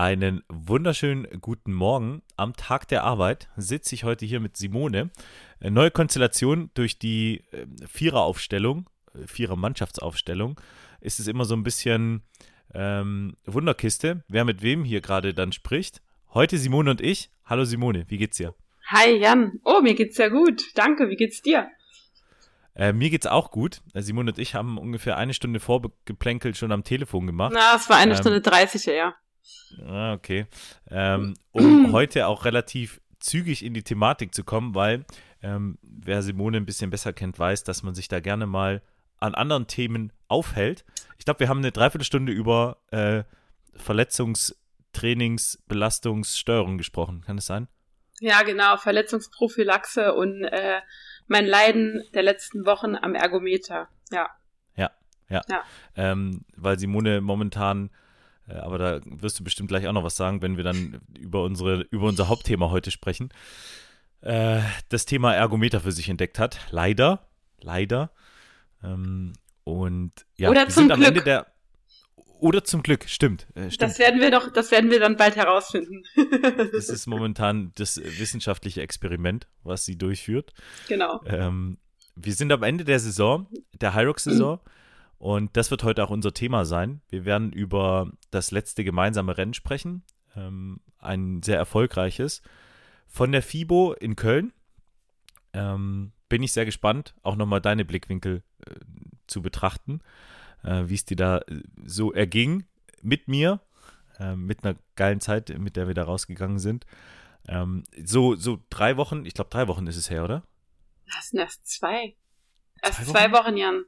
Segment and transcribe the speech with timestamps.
[0.00, 2.22] Einen wunderschönen guten Morgen.
[2.38, 5.10] Am Tag der Arbeit sitze ich heute hier mit Simone.
[5.60, 10.58] Äh, neue Konstellation durch die äh, Viereraufstellung, äh, Vierer-Mannschaftsaufstellung,
[11.02, 12.22] ist es immer so ein bisschen
[12.72, 16.00] ähm, Wunderkiste, wer mit wem hier gerade dann spricht.
[16.32, 17.28] Heute Simone und ich.
[17.44, 18.54] Hallo Simone, wie geht's dir?
[18.86, 19.60] Hi Jan.
[19.66, 20.62] Oh, mir geht's sehr gut.
[20.76, 21.68] Danke, wie geht's dir?
[22.74, 23.82] Äh, mir geht's auch gut.
[23.92, 27.52] Simone und ich haben ungefähr eine Stunde vorgeplänkelt schon am Telefon gemacht.
[27.54, 29.14] Na, es war eine ähm, Stunde 30, ja.
[29.86, 30.46] Ah, okay.
[30.90, 35.04] Ähm, um heute auch relativ zügig in die Thematik zu kommen, weil
[35.42, 38.82] ähm, wer Simone ein bisschen besser kennt, weiß, dass man sich da gerne mal
[39.18, 40.84] an anderen Themen aufhält.
[41.18, 43.24] Ich glaube, wir haben eine Dreiviertelstunde über äh,
[43.74, 47.22] Verletzungstrainings, Belastungssteuerung gesprochen.
[47.26, 47.68] Kann das sein?
[48.20, 48.76] Ja, genau.
[48.76, 50.80] Verletzungsprophylaxe und äh,
[51.26, 53.88] mein Leiden der letzten Wochen am Ergometer.
[54.10, 54.28] Ja.
[54.76, 54.90] Ja,
[55.28, 55.42] ja.
[55.48, 55.64] ja.
[55.96, 57.90] Ähm, weil Simone momentan
[58.58, 61.82] aber da wirst du bestimmt gleich auch noch was sagen, wenn wir dann über, unsere,
[61.90, 63.30] über unser Hauptthema heute sprechen.
[64.20, 66.58] Äh, das Thema Ergometer für sich entdeckt hat.
[66.70, 67.26] Leider.
[67.60, 68.10] Leider.
[68.82, 69.32] Ähm,
[69.64, 71.08] und ja, oder zum am Glück.
[71.08, 71.46] Ende der.
[72.38, 73.82] Oder zum Glück, stimmt, äh, stimmt.
[73.82, 76.04] Das werden wir doch, das werden wir dann bald herausfinden.
[76.72, 80.54] das ist momentan das wissenschaftliche Experiment, was sie durchführt.
[80.88, 81.20] Genau.
[81.26, 81.76] Ähm,
[82.16, 83.46] wir sind am Ende der Saison,
[83.78, 84.54] der Hyrox-Saison.
[84.56, 84.70] Mhm.
[85.20, 87.02] Und das wird heute auch unser Thema sein.
[87.10, 90.02] Wir werden über das letzte gemeinsame Rennen sprechen.
[90.34, 92.40] Ähm, ein sehr erfolgreiches.
[93.06, 94.54] Von der FIBO in Köln.
[95.52, 98.74] Ähm, bin ich sehr gespannt, auch nochmal deine Blickwinkel äh,
[99.26, 100.00] zu betrachten,
[100.62, 102.64] äh, wie es dir da äh, so erging
[103.02, 103.60] mit mir,
[104.18, 106.86] äh, mit einer geilen Zeit, mit der wir da rausgegangen sind.
[107.46, 110.44] Ähm, so, so drei Wochen, ich glaube drei Wochen ist es her, oder?
[111.14, 112.14] Das sind erst zwei.
[112.80, 113.84] Erst zwei Wochen, zwei Wochen Jan.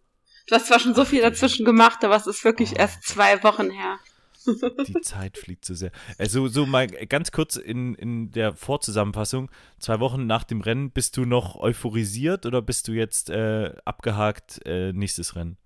[0.46, 2.78] Du hast zwar schon so viel dazwischen gemacht, aber es ist wirklich oh.
[2.78, 3.98] erst zwei Wochen her.
[4.88, 5.92] Die Zeit fliegt zu so sehr.
[6.18, 9.50] Also so mal ganz kurz in, in der Vorzusammenfassung.
[9.78, 14.60] Zwei Wochen nach dem Rennen, bist du noch euphorisiert oder bist du jetzt äh, abgehakt,
[14.66, 15.56] äh, nächstes Rennen?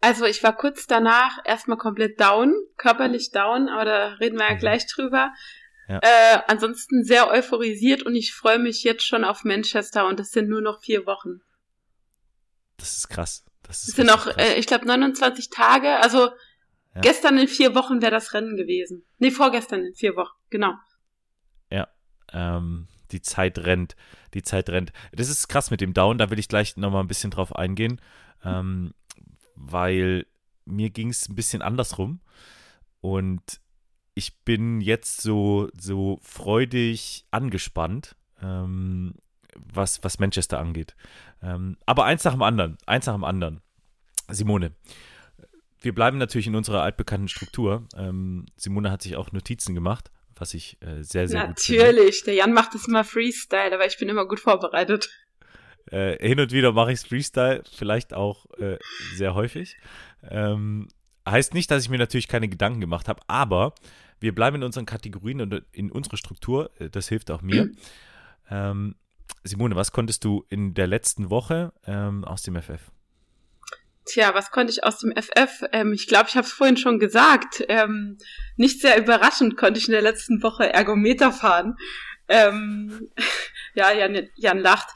[0.00, 4.54] Also ich war kurz danach erstmal komplett down, körperlich down, aber da reden wir ja
[4.54, 4.58] mhm.
[4.58, 5.32] gleich drüber.
[5.88, 6.00] Ja.
[6.02, 10.48] Äh, ansonsten sehr euphorisiert und ich freue mich jetzt schon auf Manchester und es sind
[10.48, 11.40] nur noch vier Wochen.
[12.76, 13.44] Das ist krass.
[13.62, 15.96] Das ist sind noch, äh, ich glaube, 29 Tage.
[16.00, 16.30] Also
[16.94, 17.00] ja.
[17.00, 19.04] gestern in vier Wochen wäre das Rennen gewesen.
[19.18, 20.74] Nee, vorgestern in vier Wochen, genau.
[21.70, 21.88] Ja,
[22.32, 23.96] ähm, die Zeit rennt.
[24.34, 24.92] Die Zeit rennt.
[25.12, 28.00] Das ist krass mit dem Down, da will ich gleich nochmal ein bisschen drauf eingehen.
[28.44, 28.92] Ähm,
[29.54, 30.26] weil
[30.64, 32.20] mir ging es ein bisschen andersrum.
[33.00, 33.60] Und
[34.14, 39.14] ich bin jetzt so, so freudig angespannt, ähm,
[39.72, 40.94] was, was Manchester angeht.
[41.42, 43.60] Ähm, aber eins nach dem anderen, eins nach dem anderen.
[44.28, 44.72] Simone,
[45.80, 47.86] wir bleiben natürlich in unserer altbekannten Struktur.
[47.96, 51.80] Ähm, Simone hat sich auch Notizen gemacht, was ich äh, sehr, sehr natürlich.
[51.80, 55.08] gut Natürlich, der Jan macht es immer Freestyle, aber ich bin immer gut vorbereitet.
[55.90, 58.78] Äh, hin und wieder mache ich es Freestyle, vielleicht auch äh,
[59.14, 59.76] sehr häufig.
[60.28, 60.88] Ähm,
[61.28, 63.74] heißt nicht, dass ich mir natürlich keine Gedanken gemacht habe, aber
[64.18, 66.70] wir bleiben in unseren Kategorien und in unserer Struktur.
[66.80, 67.70] Äh, das hilft auch mir.
[68.50, 68.96] ähm,
[69.46, 72.90] Simone, was konntest du in der letzten Woche ähm, aus dem FF?
[74.04, 75.64] Tja, was konnte ich aus dem FF?
[75.72, 77.64] Ähm, ich glaube, ich habe es vorhin schon gesagt.
[77.68, 78.18] Ähm,
[78.56, 81.76] nicht sehr überraschend konnte ich in der letzten Woche Ergometer fahren.
[82.28, 83.10] Ähm,
[83.74, 84.88] ja, Jan, Jan lacht.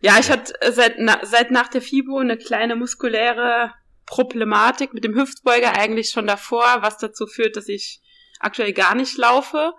[0.00, 3.72] Ja, ich hatte seit, na, seit nach der FIBO eine kleine muskuläre
[4.04, 8.00] Problematik mit dem Hüftbeuger eigentlich schon davor, was dazu führt, dass ich
[8.40, 9.72] aktuell gar nicht laufe.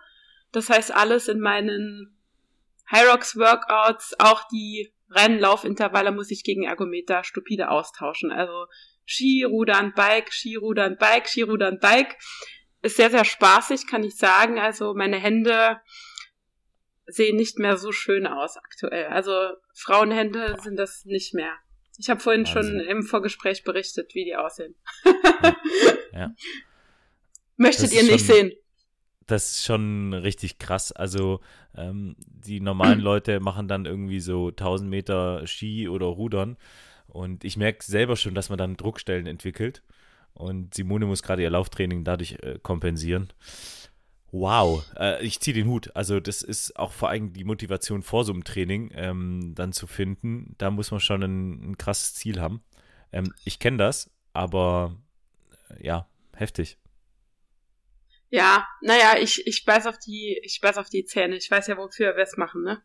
[0.52, 2.17] Das heißt, alles in meinen
[2.88, 8.32] Hyrox Workouts, auch die Rennlaufintervalle muss ich gegen Ergometer stupide austauschen.
[8.32, 8.68] Also
[9.06, 12.18] Ski, Rudern, Bike, Ski, Rudern, Bike, Ski, Rudern, Bike.
[12.82, 14.60] Ist sehr, sehr spaßig, kann ich sagen.
[14.60, 15.80] Also meine Hände
[17.08, 19.08] sehen nicht mehr so schön aus aktuell.
[19.08, 21.54] Also Frauenhände sind das nicht mehr.
[21.98, 22.80] Ich habe vorhin Wahnsinn.
[22.80, 24.76] schon im Vorgespräch berichtet, wie die aussehen.
[26.14, 26.34] ja.
[27.56, 28.52] Möchtet ihr nicht schon, sehen?
[29.28, 30.92] Das ist schon richtig krass.
[30.92, 31.42] Also
[31.76, 36.58] ähm, die normalen Leute machen dann irgendwie so 1000 Meter Ski oder Rudern.
[37.08, 39.84] Und ich merke selber schon, dass man dann Druckstellen entwickelt.
[40.34, 43.30] Und Simone muss gerade ihr Lauftraining dadurch äh, kompensieren.
[44.32, 45.96] Wow, äh, ich ziehe den Hut.
[45.96, 49.88] Also das ist auch vor allem die Motivation vor so einem Training ähm, dann zu
[49.88, 50.54] finden.
[50.58, 52.62] Da muss man schon ein, ein krasses Ziel haben.
[53.12, 54.96] Ähm, ich kenne das, aber
[55.70, 56.78] äh, ja, heftig.
[58.30, 61.38] Ja, naja, ich, ich beiß auf die, ich beiß auf die Zähne.
[61.38, 62.82] Ich weiß ja, wofür wir es machen, ne?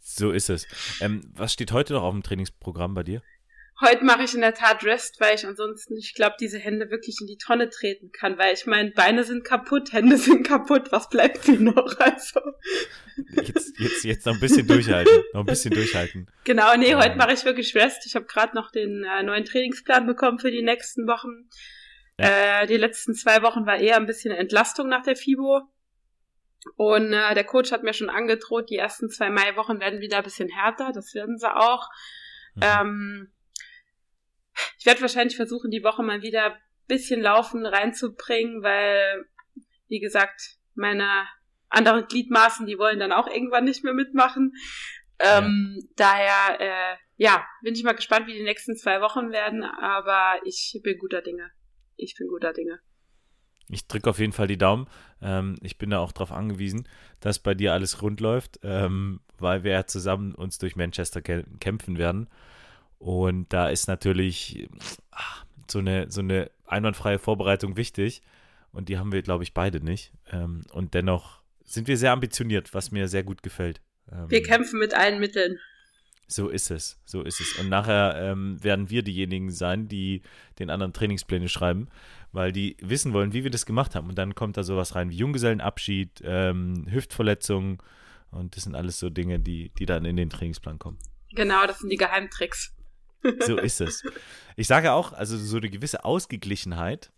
[0.00, 0.66] So ist es.
[1.00, 3.22] Ähm, was steht heute noch auf dem Trainingsprogramm bei dir?
[3.80, 7.16] Heute mache ich in der Tat Rest, weil ich ansonsten, ich glaube, diese Hände wirklich
[7.20, 11.08] in die Tonne treten kann, weil ich meine, Beine sind kaputt, Hände sind kaputt, was
[11.08, 11.98] bleibt mir noch?
[11.98, 12.40] Also.
[13.42, 16.28] Jetzt, jetzt, jetzt noch ein bisschen durchhalten, noch ein bisschen durchhalten.
[16.44, 16.98] Genau, nee, ähm.
[16.98, 18.06] heute mache ich wirklich Rest.
[18.06, 21.48] Ich habe gerade noch den äh, neuen Trainingsplan bekommen für die nächsten Wochen.
[22.18, 22.62] Ja.
[22.62, 25.62] Äh, die letzten zwei Wochen war eher ein bisschen Entlastung nach der FIBO.
[26.76, 30.24] Und äh, der Coach hat mir schon angedroht, die ersten zwei Maiwochen werden wieder ein
[30.24, 31.88] bisschen härter, das werden sie auch.
[32.54, 32.62] Mhm.
[32.62, 33.32] Ähm,
[34.78, 39.26] ich werde wahrscheinlich versuchen, die Woche mal wieder ein bisschen Laufen reinzubringen, weil,
[39.88, 41.26] wie gesagt, meine
[41.68, 44.52] anderen Gliedmaßen, die wollen dann auch irgendwann nicht mehr mitmachen.
[45.18, 45.86] Ähm, ja.
[45.96, 50.80] Daher, äh, ja, bin ich mal gespannt, wie die nächsten zwei Wochen werden, aber ich
[50.82, 51.50] bin guter Dinge.
[51.96, 52.80] Ich bin guter Dinge.
[53.68, 54.86] Ich drücke auf jeden Fall die Daumen.
[55.22, 56.86] Ähm, ich bin da auch darauf angewiesen,
[57.20, 61.96] dass bei dir alles rund läuft, ähm, weil wir ja zusammen uns durch Manchester kämpfen
[61.98, 62.28] werden.
[62.98, 64.68] Und da ist natürlich
[65.10, 68.22] ach, so, eine, so eine einwandfreie Vorbereitung wichtig.
[68.72, 70.12] Und die haben wir, glaube ich, beide nicht.
[70.30, 73.80] Ähm, und dennoch sind wir sehr ambitioniert, was mir sehr gut gefällt.
[74.10, 75.58] Ähm, wir kämpfen mit allen Mitteln.
[76.26, 77.58] So ist es, so ist es.
[77.58, 80.22] Und nachher ähm, werden wir diejenigen sein, die
[80.58, 81.88] den anderen Trainingspläne schreiben,
[82.32, 84.08] weil die wissen wollen, wie wir das gemacht haben.
[84.08, 87.78] Und dann kommt da sowas rein wie Junggesellenabschied, ähm, Hüftverletzungen
[88.34, 90.98] und das sind alles so Dinge, die, die dann in den Trainingsplan kommen.
[91.34, 92.74] Genau, das sind die Geheimtricks.
[93.46, 94.02] So ist es.
[94.56, 97.10] Ich sage auch, also so eine gewisse Ausgeglichenheit,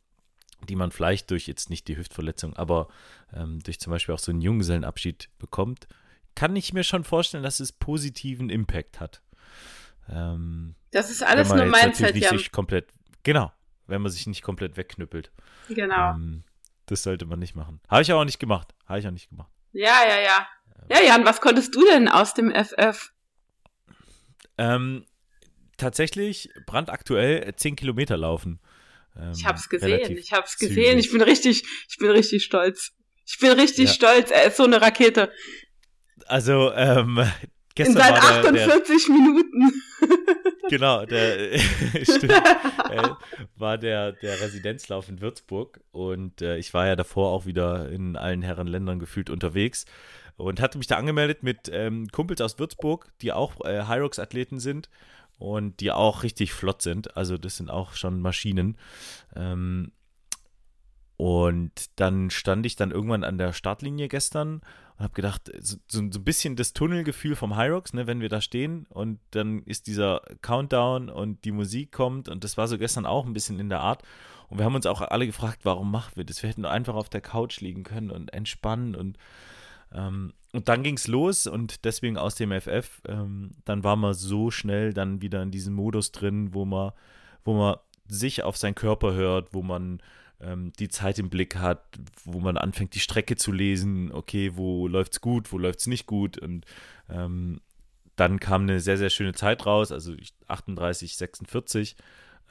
[0.68, 2.88] die man vielleicht durch jetzt nicht die Hüftverletzung, aber
[3.32, 5.88] ähm, durch zum Beispiel auch so einen Junggesellenabschied bekommt,
[6.36, 9.22] kann ich mir schon vorstellen, dass es positiven Impact hat.
[10.08, 12.30] Ähm, das ist alles nur Mindset, ja.
[12.30, 12.92] Sich komplett,
[13.24, 13.52] genau,
[13.88, 15.32] wenn man sich nicht komplett wegknüppelt.
[15.68, 16.12] Genau.
[16.12, 16.44] Ähm,
[16.86, 17.80] das sollte man nicht machen.
[17.88, 18.72] Habe ich auch nicht gemacht.
[18.86, 19.50] Habe ich auch nicht gemacht.
[19.72, 20.46] Ja, ja, ja.
[20.88, 23.12] Ja, Jan, was konntest du denn aus dem FF?
[24.56, 25.04] Ähm,
[25.76, 28.60] tatsächlich brandaktuell 10 Kilometer laufen.
[29.16, 30.98] Ähm, ich hab's gesehen, ich hab's gesehen.
[30.98, 32.92] Ich bin richtig, ich bin richtig stolz.
[33.26, 33.94] Ich bin richtig ja.
[33.94, 34.30] stolz.
[34.30, 35.32] Er ist so eine Rakete.
[36.28, 37.20] Also, ähm,
[37.74, 39.82] gestern In seit 48 der, Minuten.
[40.68, 41.58] Genau, der
[42.02, 43.08] stimmt, äh,
[43.56, 48.16] war der, der Residenzlauf in Würzburg und äh, ich war ja davor auch wieder in
[48.16, 49.86] allen Herrenländern gefühlt unterwegs
[50.36, 54.90] und hatte mich da angemeldet mit ähm, Kumpels aus Würzburg, die auch äh, Hyrox-Athleten sind
[55.38, 57.16] und die auch richtig flott sind.
[57.16, 58.76] Also das sind auch schon Maschinen.
[59.34, 59.92] Ähm,
[61.16, 64.60] und dann stand ich dann irgendwann an der Startlinie gestern
[64.96, 68.40] und habe gedacht, so, so, ein bisschen das Tunnelgefühl vom Hyrox, ne, wenn wir da
[68.40, 73.06] stehen und dann ist dieser Countdown und die Musik kommt und das war so gestern
[73.06, 74.02] auch ein bisschen in der Art.
[74.48, 76.42] Und wir haben uns auch alle gefragt, warum machen wir das?
[76.42, 79.18] Wir hätten einfach auf der Couch liegen können und entspannen und
[79.92, 84.14] ähm, und dann ging es los und deswegen aus dem FF, ähm, dann war man
[84.14, 86.92] so schnell dann wieder in diesem Modus drin, wo man,
[87.44, 87.76] wo man
[88.08, 90.00] sich auf seinen Körper hört, wo man
[90.40, 94.86] ähm, die Zeit im Blick hat, wo man anfängt, die Strecke zu lesen, okay, wo
[94.88, 96.38] läuft es gut, wo läuft es nicht gut?
[96.38, 96.64] Und
[97.08, 97.60] ähm,
[98.16, 100.14] dann kam eine sehr, sehr schöne Zeit raus, also
[100.48, 101.96] 38, 46,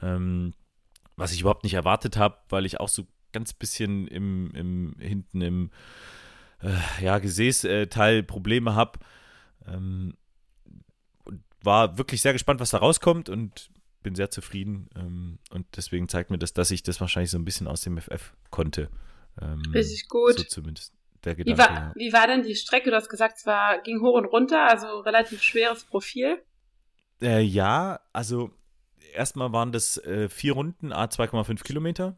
[0.02, 0.54] ähm,
[1.16, 5.40] was ich überhaupt nicht erwartet habe, weil ich auch so ganz bisschen im, im hinten
[5.40, 5.70] im
[6.62, 8.98] äh, ja, Gesäßteil Probleme habe.
[9.66, 10.14] Ähm,
[11.62, 13.28] war wirklich sehr gespannt, was da rauskommt.
[13.28, 13.70] Und
[14.06, 14.88] bin sehr zufrieden.
[14.94, 17.98] Ähm, und deswegen zeigt mir das, dass ich das wahrscheinlich so ein bisschen aus dem
[17.98, 18.88] FF konnte.
[19.42, 20.38] Ähm, Richtig gut.
[20.38, 20.94] So zumindest
[21.24, 21.58] der Gedanke.
[21.58, 21.92] Wie war, ja.
[21.96, 22.90] wie war denn die Strecke?
[22.90, 26.40] Du hast gesagt, es war, ging hoch und runter, also relativ schweres Profil.
[27.20, 28.52] Äh, ja, also
[29.12, 32.16] erstmal waren das äh, vier Runden, a 2,5 Kilometer.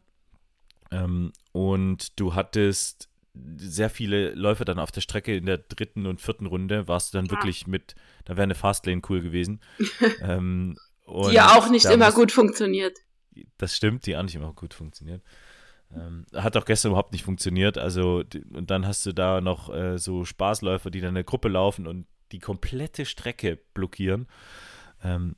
[0.91, 3.09] Ähm, und du hattest
[3.55, 7.17] sehr viele Läufer dann auf der Strecke in der dritten und vierten Runde warst du
[7.17, 7.31] dann ja.
[7.31, 9.59] wirklich mit, da wäre eine Fastlane cool gewesen.
[10.21, 10.77] ähm,
[11.27, 12.97] die ja auch nicht immer gut funktioniert.
[13.57, 15.21] Das stimmt, die auch nicht immer gut funktioniert.
[15.95, 17.77] Ähm, hat auch gestern überhaupt nicht funktioniert.
[17.77, 18.23] Also,
[18.53, 22.05] und dann hast du da noch äh, so Spaßläufer, die dann eine Gruppe laufen und
[22.31, 24.27] die komplette Strecke blockieren.
[25.03, 25.35] Ähm,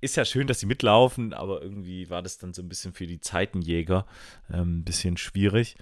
[0.00, 3.06] ist ja schön, dass sie mitlaufen, aber irgendwie war das dann so ein bisschen für
[3.06, 4.06] die Zeitenjäger
[4.52, 5.76] ähm, ein bisschen schwierig.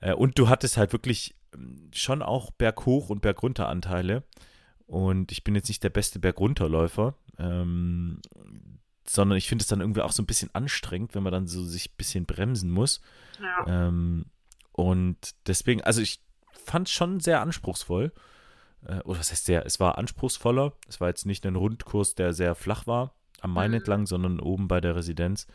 [0.00, 4.24] Äh, und du hattest halt wirklich ähm, schon auch Berghoch- und Bergunteranteile.
[4.86, 8.20] Und ich bin jetzt nicht der beste Bergunterläufer, ähm,
[9.06, 11.64] sondern ich finde es dann irgendwie auch so ein bisschen anstrengend, wenn man dann so
[11.64, 13.00] sich ein bisschen bremsen muss.
[13.40, 13.88] Ja.
[13.88, 14.26] Ähm,
[14.72, 15.16] und
[15.46, 16.20] deswegen, also ich
[16.52, 18.12] fand es schon sehr anspruchsvoll.
[18.86, 19.66] Äh, oder was heißt sehr?
[19.66, 20.74] Es war anspruchsvoller.
[20.88, 23.78] Es war jetzt nicht ein Rundkurs, der sehr flach war am Main mhm.
[23.78, 25.46] entlang, sondern oben bei der Residenz.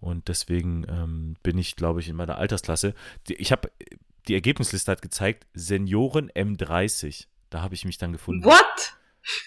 [0.00, 2.94] Und deswegen ähm, bin ich, glaube ich, in meiner Altersklasse.
[3.28, 3.70] Die, ich habe,
[4.28, 7.26] die Ergebnisliste hat gezeigt, Senioren M30.
[7.50, 8.44] Da habe ich mich dann gefunden.
[8.44, 8.96] What?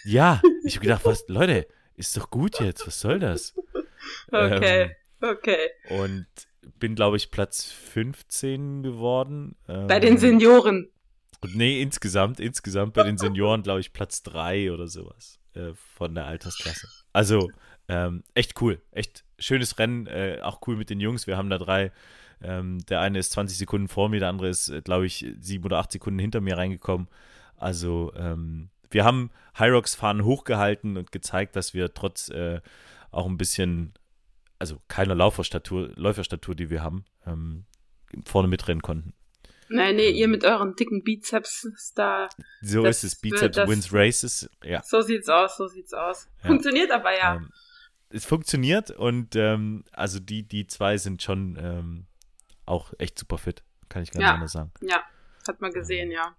[0.04, 1.68] Ja, ich habe gedacht, was, Leute,
[2.00, 3.54] ist doch gut jetzt, was soll das?
[4.32, 5.70] Okay, ähm, okay.
[5.90, 6.26] Und
[6.80, 9.58] bin, glaube ich, Platz 15 geworden.
[9.68, 10.90] Ähm, bei den Senioren.
[11.54, 16.26] Nee, insgesamt, insgesamt bei den Senioren, glaube ich, Platz 3 oder sowas äh, von der
[16.26, 16.88] Altersklasse.
[17.12, 17.50] Also,
[17.90, 21.28] ähm, echt cool, echt schönes Rennen, äh, auch cool mit den Jungs.
[21.28, 21.92] Wir haben da drei.
[22.42, 25.66] Ähm, der eine ist 20 Sekunden vor mir, der andere ist, äh, glaube ich, sieben
[25.66, 27.10] oder acht Sekunden hinter mir reingekommen.
[27.58, 32.62] Also ähm, wir haben Hyrox-Fahnen hochgehalten und gezeigt, dass wir trotz äh,
[33.12, 33.94] auch ein bisschen,
[34.58, 37.66] also keiner Lauferstatur, Läuferstatur, die wir haben, ähm,
[38.26, 39.14] vorne mitrennen konnten.
[39.70, 42.28] Nein, nee, ihr mit euren dicken Bizeps da.
[42.62, 44.82] So ist es, Bizeps das, wins Races, ja.
[44.84, 46.28] So sieht's aus, so sieht's aus.
[46.42, 46.48] Ja.
[46.48, 47.36] Funktioniert aber ja.
[47.36, 47.50] Ähm,
[48.10, 52.08] es funktioniert und ähm, also die, die zwei sind schon ähm,
[52.66, 54.34] auch echt super fit, kann ich gar ja.
[54.34, 54.72] anders sagen.
[54.82, 55.04] Ja,
[55.48, 56.36] hat man gesehen, ja.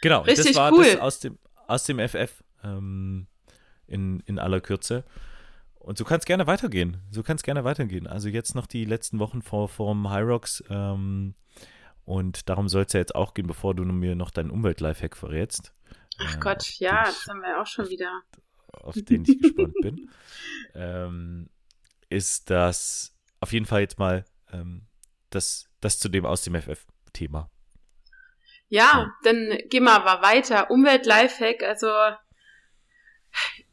[0.00, 0.84] Genau, Richtig das war cool.
[0.84, 1.38] das aus dem,
[1.72, 3.26] aus dem FF ähm,
[3.86, 5.04] in, in aller Kürze.
[5.74, 6.98] Und so kann es gerne weitergehen.
[7.10, 8.06] So kann es gerne weitergehen.
[8.06, 10.62] Also jetzt noch die letzten Wochen vor vom High Rocks.
[10.70, 11.34] Ähm,
[12.04, 15.72] und darum soll es ja jetzt auch gehen, bevor du mir noch deinen Umwelt-Lifehack verrätst.
[16.18, 18.22] Ach äh, Gott, ja, das haben wir auch schon wieder
[18.72, 20.10] auf den ich gespannt bin,
[20.74, 21.48] ähm,
[22.08, 24.86] ist das auf jeden Fall jetzt mal ähm,
[25.30, 27.50] das, das zu dem aus dem FF-Thema.
[28.72, 30.70] Ja, ja, dann gehen wir aber weiter.
[30.70, 31.90] Umwelt-Lifehack, also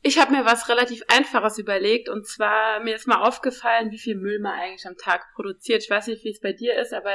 [0.02, 4.16] ich habe mir was relativ Einfaches überlegt und zwar mir ist mal aufgefallen, wie viel
[4.16, 5.84] Müll man eigentlich am Tag produziert.
[5.84, 7.14] Ich weiß nicht, wie es bei dir ist, aber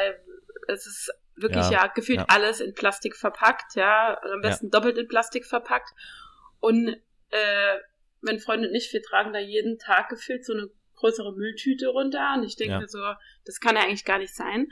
[0.66, 2.26] es ist wirklich ja, ja gefühlt ja.
[2.30, 5.90] alles in Plastik verpackt, ja, am besten doppelt in Plastik verpackt.
[6.60, 7.76] Und äh,
[8.22, 12.32] mein Freund und ich, wir tragen da jeden Tag gefühlt so eine größere Mülltüte runter
[12.38, 12.88] und ich denke ja.
[12.88, 13.02] so,
[13.44, 14.68] das kann ja eigentlich gar nicht sein.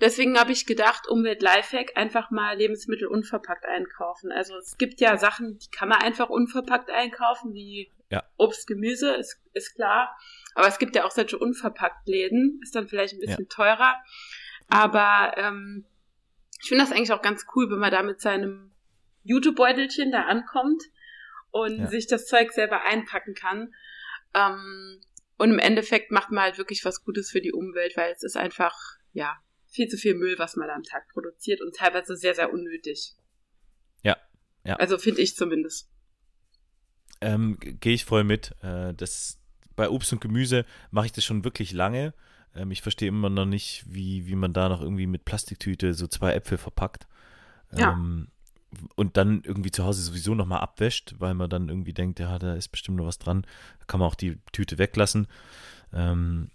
[0.00, 4.32] Deswegen habe ich gedacht, Umwelt Lifehack, einfach mal Lebensmittel unverpackt einkaufen.
[4.32, 8.24] Also es gibt ja Sachen, die kann man einfach unverpackt einkaufen, wie ja.
[8.38, 10.16] Obst, Gemüse, ist, ist klar.
[10.54, 13.54] Aber es gibt ja auch solche unverpackt Läden, ist dann vielleicht ein bisschen ja.
[13.54, 13.96] teurer.
[14.68, 15.84] Aber ähm,
[16.62, 18.72] ich finde das eigentlich auch ganz cool, wenn man da mit seinem
[19.22, 20.82] Jutebeutelchen da ankommt
[21.50, 21.86] und ja.
[21.88, 23.74] sich das Zeug selber einpacken kann.
[24.34, 25.00] Ähm,
[25.36, 28.36] und im Endeffekt macht man halt wirklich was Gutes für die Umwelt, weil es ist
[28.36, 28.76] einfach,
[29.12, 29.38] ja,
[29.70, 33.14] viel zu viel Müll, was man da am Tag produziert und teilweise sehr, sehr unnötig.
[34.02, 34.16] Ja,
[34.64, 34.76] ja.
[34.76, 35.88] Also finde ich zumindest.
[37.20, 38.54] Ähm, Gehe ich voll mit.
[38.62, 39.38] Äh, das,
[39.76, 42.14] bei Obst und Gemüse mache ich das schon wirklich lange.
[42.54, 46.06] Ähm, ich verstehe immer noch nicht, wie, wie man da noch irgendwie mit Plastiktüte so
[46.06, 47.06] zwei Äpfel verpackt.
[47.72, 47.92] Ja.
[47.92, 48.28] Ähm,
[48.94, 52.54] und dann irgendwie zu Hause sowieso nochmal abwäscht, weil man dann irgendwie denkt, ja, da
[52.54, 53.42] ist bestimmt noch was dran.
[53.80, 55.26] Da kann man auch die Tüte weglassen.
[55.92, 56.50] Ähm,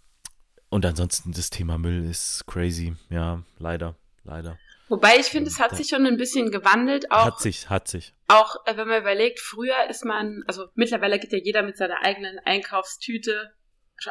[0.70, 2.96] und ansonsten das Thema Müll ist crazy.
[3.10, 4.58] Ja, leider, leider.
[4.88, 7.12] Wobei ich finde, es hat sich schon ein bisschen gewandelt.
[7.12, 8.14] Auch, hat sich, hat sich.
[8.28, 12.04] Auch äh, wenn man überlegt, früher ist man, also mittlerweile geht ja jeder mit seiner
[12.04, 13.54] eigenen Einkaufstüte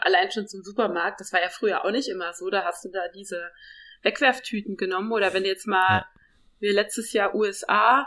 [0.01, 1.21] allein schon zum Supermarkt.
[1.21, 2.51] Das war ja früher auch nicht immer so.
[2.51, 3.51] Da hast du da diese
[4.03, 5.13] Wegwerftüten genommen.
[5.13, 6.07] Oder wenn du jetzt mal ja
[6.65, 8.07] wir letztes Jahr USA,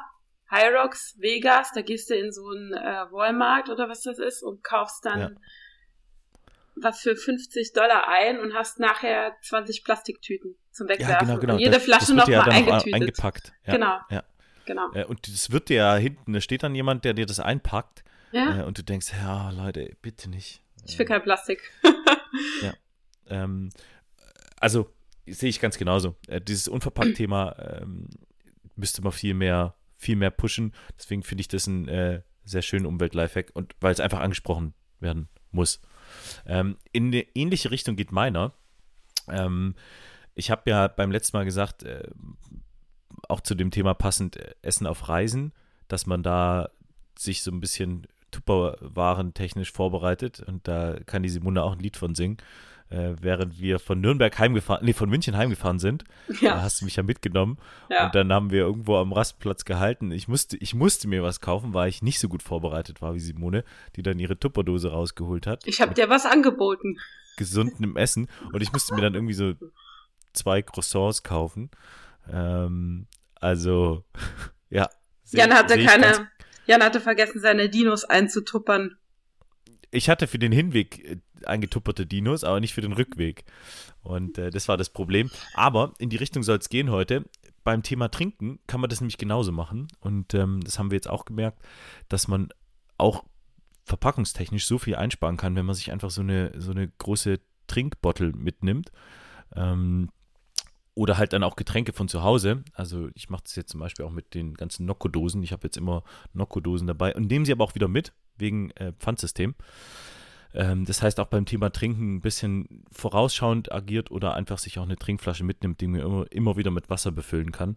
[0.50, 4.64] Hyrox, Vegas, da gehst du in so einen äh, Walmart oder was das ist und
[4.64, 5.32] kaufst dann ja.
[6.82, 11.14] Was für 50 Dollar ein und hast nachher 20 Plastiktüten zum Wegwerfen.
[11.14, 11.54] Ja, genau, genau.
[11.54, 12.94] Und jede das, Flasche nochmal ja eingetütet.
[12.94, 13.54] eingepackt.
[13.66, 14.00] Ja, genau.
[14.10, 14.24] Ja.
[14.66, 14.92] genau.
[14.94, 18.04] Äh, und das wird dir ja hinten, da steht dann jemand, der dir das einpackt.
[18.32, 18.62] Ja.
[18.62, 20.62] Äh, und du denkst, ja, Leute, bitte nicht.
[20.86, 21.72] Ich will kein Plastik.
[22.62, 22.74] ja.
[23.28, 23.70] Ähm,
[24.60, 24.94] also,
[25.26, 26.16] sehe ich ganz genauso.
[26.28, 28.10] Äh, dieses Unverpackt-Thema ähm,
[28.76, 30.74] müsste man viel mehr, viel mehr pushen.
[30.98, 35.30] Deswegen finde ich das ein äh, sehr schönen Umwelt-Lifehack und weil es einfach angesprochen werden
[35.52, 35.82] muss.
[36.46, 38.54] Ähm, in eine ähnliche Richtung geht meiner.
[39.30, 39.76] Ähm,
[40.36, 42.10] ich habe ja beim letzten Mal gesagt, äh,
[43.28, 45.54] auch zu dem Thema passend äh, Essen auf Reisen,
[45.88, 46.70] dass man da
[47.18, 51.98] sich so ein bisschen Tupperwaren technisch vorbereitet und da kann die Simone auch ein Lied
[51.98, 52.38] von singen.
[52.90, 56.06] Äh, während wir von Nürnberg heimgefahren, nee, von München heimgefahren sind,
[56.40, 56.56] ja.
[56.56, 57.58] da hast du mich ja mitgenommen.
[57.90, 58.06] Ja.
[58.06, 60.12] Und dann haben wir irgendwo am Rastplatz gehalten.
[60.12, 63.20] Ich musste, ich musste mir was kaufen, weil ich nicht so gut vorbereitet war wie
[63.20, 63.66] Simone,
[63.98, 65.68] die dann ihre Tupperdose rausgeholt hat.
[65.68, 66.98] Ich habe dir was angeboten.
[67.36, 68.30] Gesundem Essen.
[68.54, 69.54] Und ich musste mir dann irgendwie so
[70.32, 71.70] zwei Croissants kaufen.
[72.32, 74.06] Ähm, also,
[74.70, 74.90] ja.
[75.32, 76.30] Jan hatte keine,
[76.68, 78.96] Jan hatte vergessen, seine Dinos einzutuppern.
[79.92, 83.44] Ich hatte für den Hinweg äh, eingetupperte Dinos, aber nicht für den Rückweg.
[84.02, 85.30] Und äh, das war das Problem.
[85.54, 87.26] Aber in die Richtung soll es gehen heute.
[87.64, 89.88] Beim Thema Trinken kann man das nämlich genauso machen.
[90.00, 91.62] Und ähm, das haben wir jetzt auch gemerkt,
[92.10, 92.50] dass man
[92.98, 93.24] auch
[93.84, 98.34] verpackungstechnisch so viel einsparen kann, wenn man sich einfach so eine, so eine große Trinkbottle
[98.34, 98.92] mitnimmt.
[99.56, 100.10] Ähm,
[100.98, 102.64] oder halt dann auch Getränke von zu Hause.
[102.74, 105.44] Also ich mache das jetzt zum Beispiel auch mit den ganzen Nocco-Dosen.
[105.44, 106.04] Ich habe jetzt immer
[106.34, 109.54] Nocco-Dosen dabei und nehme sie aber auch wieder mit, wegen äh, Pfandsystem.
[110.54, 114.84] Ähm, das heißt auch beim Thema Trinken ein bisschen vorausschauend agiert oder einfach sich auch
[114.84, 117.76] eine Trinkflasche mitnimmt, die man immer, immer wieder mit Wasser befüllen kann.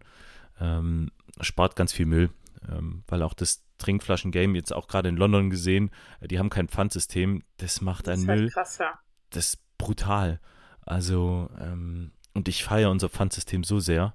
[0.59, 2.29] Ähm, spart ganz viel Müll,
[2.69, 6.67] ähm, weil auch das Trinkflaschen-Game jetzt auch gerade in London gesehen, äh, die haben kein
[6.67, 7.43] Pfandsystem.
[7.57, 8.43] Das macht einen Müll.
[8.43, 8.99] Halt krass, ja.
[9.31, 10.39] Das ist brutal.
[10.85, 14.13] Also, ähm, und ich feiere unser Pfandsystem so sehr.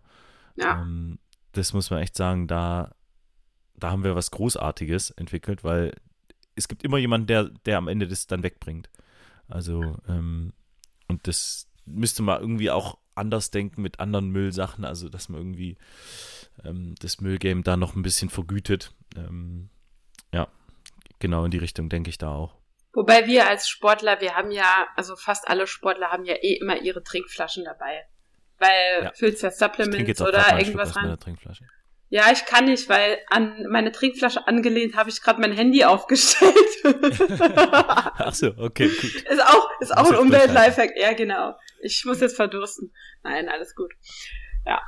[0.56, 0.82] Ja.
[0.82, 1.18] Ähm,
[1.52, 2.94] das muss man echt sagen, da,
[3.74, 5.92] da haben wir was Großartiges entwickelt, weil
[6.56, 8.90] es gibt immer jemanden, der, der am Ende das dann wegbringt.
[9.48, 10.52] Also, ähm,
[11.06, 15.78] und das müsste man irgendwie auch anders denken mit anderen Müllsachen, also dass man irgendwie
[16.64, 18.92] ähm, das Müllgame da noch ein bisschen vergütet.
[19.16, 19.70] Ähm,
[20.32, 20.48] ja,
[21.18, 22.56] genau in die Richtung denke ich da auch.
[22.92, 26.80] Wobei wir als Sportler, wir haben ja, also fast alle Sportler haben ja eh immer
[26.80, 28.06] ihre Trinkflaschen dabei.
[28.58, 29.12] Weil ja.
[29.12, 31.18] füllst ja Supplements oder irgendwas rein.
[32.16, 36.56] Ja, ich kann nicht, weil an meine Trinkflasche angelehnt habe ich gerade mein Handy aufgestellt.
[37.12, 39.14] Ach so, okay, gut.
[39.16, 40.92] Ist auch, ist auch ein Umwelt-Lifehack.
[40.96, 41.58] Ja, genau.
[41.82, 42.90] Ich muss jetzt verdursten.
[43.22, 43.92] Nein, alles gut.
[44.64, 44.80] Ja.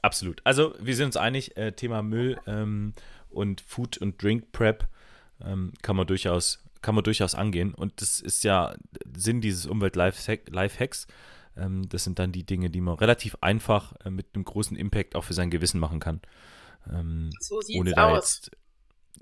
[0.00, 0.40] Absolut.
[0.44, 2.94] Also, wir sind uns einig, äh, Thema Müll ähm,
[3.28, 4.88] und Food und Drink Prep
[5.44, 7.74] ähm, kann man durchaus kann man durchaus angehen.
[7.74, 8.74] Und das ist ja
[9.14, 11.06] Sinn dieses Umwelt-Lifehacks.
[11.56, 15.16] Ähm, das sind dann die Dinge, die man relativ einfach äh, mit einem großen Impact
[15.16, 16.20] auch für sein Gewissen machen kann.
[16.90, 18.42] Ähm, so ohne da aus.
[18.44, 18.56] jetzt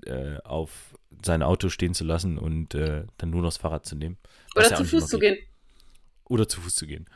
[0.05, 3.95] äh, auf sein Auto stehen zu lassen und äh, dann nur noch das Fahrrad zu
[3.95, 4.17] nehmen.
[4.55, 5.37] Oder ja zu Fuß zu gehen.
[6.25, 7.09] Oder zu Fuß zu gehen.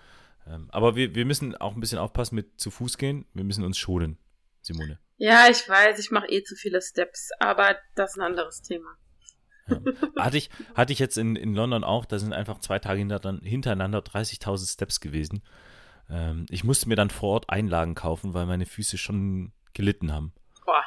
[0.47, 3.25] Ähm, aber wir, wir müssen auch ein bisschen aufpassen mit zu Fuß gehen.
[3.33, 4.17] Wir müssen uns schonen,
[4.61, 4.99] Simone.
[5.17, 8.97] Ja, ich weiß, ich mache eh zu viele Steps, aber das ist ein anderes Thema.
[9.67, 9.79] Ja.
[10.17, 13.99] Hatte, ich, hatte ich jetzt in, in London auch, da sind einfach zwei Tage hintereinander
[13.99, 15.43] 30.000 Steps gewesen.
[16.09, 20.33] Ähm, ich musste mir dann vor Ort Einlagen kaufen, weil meine Füße schon gelitten haben.
[20.65, 20.83] Boah,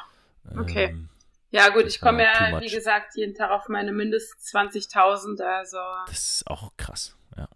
[0.59, 0.85] okay.
[0.85, 1.09] Ähm,
[1.49, 5.77] ja gut, ich komme ja, wie gesagt, jeden Tag auf meine mindestens 20.000, also.
[6.07, 7.47] Das ist auch krass, ja.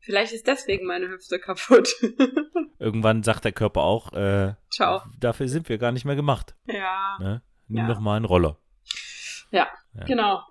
[0.00, 1.88] Vielleicht ist deswegen meine Hüfte kaputt.
[2.78, 5.02] Irgendwann sagt der Körper auch, äh, Ciao.
[5.18, 6.54] dafür sind wir gar nicht mehr gemacht.
[6.66, 7.16] Ja.
[7.18, 7.42] Ne?
[7.66, 7.92] Nimm ja.
[7.92, 8.56] doch mal einen Roller.
[9.50, 10.42] Ja, ja, genau.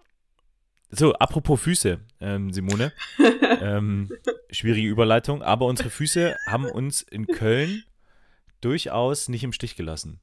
[0.89, 2.93] So, apropos Füße, ähm, Simone.
[3.61, 4.09] ähm,
[4.49, 7.83] schwierige Überleitung, aber unsere Füße haben uns in Köln
[8.61, 10.19] durchaus nicht im Stich gelassen.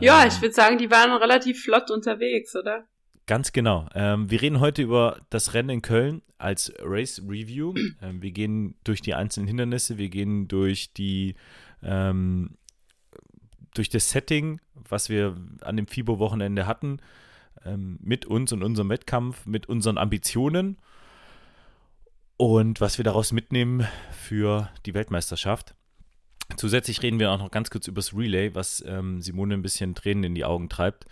[0.00, 2.84] Ja, ähm, ich würde sagen, die waren relativ flott unterwegs, oder?
[3.26, 3.88] Ganz genau.
[3.94, 7.74] Ähm, wir reden heute über das Rennen in Köln als Race Review.
[8.02, 11.34] Ähm, wir gehen durch die einzelnen Hindernisse, wir gehen durch die
[11.82, 12.56] ähm,
[13.74, 17.00] durch das Setting, was wir an dem FIBO-Wochenende hatten,
[17.64, 20.78] ähm, mit uns und unserem Wettkampf, mit unseren Ambitionen
[22.36, 25.74] und was wir daraus mitnehmen für die Weltmeisterschaft.
[26.56, 29.94] Zusätzlich reden wir auch noch ganz kurz über das Relay, was ähm, Simone ein bisschen
[29.94, 31.06] Tränen in die Augen treibt.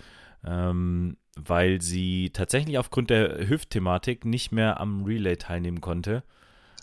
[0.44, 6.22] Ähm, weil sie tatsächlich aufgrund der Hüftthematik nicht mehr am Relay teilnehmen konnte.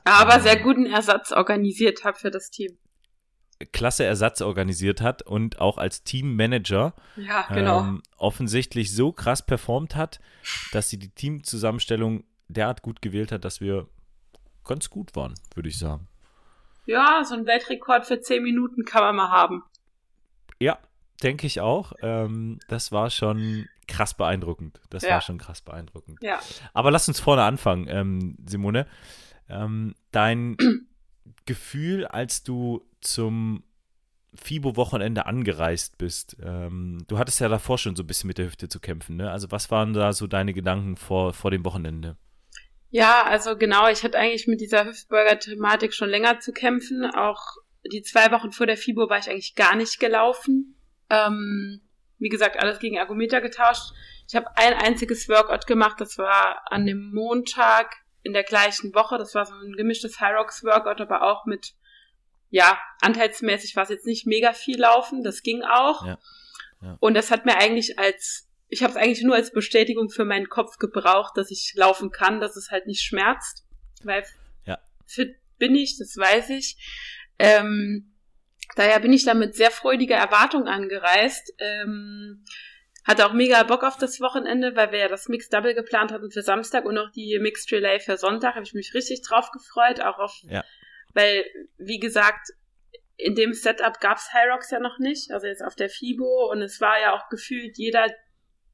[0.03, 2.77] Aber ähm, sehr guten Ersatz organisiert hat für das Team.
[3.74, 7.82] Klasse Ersatz organisiert hat und auch als Teammanager ja, genau.
[7.82, 10.22] ähm, offensichtlich so krass performt hat,
[10.72, 13.88] dass sie die Teamzusammenstellung derart gut gewählt hat, dass wir
[14.63, 16.08] ganz gut waren, würde ich sagen.
[16.86, 19.63] Ja, so ein Weltrekord für 10 Minuten kann man mal haben.
[20.60, 20.80] Ja,
[21.22, 21.93] denke ich auch.
[22.02, 24.80] Ähm, das war schon krass beeindruckend.
[24.89, 25.12] Das ja.
[25.12, 26.19] war schon krass beeindruckend.
[26.22, 26.39] Ja.
[26.74, 28.88] Aber lass uns vorne anfangen, ähm, Simone.
[29.50, 30.58] Ähm, dein
[31.45, 33.63] Gefühl, als du zum
[34.35, 36.38] FIBO-Wochenende angereist bist.
[36.43, 39.31] Ähm, du hattest ja davor schon so ein bisschen mit der Hüfte zu kämpfen, ne?
[39.31, 42.17] Also was waren da so deine Gedanken vor, vor dem Wochenende?
[42.91, 47.41] Ja, also genau, ich hatte eigentlich mit dieser Hüftburger-Thematik schon länger zu kämpfen, auch
[47.91, 50.75] die zwei Wochen vor der FIBO war ich eigentlich gar nicht gelaufen.
[51.09, 51.81] Ähm,
[52.17, 53.93] wie gesagt, alles gegen Ergometer getauscht.
[54.27, 59.17] Ich habe ein einziges Workout gemacht, das war an dem Montag in der gleichen Woche.
[59.17, 61.73] Das war so ein gemischtes High Rocks Workout, aber auch mit,
[62.49, 66.05] ja, anteilsmäßig war es jetzt nicht mega viel laufen, das ging auch.
[66.05, 66.19] Ja.
[66.81, 66.97] Ja.
[66.99, 70.49] Und das hat mir eigentlich als, ich habe es eigentlich nur als Bestätigung für meinen
[70.49, 73.65] Kopf gebraucht, dass ich laufen kann, dass es halt nicht schmerzt.
[74.03, 74.23] Weil
[74.65, 74.79] ja.
[75.05, 76.77] fit bin ich, das weiß ich.
[77.38, 78.15] Ähm,
[78.75, 81.53] daher bin ich da mit sehr freudiger Erwartung angereist.
[81.59, 82.45] Ähm,
[83.03, 86.31] hatte auch mega Bock auf das Wochenende, weil wir ja das Mixed Double geplant hatten
[86.31, 88.55] für Samstag und auch die Mixed Relay für Sonntag.
[88.55, 90.63] Habe ich mich richtig drauf gefreut, auch auf, ja.
[91.13, 91.45] Weil,
[91.78, 92.50] wie gesagt,
[93.17, 96.80] in dem Setup gab's Rocks ja noch nicht, also jetzt auf der FIBO und es
[96.80, 98.08] war ja auch gefühlt jeder,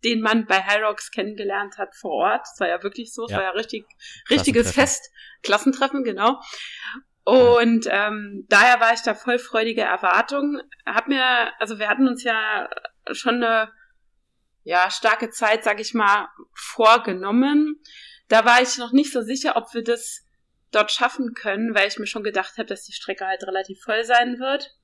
[0.03, 2.45] den man bei Rocks kennengelernt hat vor Ort.
[2.53, 3.37] Es war ja wirklich so, es ja.
[3.37, 3.85] war ja richtig,
[4.29, 6.39] richtiges Fest, Klassentreffen, genau.
[7.23, 10.61] Und ähm, daher war ich da voll freudige Erwartung.
[10.85, 12.69] Hab mir, also wir hatten uns ja
[13.11, 13.71] schon eine
[14.63, 17.81] ja, starke Zeit, sag ich mal, vorgenommen.
[18.27, 20.24] Da war ich noch nicht so sicher, ob wir das
[20.75, 24.03] dort schaffen können, weil ich mir schon gedacht habe, dass die Strecke halt relativ voll
[24.03, 24.75] sein wird.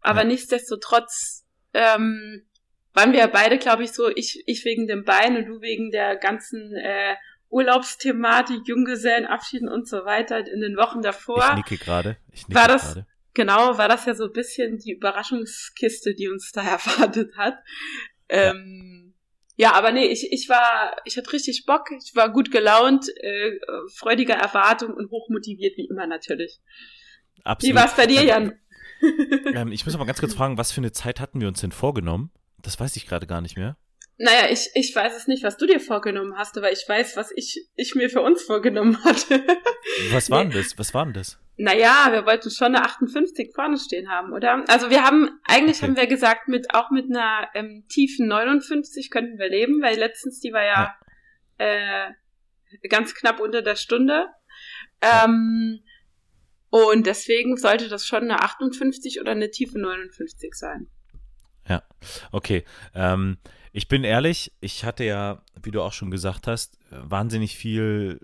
[0.00, 0.26] Aber ja.
[0.26, 2.46] nichtsdestotrotz ähm,
[2.92, 6.16] waren wir beide, glaube ich, so, ich, ich wegen dem Bein und du wegen der
[6.16, 7.14] ganzen äh,
[7.50, 11.44] Urlaubsthematik, Junggesellenabschieden und so weiter in den Wochen davor.
[11.50, 12.16] Ich nicke gerade.
[12.48, 13.06] War das, grade.
[13.34, 17.58] genau, war das ja so ein bisschen die Überraschungskiste, die uns da erwartet hat.
[18.28, 19.07] Ähm,
[19.58, 19.74] ja.
[19.74, 23.52] aber nee, ich, ich war, ich hatte richtig Bock, ich war gut gelaunt, äh,
[23.94, 26.60] freudiger Erwartung und hochmotiviert wie immer natürlich.
[27.44, 27.74] Absolut.
[27.74, 28.58] Wie war es bei dir, Jan?
[29.54, 31.72] ähm, ich muss aber ganz kurz fragen, was für eine Zeit hatten wir uns denn
[31.72, 32.30] vorgenommen?
[32.60, 33.76] Das weiß ich gerade gar nicht mehr.
[34.20, 37.30] Naja, ich, ich weiß es nicht, was du dir vorgenommen hast, aber ich weiß, was
[37.36, 39.44] ich, ich mir für uns vorgenommen hatte.
[40.12, 40.76] Was war denn das?
[40.76, 41.38] Was war denn das?
[41.56, 44.64] Naja, wir wollten schon eine 58 vorne stehen haben, oder?
[44.68, 45.86] Also wir haben, eigentlich okay.
[45.86, 50.40] haben wir gesagt, mit auch mit einer ähm, tiefen 59 könnten wir leben, weil letztens
[50.40, 50.96] die war ja,
[51.58, 52.08] ja.
[52.08, 54.26] Äh, ganz knapp unter der Stunde.
[55.00, 55.80] Ähm,
[56.70, 60.88] und deswegen sollte das schon eine 58 oder eine tiefe 59 sein.
[61.68, 61.82] Ja,
[62.32, 62.64] okay.
[62.94, 63.38] Ähm,
[63.72, 68.20] ich bin ehrlich, ich hatte ja, wie du auch schon gesagt hast, wahnsinnig viel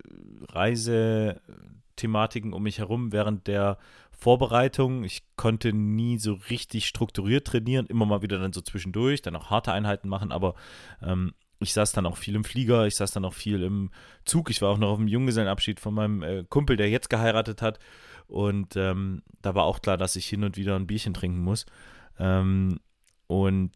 [0.48, 3.78] Reisethematiken um mich herum während der
[4.10, 5.04] Vorbereitung.
[5.04, 9.50] Ich konnte nie so richtig strukturiert trainieren, immer mal wieder dann so zwischendurch, dann auch
[9.50, 10.54] harte Einheiten machen, aber
[11.02, 13.90] ähm, ich saß dann auch viel im Flieger, ich saß dann auch viel im
[14.24, 14.50] Zug.
[14.50, 17.78] Ich war auch noch auf dem Junggesellenabschied von meinem äh, Kumpel, der jetzt geheiratet hat.
[18.26, 21.66] Und ähm, da war auch klar, dass ich hin und wieder ein Bierchen trinken muss.
[22.18, 22.80] Ähm,
[23.26, 23.72] und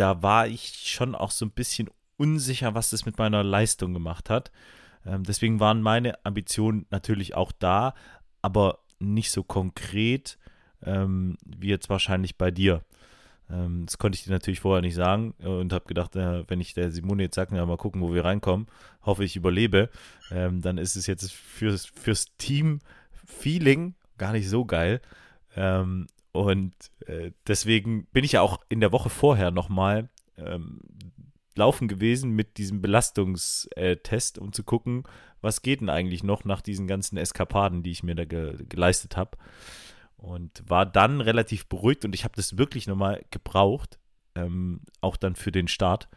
[0.00, 4.30] da war ich schon auch so ein bisschen unsicher, was das mit meiner Leistung gemacht
[4.30, 4.50] hat.
[5.04, 7.94] Ähm, deswegen waren meine Ambitionen natürlich auch da,
[8.42, 10.38] aber nicht so konkret
[10.82, 12.82] ähm, wie jetzt wahrscheinlich bei dir.
[13.50, 16.74] Ähm, das konnte ich dir natürlich vorher nicht sagen und habe gedacht, äh, wenn ich
[16.74, 18.68] der Simone jetzt sage, ja, mal gucken, wo wir reinkommen,
[19.02, 19.90] hoffe ich überlebe,
[20.30, 25.00] ähm, dann ist es jetzt fürs, fürs Team-Feeling gar nicht so geil.
[25.56, 26.74] Ähm, und
[27.06, 30.80] äh, deswegen bin ich ja auch in der Woche vorher nochmal ähm,
[31.56, 35.04] laufen gewesen mit diesem Belastungstest, um zu gucken,
[35.40, 39.16] was geht denn eigentlich noch nach diesen ganzen Eskapaden, die ich mir da ge geleistet
[39.16, 39.36] habe.
[40.16, 43.98] Und war dann relativ beruhigt und ich habe das wirklich nochmal gebraucht,
[44.34, 46.08] ähm, auch dann für den Start.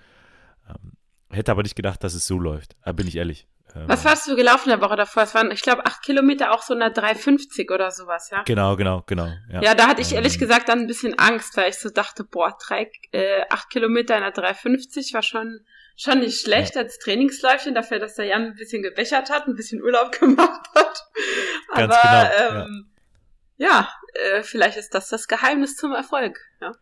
[0.69, 0.93] Ähm,
[1.29, 3.47] hätte aber nicht gedacht, dass es so läuft, bin ich ehrlich.
[3.75, 5.23] Ähm, Was warst du gelaufen der Woche davor?
[5.23, 8.43] Es waren, ich glaube, acht Kilometer auch so eine 350 oder sowas, ja?
[8.43, 9.29] Genau, genau, genau.
[9.51, 11.89] Ja, ja da hatte ich ehrlich ähm, gesagt dann ein bisschen Angst, weil ich so
[11.89, 15.61] dachte, boah, drei, äh, acht Kilometer in der 350 war schon,
[15.95, 16.81] schon nicht schlecht ja.
[16.81, 21.03] als Trainingsläufchen, dafür, dass der Jan ein bisschen gebechert hat, ein bisschen Urlaub gemacht hat.
[21.75, 22.91] Ganz Aber, genau, ähm,
[23.57, 23.89] ja, ja
[24.37, 26.73] äh, vielleicht ist das das Geheimnis zum Erfolg, ja.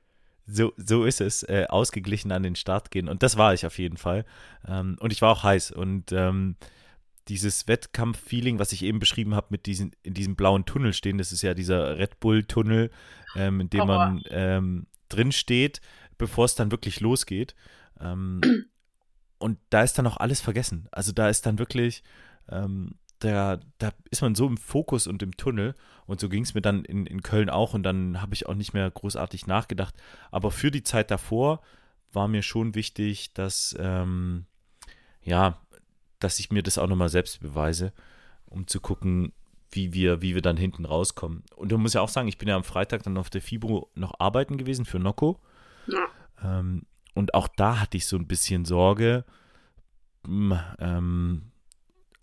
[0.47, 3.07] So, so ist es, äh, ausgeglichen an den Start gehen.
[3.07, 4.25] Und das war ich auf jeden Fall.
[4.67, 5.71] Ähm, und ich war auch heiß.
[5.71, 6.57] Und ähm,
[7.31, 11.31] dieses Wettkampf-Feeling, was ich eben beschrieben habe, mit diesen, in diesem blauen Tunnel stehen, das
[11.31, 12.91] ist ja dieser Red Bull-Tunnel,
[13.37, 13.97] ähm, in dem Horror.
[13.97, 15.79] man ähm, drin steht,
[16.17, 17.55] bevor es dann wirklich losgeht.
[18.01, 18.41] Ähm,
[19.39, 20.89] und da ist dann auch alles vergessen.
[20.91, 22.03] Also da ist dann wirklich,
[22.49, 25.75] ähm, da, da ist man so im Fokus und im Tunnel.
[26.07, 27.73] Und so ging es mir dann in, in Köln auch.
[27.73, 29.95] Und dann habe ich auch nicht mehr großartig nachgedacht.
[30.31, 31.61] Aber für die Zeit davor
[32.11, 34.47] war mir schon wichtig, dass, ähm,
[35.23, 35.61] ja,
[36.23, 37.93] dass ich mir das auch nochmal selbst beweise,
[38.45, 39.33] um zu gucken,
[39.71, 41.43] wie wir, wie wir dann hinten rauskommen.
[41.55, 43.89] Und du musst ja auch sagen, ich bin ja am Freitag dann auf der Fibro
[43.95, 45.39] noch arbeiten gewesen für Nocco.
[45.87, 46.07] Ja.
[46.43, 49.25] Ähm, und auch da hatte ich so ein bisschen Sorge,
[50.25, 51.51] hm, ähm,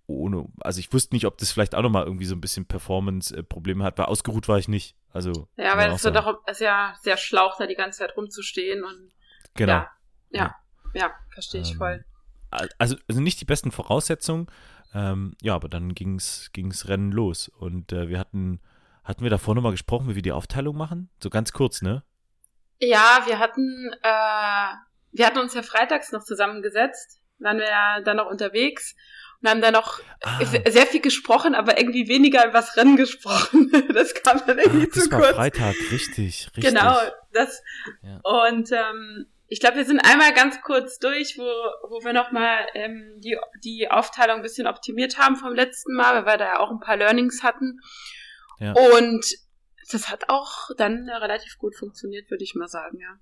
[0.06, 3.84] ohne, also ich wusste nicht, ob das vielleicht auch nochmal irgendwie so ein bisschen Performance-Probleme
[3.84, 4.96] hat, weil ausgeruht war ich nicht.
[5.12, 9.12] Also, ja, weil es doch ist ja sehr schlauch, da die ganze Zeit rumzustehen und
[9.54, 9.72] genau.
[9.72, 9.90] Ja,
[10.30, 10.54] ja,
[10.94, 12.04] ja verstehe ich ähm, voll.
[12.50, 14.46] Also, also nicht die besten Voraussetzungen,
[14.94, 18.60] ähm, ja, aber dann ging's ging's Rennen los und äh, wir hatten
[19.04, 21.10] hatten wir davor nochmal gesprochen, wie wir die Aufteilung machen?
[21.22, 22.02] So ganz kurz, ne?
[22.80, 24.74] Ja, wir hatten äh,
[25.12, 28.94] wir hatten uns ja freitags noch zusammengesetzt, waren wir ja dann noch unterwegs
[29.40, 30.44] und haben dann noch ah.
[30.44, 33.70] sehr viel gesprochen, aber irgendwie weniger über das Rennen gesprochen.
[33.94, 35.36] das kam dann irgendwie Ach, zu war kurz.
[35.36, 36.64] Freitag, richtig, richtig.
[36.64, 36.96] Genau,
[37.32, 37.62] das.
[38.02, 38.20] Ja.
[38.22, 43.14] Und ähm, ich glaube, wir sind einmal ganz kurz durch, wo, wo wir nochmal ähm,
[43.16, 46.70] die, die Aufteilung ein bisschen optimiert haben vom letzten Mal, weil wir da ja auch
[46.70, 47.80] ein paar Learnings hatten.
[48.60, 48.72] Ja.
[48.72, 49.24] Und
[49.90, 53.18] das hat auch dann relativ gut funktioniert, würde ich mal sagen, ja.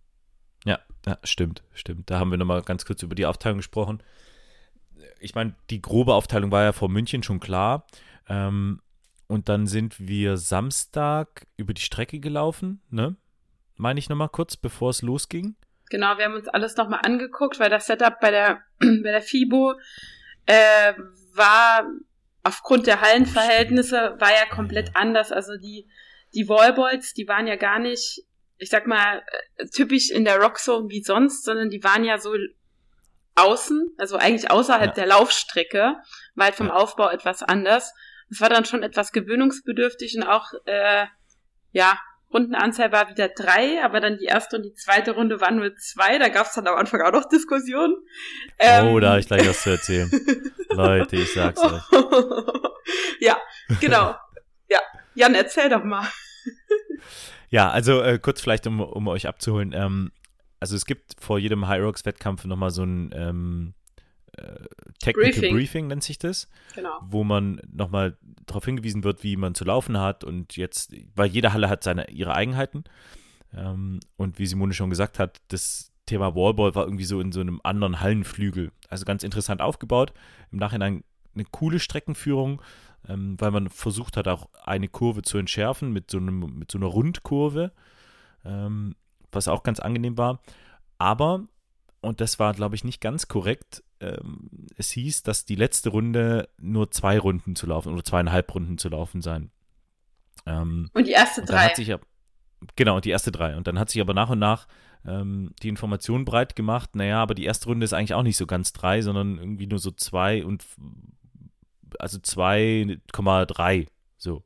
[0.64, 2.10] Ja, ja, stimmt, stimmt.
[2.10, 4.02] Da haben wir nochmal ganz kurz über die Aufteilung gesprochen
[5.20, 7.86] ich meine, die grobe Aufteilung war ja vor München schon klar.
[8.28, 8.80] Ähm,
[9.26, 13.16] und dann sind wir Samstag über die Strecke gelaufen, ne?
[13.74, 15.56] Meine ich nochmal kurz, bevor es losging.
[15.90, 19.74] Genau, wir haben uns alles nochmal angeguckt, weil das Setup bei der, bei der FIBO
[20.46, 20.94] äh,
[21.34, 21.86] war
[22.42, 25.32] aufgrund der Hallenverhältnisse war ja komplett anders.
[25.32, 25.88] Also die,
[26.34, 28.22] die Wallballs, die waren ja gar nicht,
[28.58, 29.22] ich sag mal,
[29.56, 32.34] äh, typisch in der Rockzone wie sonst, sondern die waren ja so
[33.34, 34.94] außen, also eigentlich außerhalb ja.
[34.94, 35.96] der Laufstrecke,
[36.34, 36.74] war halt vom ja.
[36.74, 37.92] Aufbau etwas anders.
[38.30, 41.06] Es war dann schon etwas gewöhnungsbedürftig und auch, äh,
[41.72, 41.98] ja,
[42.32, 46.18] Rundenanzahl war wieder drei, aber dann die erste und die zweite Runde waren nur zwei.
[46.18, 47.96] Da gab es dann am Anfang auch noch Diskussionen.
[48.58, 50.10] Ähm, oh, da habe ich gleich was zu erzählen.
[50.70, 51.82] Leute, ich sag's euch.
[53.20, 53.38] ja,
[53.80, 54.16] genau.
[54.68, 54.80] Ja,
[55.14, 56.06] Jan, erzähl doch mal.
[57.50, 59.72] ja, also äh, kurz vielleicht, um, um euch abzuholen.
[59.72, 60.10] Ähm,
[60.58, 63.75] also es gibt vor jedem High Rocks Wettkampf nochmal so ein ähm, äh,
[64.98, 65.54] Technical Briefing.
[65.54, 65.86] Briefing.
[65.88, 66.98] nennt sich das, genau.
[67.02, 71.52] wo man nochmal darauf hingewiesen wird, wie man zu laufen hat und jetzt, weil jede
[71.52, 72.84] Halle hat seine ihre Eigenheiten
[73.54, 77.40] ähm, und wie Simone schon gesagt hat, das Thema Wallball war irgendwie so in so
[77.40, 80.12] einem anderen Hallenflügel, also ganz interessant aufgebaut.
[80.52, 81.02] Im Nachhinein
[81.34, 82.62] eine coole Streckenführung,
[83.08, 86.78] ähm, weil man versucht hat, auch eine Kurve zu entschärfen mit so, einem, mit so
[86.78, 87.72] einer Rundkurve.
[88.44, 88.94] Ähm,
[89.36, 90.40] was auch ganz angenehm war.
[90.98, 91.46] Aber,
[92.00, 96.48] und das war, glaube ich, nicht ganz korrekt, ähm, es hieß, dass die letzte Runde
[96.58, 99.50] nur zwei Runden zu laufen oder zweieinhalb Runden zu laufen sein.
[100.44, 101.74] Ähm, und die erste und drei.
[101.74, 101.94] Sich,
[102.76, 103.56] genau, die erste drei.
[103.56, 104.66] Und dann hat sich aber nach und nach
[105.06, 108.46] ähm, die Information breit gemacht, naja, aber die erste Runde ist eigentlich auch nicht so
[108.46, 110.64] ganz drei, sondern irgendwie nur so zwei und
[111.98, 113.86] also 2,3
[114.18, 114.42] so.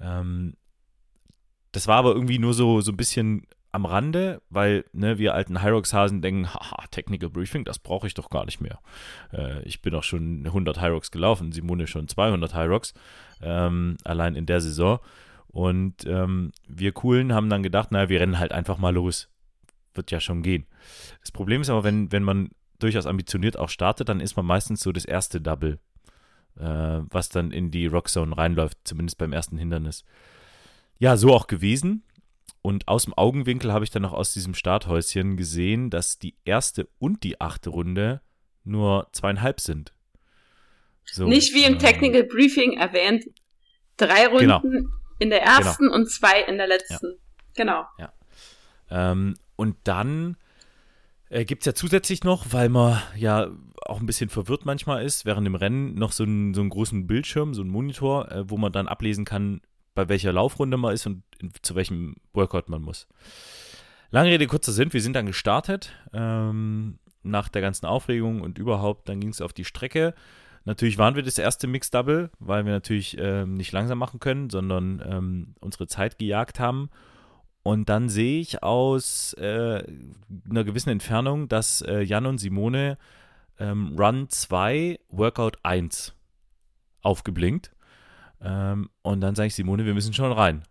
[0.00, 0.54] Ähm,
[1.72, 5.62] das war aber irgendwie nur so, so ein bisschen am Rande, weil ne, wir alten
[5.62, 8.78] Hyrox-Hasen denken, haha, Technical Briefing, das brauche ich doch gar nicht mehr.
[9.32, 12.94] Äh, ich bin auch schon 100 Hyrox gelaufen, Simone schon 200 Hyrox,
[13.42, 15.00] ähm, allein in der Saison.
[15.48, 19.28] Und ähm, wir Coolen haben dann gedacht, naja, wir rennen halt einfach mal los.
[19.94, 20.66] Wird ja schon gehen.
[21.20, 24.80] Das Problem ist aber, wenn, wenn man durchaus ambitioniert auch startet, dann ist man meistens
[24.80, 25.78] so das erste Double,
[26.58, 30.04] äh, was dann in die Rockzone reinläuft, zumindest beim ersten Hindernis.
[30.98, 32.02] Ja, so auch gewesen.
[32.62, 36.88] Und aus dem Augenwinkel habe ich dann noch aus diesem Starthäuschen gesehen, dass die erste
[36.98, 38.20] und die achte Runde
[38.64, 39.94] nur zweieinhalb sind.
[41.04, 43.24] So, Nicht wie im ähm, Technical Briefing erwähnt,
[43.96, 44.90] drei Runden genau.
[45.18, 45.96] in der ersten genau.
[45.96, 47.12] und zwei in der letzten.
[47.12, 47.18] Ja.
[47.54, 47.84] Genau.
[47.98, 48.12] Ja.
[48.90, 50.36] Ähm, und dann
[51.30, 53.50] äh, gibt es ja zusätzlich noch, weil man ja
[53.82, 57.06] auch ein bisschen verwirrt manchmal ist, während dem Rennen noch so einen, so einen großen
[57.06, 59.60] Bildschirm, so einen Monitor, äh, wo man dann ablesen kann,
[59.98, 61.24] bei welcher Laufrunde man ist und
[61.60, 63.08] zu welchem Workout man muss.
[64.12, 69.08] Lange Rede, kurzer Sinn, wir sind dann gestartet ähm, nach der ganzen Aufregung und überhaupt,
[69.08, 70.14] dann ging es auf die Strecke.
[70.64, 74.50] Natürlich waren wir das erste Mix Double, weil wir natürlich ähm, nicht langsam machen können,
[74.50, 76.90] sondern ähm, unsere Zeit gejagt haben.
[77.64, 79.82] Und dann sehe ich aus äh,
[80.48, 82.98] einer gewissen Entfernung, dass äh, Jan und Simone
[83.58, 86.14] ähm, Run 2, Workout 1
[87.02, 87.72] aufgeblinkt.
[88.40, 90.62] Ähm, und dann sage ich, Simone, wir müssen schon rein.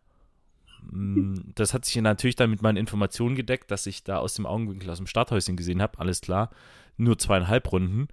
[0.82, 4.46] Mm, das hat sich natürlich dann mit meinen Informationen gedeckt, dass ich da aus dem
[4.46, 6.52] Augenwinkel aus dem Starthäuschen gesehen habe, alles klar,
[6.98, 8.08] nur zweieinhalb Runden.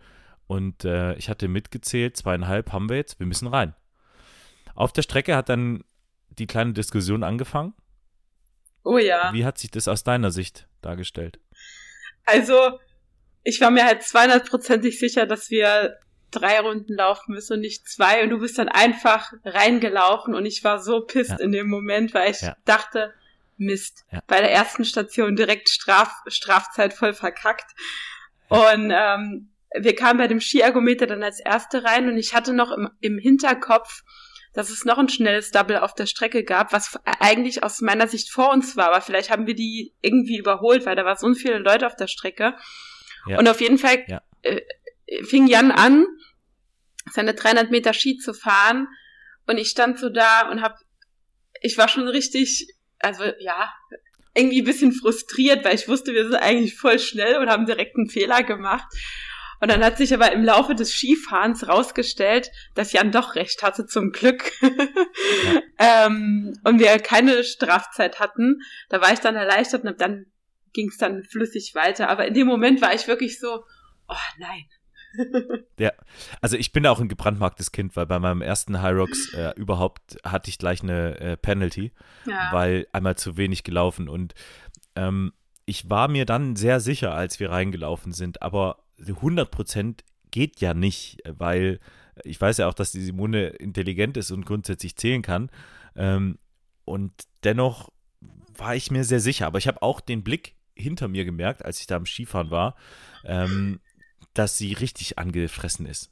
[0.46, 3.74] Und äh, ich hatte mitgezählt, zweieinhalb haben wir jetzt, wir müssen rein.
[4.74, 5.84] Auf der Strecke hat dann
[6.30, 7.74] die kleine Diskussion angefangen.
[8.82, 9.32] Oh ja.
[9.32, 11.38] Wie hat sich das aus deiner Sicht dargestellt?
[12.26, 12.78] Also,
[13.42, 15.96] ich war mir halt 200%ig sicher, dass wir
[16.34, 18.22] drei Runden laufen müssen und nicht zwei.
[18.22, 21.40] Und du bist dann einfach reingelaufen und ich war so pisst ja.
[21.40, 22.56] in dem Moment, weil ich ja.
[22.64, 23.12] dachte,
[23.56, 24.20] Mist, ja.
[24.26, 27.70] bei der ersten Station direkt Straf, Strafzeit voll verkackt.
[28.48, 32.70] Und ähm, wir kamen bei dem Skiergometer dann als erste rein und ich hatte noch
[32.72, 34.02] im, im Hinterkopf
[34.54, 38.30] dass es noch ein schnelles Double auf der Strecke gab, was eigentlich aus meiner Sicht
[38.30, 41.58] vor uns war, aber vielleicht haben wir die irgendwie überholt, weil da waren so viele
[41.58, 42.54] Leute auf der Strecke.
[43.26, 43.38] Ja.
[43.38, 44.22] Und auf jeden Fall ja.
[44.42, 44.60] äh,
[45.22, 46.06] fing Jan an,
[47.10, 48.88] seine 300 Meter Ski zu fahren
[49.46, 50.78] und ich stand so da und hab,
[51.60, 53.72] ich war schon richtig, also ja,
[54.34, 57.96] irgendwie ein bisschen frustriert, weil ich wusste, wir sind eigentlich voll schnell und haben direkt
[57.96, 58.86] einen Fehler gemacht.
[59.60, 63.86] Und dann hat sich aber im Laufe des Skifahrens rausgestellt, dass Jan doch recht hatte,
[63.86, 64.50] zum Glück.
[64.60, 64.70] Ja.
[66.06, 68.60] ähm, und wir keine Strafzeit hatten.
[68.88, 70.26] Da war ich dann erleichtert und dann
[70.72, 72.08] ging es dann flüssig weiter.
[72.08, 73.64] Aber in dem Moment war ich wirklich so,
[74.08, 74.64] oh nein,
[75.78, 75.92] ja,
[76.40, 80.16] also ich bin auch ein gebrandmarktes Kind, weil bei meinem ersten High Rocks äh, überhaupt
[80.24, 81.92] hatte ich gleich eine äh, Penalty,
[82.26, 82.50] ja.
[82.52, 84.34] weil einmal zu wenig gelaufen und
[84.96, 85.32] ähm,
[85.66, 90.74] ich war mir dann sehr sicher, als wir reingelaufen sind, aber 100 Prozent geht ja
[90.74, 91.80] nicht, weil
[92.22, 95.50] ich weiß ja auch, dass die Simone intelligent ist und grundsätzlich zählen kann
[95.96, 96.38] ähm,
[96.84, 97.12] und
[97.44, 97.90] dennoch
[98.56, 101.80] war ich mir sehr sicher, aber ich habe auch den Blick hinter mir gemerkt, als
[101.80, 102.74] ich da am Skifahren war.
[103.24, 103.80] Ähm,
[104.34, 106.10] dass sie richtig angefressen ist.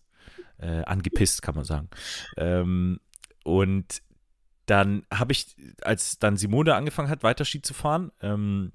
[0.59, 1.89] Äh, angepisst, kann man sagen.
[2.37, 3.01] Ähm,
[3.45, 4.03] und
[4.67, 8.73] dann habe ich, als dann Simone angefangen hat, weiter Ski zu fahren, ähm,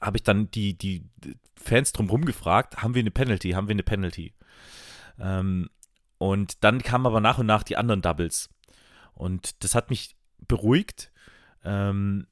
[0.00, 1.08] habe ich dann die, die
[1.56, 4.34] Fans drumherum gefragt, haben wir eine Penalty, haben wir eine Penalty?
[5.18, 5.70] Ähm,
[6.18, 8.50] und dann kamen aber nach und nach die anderen Doubles.
[9.14, 11.12] Und das hat mich beruhigt,
[11.64, 12.26] ähm,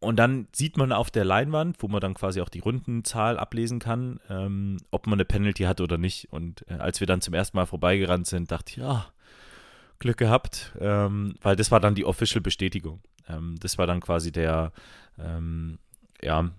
[0.00, 3.78] und dann sieht man auf der Leinwand, wo man dann quasi auch die Rundenzahl ablesen
[3.78, 6.32] kann, ähm, ob man eine Penalty hat oder nicht.
[6.32, 9.06] Und äh, als wir dann zum ersten Mal vorbeigerannt sind, dachte ich, ja,
[9.98, 13.00] Glück gehabt, ähm, weil das war dann die official Bestätigung.
[13.28, 14.72] Ähm, das war dann quasi der,
[15.18, 15.78] ähm,
[16.22, 16.50] ja,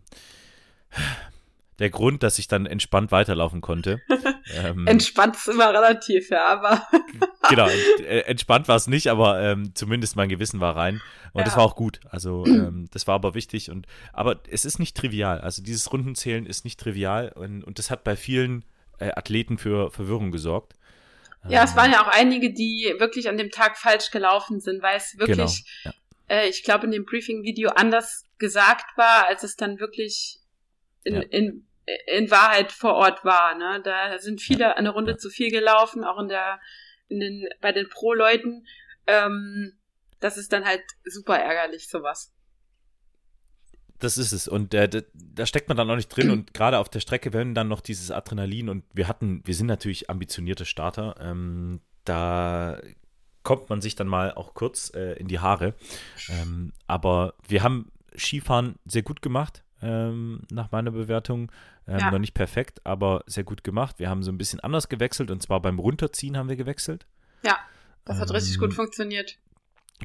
[1.78, 4.02] der Grund, dass ich dann entspannt weiterlaufen konnte.
[4.56, 6.88] ähm, entspannt ist immer relativ, ja, aber.
[7.50, 11.02] genau, äh, entspannt war es nicht, aber ähm, zumindest mein Gewissen war rein.
[11.34, 11.46] Und ja.
[11.46, 12.00] das war auch gut.
[12.10, 13.70] Also ähm, das war aber wichtig.
[13.70, 15.42] Und aber es ist nicht trivial.
[15.42, 18.66] Also dieses Rundenzählen ist nicht trivial und, und das hat bei vielen
[19.00, 20.74] äh, Athleten für Verwirrung gesorgt.
[21.48, 24.98] Ja, es waren ja auch einige, die wirklich an dem Tag falsch gelaufen sind, weil
[24.98, 25.96] es wirklich, genau,
[26.30, 26.36] ja.
[26.36, 30.40] äh, ich glaube, in dem Briefing-Video anders gesagt war, als es dann wirklich
[31.06, 31.22] in, ja.
[31.22, 31.68] in
[32.06, 33.56] in Wahrheit vor Ort war.
[33.56, 33.82] Ne?
[33.84, 36.60] Da sind viele eine Runde zu viel gelaufen, auch in der,
[37.08, 38.68] in den, bei den Pro-Leuten.
[39.08, 39.78] Ähm,
[40.20, 42.34] das ist dann halt super ärgerlich, sowas.
[44.00, 44.48] Das ist es.
[44.48, 46.30] Und äh, da, da, steckt man dann auch nicht drin.
[46.30, 49.68] Und gerade auf der Strecke, wenn dann noch dieses Adrenalin und wir hatten, wir sind
[49.68, 52.80] natürlich ambitionierte Starter, ähm, da
[53.44, 55.74] kommt man sich dann mal auch kurz äh, in die Haare.
[56.30, 61.52] Ähm, aber wir haben Skifahren sehr gut gemacht ähm, nach meiner Bewertung.
[61.88, 62.12] Ähm, ja.
[62.12, 64.00] Noch nicht perfekt, aber sehr gut gemacht.
[64.00, 67.08] Wir haben so ein bisschen anders gewechselt und zwar beim Runterziehen haben wir gewechselt.
[67.44, 67.58] Ja,
[68.06, 69.38] das hat ähm, richtig gut funktioniert.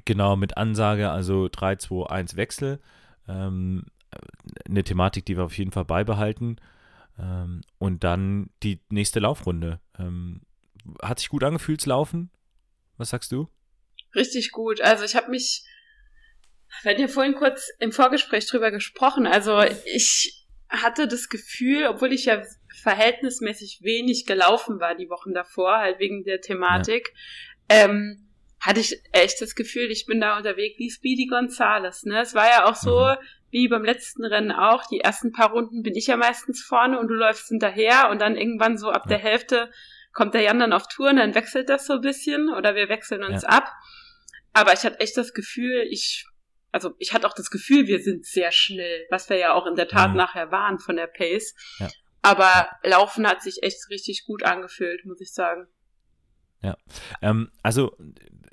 [0.04, 2.80] Genau, mit Ansage, also 3, 2, 1 Wechsel.
[3.28, 3.84] Ähm,
[4.68, 6.56] eine Thematik, die wir auf jeden Fall beibehalten.
[7.18, 9.80] Ähm, und dann die nächste Laufrunde.
[9.98, 10.42] Ähm,
[11.02, 12.30] hat sich gut angefühlt zu laufen?
[12.96, 13.48] Was sagst du?
[14.14, 14.80] Richtig gut.
[14.80, 15.64] Also ich habe mich
[16.82, 19.26] wir hatten ja vorhin kurz im Vorgespräch drüber gesprochen.
[19.26, 22.42] Also ich hatte das Gefühl, obwohl ich ja
[22.82, 27.12] verhältnismäßig wenig gelaufen war die Wochen davor, halt wegen der Thematik,
[27.70, 27.84] ja.
[27.84, 28.31] ähm,
[28.62, 32.04] hatte ich echt das Gefühl, ich bin da unterwegs wie Speedy Gonzales.
[32.04, 32.20] Ne?
[32.20, 33.16] Es war ja auch so, mhm.
[33.50, 37.08] wie beim letzten Rennen auch, die ersten paar Runden bin ich ja meistens vorne und
[37.08, 39.16] du läufst hinterher und dann irgendwann so ab ja.
[39.16, 39.70] der Hälfte
[40.12, 43.24] kommt der Jan dann auf Touren, dann wechselt das so ein bisschen oder wir wechseln
[43.24, 43.48] uns ja.
[43.48, 43.72] ab.
[44.52, 46.26] Aber ich hatte echt das Gefühl, ich
[46.70, 49.74] also ich hatte auch das Gefühl, wir sind sehr schnell, was wir ja auch in
[49.74, 50.16] der Tat mhm.
[50.16, 51.54] nachher waren von der Pace.
[51.78, 51.88] Ja.
[52.22, 55.66] Aber Laufen hat sich echt richtig gut angefühlt, muss ich sagen.
[56.62, 56.76] Ja,
[57.20, 57.96] ähm, also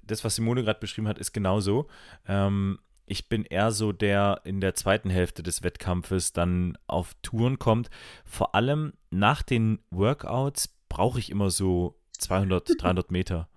[0.09, 1.87] das, was Simone gerade beschrieben hat, ist genau so.
[2.27, 7.57] Ähm, ich bin eher so der in der zweiten Hälfte des Wettkampfes dann auf Touren
[7.57, 7.89] kommt.
[8.23, 13.49] Vor allem nach den Workouts brauche ich immer so 200, 300 Meter,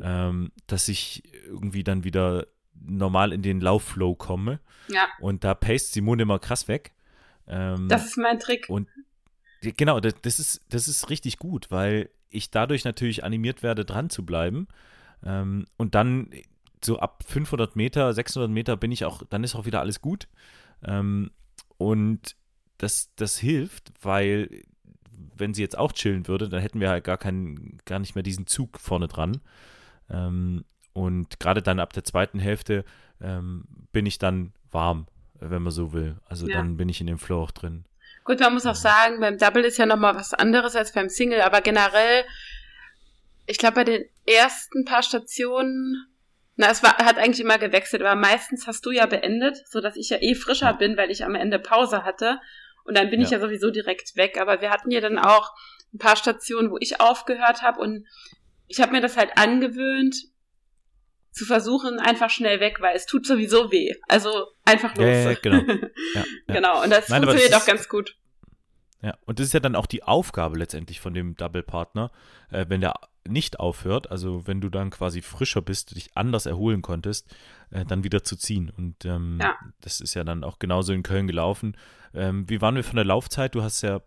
[0.00, 4.60] ähm, dass ich irgendwie dann wieder normal in den Laufflow komme.
[4.88, 5.06] Ja.
[5.20, 6.92] Und da paste Simone immer krass weg.
[7.46, 8.66] Ähm, das ist mein Trick.
[8.68, 8.88] Und
[9.60, 14.10] genau, das, das, ist, das ist richtig gut, weil ich dadurch natürlich animiert werde, dran
[14.10, 14.68] zu bleiben.
[15.24, 16.30] Ähm, und dann
[16.84, 20.28] so ab 500 Meter, 600 Meter bin ich auch, dann ist auch wieder alles gut.
[20.84, 21.30] Ähm,
[21.78, 22.36] und
[22.78, 24.62] das, das hilft, weil
[25.36, 28.22] wenn sie jetzt auch chillen würde, dann hätten wir halt gar keinen, gar nicht mehr
[28.22, 29.40] diesen Zug vorne dran.
[30.10, 32.84] Ähm, und gerade dann ab der zweiten Hälfte
[33.20, 36.16] ähm, bin ich dann warm, wenn man so will.
[36.26, 36.56] Also ja.
[36.56, 37.84] dann bin ich in dem Flow auch drin.
[38.24, 41.42] Gut, man muss auch sagen, beim Double ist ja nochmal was anderes als beim Single,
[41.42, 42.24] aber generell,
[43.46, 46.06] ich glaube, bei den ersten paar Stationen
[46.56, 49.96] Na, es war, hat eigentlich immer gewechselt, aber meistens hast du ja beendet, so dass
[49.96, 52.40] ich ja eh frischer bin, weil ich am Ende Pause hatte.
[52.84, 53.26] Und dann bin ja.
[53.26, 54.38] ich ja sowieso direkt weg.
[54.40, 55.52] Aber wir hatten ja dann auch
[55.92, 58.06] ein paar Stationen, wo ich aufgehört habe und
[58.68, 60.16] ich habe mir das halt angewöhnt,
[61.36, 63.92] zu versuchen, einfach schnell weg, weil es tut sowieso weh.
[64.08, 65.06] Also einfach los.
[65.06, 65.62] Ja, ja, genau.
[66.14, 66.82] Ja, genau.
[66.82, 68.16] Und das Nein, funktioniert das auch ganz gut.
[69.02, 72.10] Ja, und das ist ja dann auch die Aufgabe letztendlich von dem Double-Partner,
[72.50, 72.94] äh, wenn der
[73.28, 77.34] nicht aufhört, also wenn du dann quasi frischer bist, dich anders erholen konntest,
[77.70, 78.70] äh, dann wieder zu ziehen.
[78.70, 79.56] Und ähm, ja.
[79.80, 81.76] das ist ja dann auch genauso in Köln gelaufen.
[82.14, 83.54] Ähm, wie waren wir von der Laufzeit?
[83.54, 84.00] Du hast ja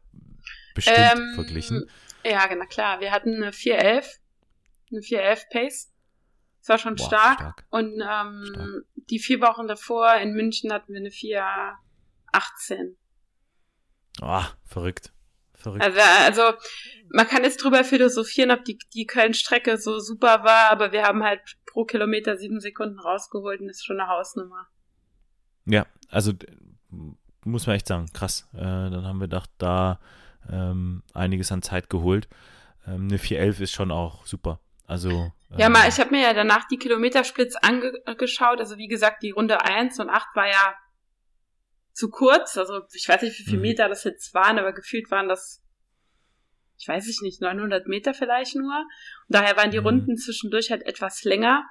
[0.73, 1.85] bestimmt ähm, verglichen.
[2.23, 2.99] Ja, genau, klar.
[2.99, 4.19] Wir hatten eine 411,
[4.91, 5.93] eine 411 Pace.
[6.61, 7.39] Das war schon Boah, stark.
[7.39, 7.65] stark.
[7.69, 8.83] Und ähm, stark.
[9.09, 12.97] die vier Wochen davor in München hatten wir eine 418.
[14.21, 15.11] Ah, verrückt.
[15.53, 15.83] Verrückt.
[15.83, 16.57] Also, also,
[17.09, 21.23] man kann jetzt drüber philosophieren, ob die, die Köln-Strecke so super war, aber wir haben
[21.23, 24.67] halt pro Kilometer sieben Sekunden rausgeholt und das ist schon eine Hausnummer.
[25.65, 26.33] Ja, also
[27.43, 28.47] muss man echt sagen, krass.
[28.53, 29.99] Äh, dann haben wir gedacht, da
[30.51, 32.27] ähm, einiges an Zeit geholt.
[32.87, 34.59] Ähm, eine 411 ist schon auch super.
[34.87, 35.31] Also.
[35.57, 38.59] Ja, ähm, mal, ich habe mir ja danach die Kilometersplits angeschaut.
[38.59, 40.73] Also wie gesagt, die Runde 1 und 8 war ja
[41.99, 42.57] zu kurz.
[42.57, 43.63] Also ich weiß nicht, wie viele mhm.
[43.63, 45.61] Meter das jetzt waren, aber gefühlt waren das,
[46.77, 48.73] ich weiß ich nicht, 900 Meter vielleicht nur.
[48.73, 49.85] Und daher waren die mhm.
[49.85, 51.65] Runden zwischendurch halt etwas länger.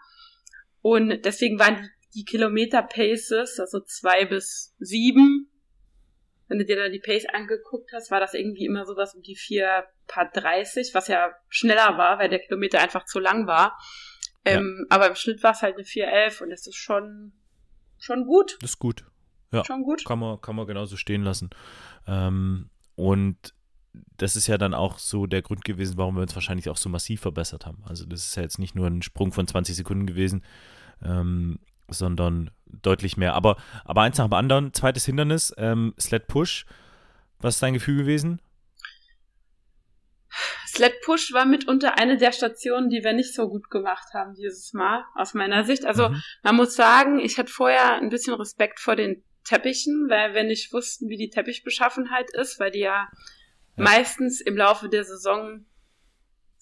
[0.82, 1.88] Und deswegen waren die,
[2.20, 5.50] die Kilometer-Paces, also zwei bis sieben,
[6.46, 9.36] wenn du dir da die Pace angeguckt hast, war das irgendwie immer sowas um die
[9.36, 13.78] vier paar 30, was ja schneller war, weil der Kilometer einfach zu lang war.
[14.46, 14.96] Ähm, ja.
[14.96, 17.32] Aber im Schnitt war es halt eine 411 und das ist schon,
[17.98, 18.56] schon gut.
[18.60, 19.04] Das ist gut.
[19.52, 20.04] Ja, schon gut.
[20.04, 21.50] Kann man, kann man genauso stehen lassen.
[22.06, 23.54] Ähm, und
[24.16, 26.88] das ist ja dann auch so der Grund gewesen, warum wir uns wahrscheinlich auch so
[26.88, 27.82] massiv verbessert haben.
[27.86, 30.44] Also das ist ja jetzt nicht nur ein Sprung von 20 Sekunden gewesen,
[31.02, 33.34] ähm, sondern deutlich mehr.
[33.34, 36.66] Aber, aber eins nach dem anderen, zweites Hindernis, ähm, Sled Push.
[37.40, 38.40] Was ist dein Gefühl gewesen?
[40.66, 44.72] Sled Push war mitunter eine der Stationen, die wir nicht so gut gemacht haben dieses
[44.74, 45.84] Mal, aus meiner Sicht.
[45.86, 46.22] Also mhm.
[46.42, 50.72] man muss sagen, ich hatte vorher ein bisschen Respekt vor den Teppichen, weil wir nicht
[50.72, 53.08] wussten, wie die Teppichbeschaffenheit ist, weil die ja,
[53.76, 53.82] ja.
[53.82, 55.64] meistens im Laufe der Saison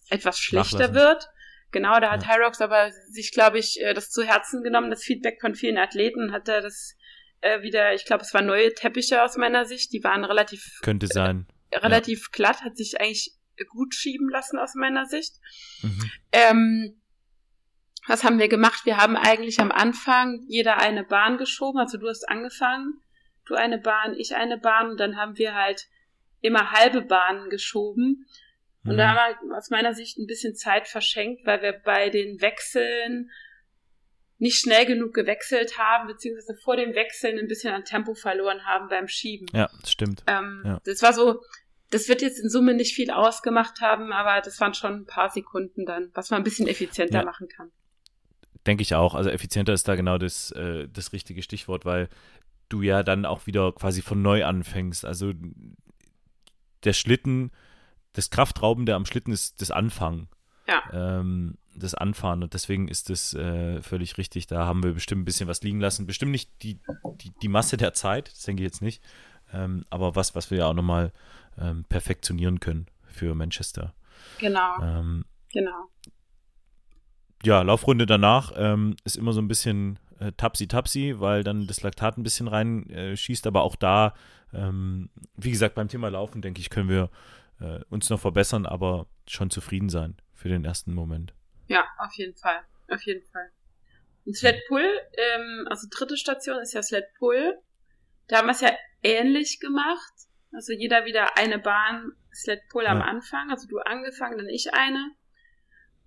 [0.08, 1.28] etwas schlechter wird.
[1.72, 2.34] Genau, da hat ja.
[2.34, 6.32] Hyrox aber sich, glaube ich, äh, das zu Herzen genommen, das Feedback von vielen Athleten,
[6.32, 6.94] hat er das
[7.40, 11.08] äh, wieder, ich glaube, es waren neue Teppiche aus meiner Sicht, die waren relativ könnte
[11.08, 12.28] sein äh, relativ ja.
[12.32, 13.32] glatt, hat sich eigentlich
[13.68, 15.34] gut schieben lassen aus meiner Sicht.
[15.82, 16.10] Mhm.
[16.32, 17.00] Ähm,
[18.06, 18.84] was haben wir gemacht?
[18.84, 21.80] Wir haben eigentlich am Anfang jeder eine Bahn geschoben.
[21.80, 23.00] Also du hast angefangen,
[23.46, 25.86] du eine Bahn, ich eine Bahn und dann haben wir halt
[26.40, 28.26] immer halbe Bahnen geschoben.
[28.84, 28.98] Und mhm.
[28.98, 33.30] da haben wir aus meiner Sicht ein bisschen Zeit verschenkt, weil wir bei den Wechseln
[34.38, 38.88] nicht schnell genug gewechselt haben, beziehungsweise vor dem Wechseln ein bisschen an Tempo verloren haben
[38.88, 39.48] beim Schieben.
[39.52, 40.22] Ja, das stimmt.
[40.26, 40.80] Ähm, ja.
[40.84, 41.42] Das war so,
[41.90, 45.30] das wird jetzt in Summe nicht viel ausgemacht haben, aber das waren schon ein paar
[45.30, 47.24] Sekunden dann, was man ein bisschen effizienter ja.
[47.24, 47.72] machen kann.
[48.66, 49.14] Denke ich auch.
[49.14, 52.08] Also effizienter ist da genau das, äh, das richtige Stichwort, weil
[52.68, 55.04] du ja dann auch wieder quasi von neu anfängst.
[55.04, 55.32] Also
[56.82, 57.52] der Schlitten,
[58.12, 60.28] das Kraftraubende am Schlitten ist das Anfangen.
[60.66, 60.82] Ja.
[60.92, 64.46] Ähm, das Anfahren und deswegen ist das äh, völlig richtig.
[64.46, 66.06] Da haben wir bestimmt ein bisschen was liegen lassen.
[66.06, 66.80] Bestimmt nicht die,
[67.20, 69.04] die, die Masse der Zeit, das denke ich jetzt nicht.
[69.52, 71.12] Ähm, aber was, was wir ja auch nochmal
[71.58, 73.94] ähm, perfektionieren können für Manchester.
[74.38, 74.80] Genau.
[74.82, 75.90] Ähm, genau
[77.44, 82.16] ja, Laufrunde danach ähm, ist immer so ein bisschen äh, tapsi-tapsi, weil dann das Laktat
[82.16, 83.46] ein bisschen reinschießt.
[83.46, 84.14] Äh, aber auch da,
[84.52, 87.10] ähm, wie gesagt, beim Thema Laufen, denke ich, können wir
[87.60, 91.34] äh, uns noch verbessern, aber schon zufrieden sein für den ersten Moment.
[91.68, 92.60] Ja, auf jeden Fall.
[92.88, 93.50] Auf jeden Fall.
[94.24, 97.58] Und Sled Pull, ähm, also dritte Station ist ja Sled Pull.
[98.28, 98.72] Da haben wir es ja
[99.02, 100.12] ähnlich gemacht.
[100.52, 102.90] Also jeder wieder eine Bahn Sled Pull ja.
[102.90, 103.50] am Anfang.
[103.50, 105.12] Also du angefangen, dann ich eine.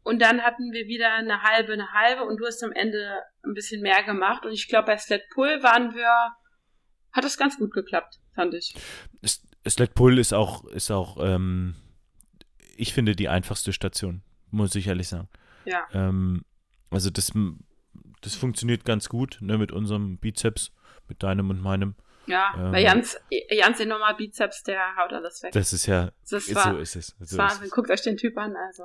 [0.04, 3.54] Und dann hatten wir wieder eine halbe, eine halbe und du hast am Ende ein
[3.54, 4.46] bisschen mehr gemacht.
[4.46, 6.34] Und ich glaube, bei Sled Pull waren wir,
[7.12, 8.74] hat das ganz gut geklappt, fand ich.
[9.68, 11.76] Sled Pull ist auch, ist auch, ähm,
[12.76, 15.28] ich finde, die einfachste Station, muss ich ehrlich sagen.
[15.66, 15.86] Ja.
[15.94, 16.44] Ähm,
[16.90, 17.34] also das,
[18.22, 20.72] das funktioniert ganz gut, ne, mit unserem Bizeps,
[21.08, 21.96] mit deinem und meinem.
[22.30, 23.18] Ja, ähm, bei Jans,
[23.50, 25.52] Jans enormer Bizeps, der haut alles weg.
[25.52, 27.16] Das ist ja, das war, so ist es.
[27.20, 27.66] So Wahnsinn.
[27.66, 28.84] Ist Guckt euch den Typ an, also.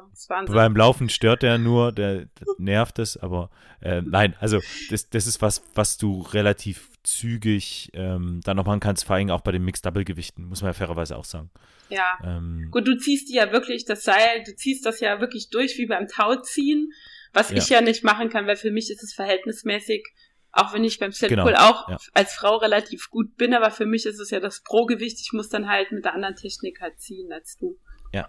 [0.53, 5.27] Beim Laufen stört er nur, der, der nervt es, aber äh, nein, also das, das
[5.27, 9.53] ist was, was du relativ zügig ähm, dann noch machen kannst, vor allem auch bei
[9.53, 11.51] den Mixed-Double-Gewichten, muss man ja fairerweise auch sagen.
[11.91, 12.19] Ja.
[12.25, 15.77] Ähm, Gut, du ziehst die ja wirklich, das Seil, du ziehst das ja wirklich durch
[15.77, 16.93] wie beim Tauziehen
[17.35, 17.57] Was Ja.
[17.57, 20.07] ich ja nicht machen kann, weil für mich ist es verhältnismäßig,
[20.55, 21.97] auch wenn ich beim Setpool Genau, auch ja.
[22.13, 25.21] als Frau relativ gut bin, aber für mich ist es ja das Pro-Gewicht.
[25.21, 27.79] Ich muss dann halt mit der anderen Technik halt ziehen als du.
[28.13, 28.29] Ja,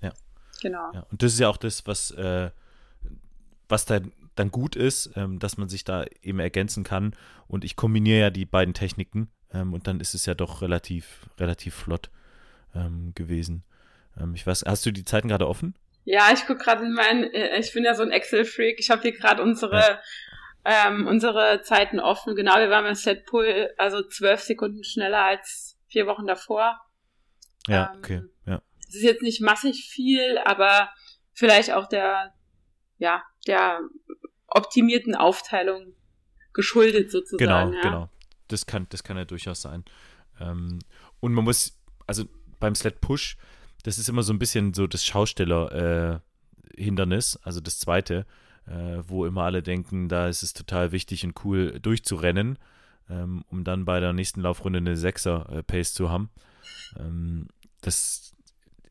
[0.00, 0.12] ja.
[0.62, 0.92] Genau.
[0.92, 2.50] Ja, und das ist ja auch das, was, äh,
[3.68, 7.16] was dann, dann gut ist, ähm, dass man sich da eben ergänzen kann.
[7.48, 11.28] Und ich kombiniere ja die beiden Techniken ähm, und dann ist es ja doch relativ,
[11.38, 12.10] relativ flott
[12.74, 13.64] ähm, gewesen.
[14.18, 15.74] Ähm, ich weiß, hast du die Zeiten gerade offen?
[16.04, 18.78] Ja, ich guck gerade in meinen, äh, ich bin ja so ein Excel-Freak.
[18.78, 19.98] Ich habe hier gerade unsere,
[20.64, 22.34] ähm, unsere Zeiten offen.
[22.34, 26.80] Genau, wir waren beim Setpool, also zwölf Sekunden schneller als vier Wochen davor.
[27.66, 28.62] Ja, Ähm, okay, ja.
[28.88, 30.90] Es ist jetzt nicht massig viel, aber
[31.32, 32.34] vielleicht auch der,
[32.98, 33.80] ja, der
[34.46, 35.94] optimierten Aufteilung
[36.52, 37.38] geschuldet sozusagen.
[37.38, 37.80] Genau, ja.
[37.82, 38.10] genau.
[38.48, 39.84] Das kann, das kann ja durchaus sein.
[40.40, 40.80] Ähm,
[41.20, 42.24] und man muss, also
[42.60, 43.38] beim Sled Push,
[43.82, 48.26] das ist immer so ein bisschen so das Schausteller-Hindernis, also das zweite,
[48.66, 52.58] äh, wo immer alle denken, da ist es total wichtig und cool durchzurennen,
[53.10, 56.30] ähm, um dann bei der nächsten Laufrunde eine Sechser-Pace zu haben.
[56.98, 57.48] Ähm,
[57.82, 58.32] das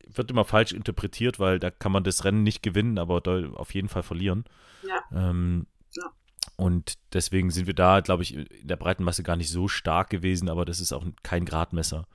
[0.06, 3.22] wird immer falsch interpretiert, weil da kann man das Rennen nicht gewinnen, aber
[3.54, 4.44] auf jeden Fall verlieren.
[4.86, 5.30] Ja.
[5.30, 5.66] Ähm,
[5.96, 6.10] Ja.
[6.56, 10.10] Und deswegen sind wir da, glaube ich, in der breiten Masse gar nicht so stark
[10.10, 12.06] gewesen, aber das ist auch kein Gradmesser.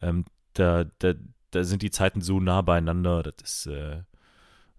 [0.00, 1.14] Ähm, da, da,
[1.50, 4.02] da sind die Zeiten so nah beieinander, das ist äh,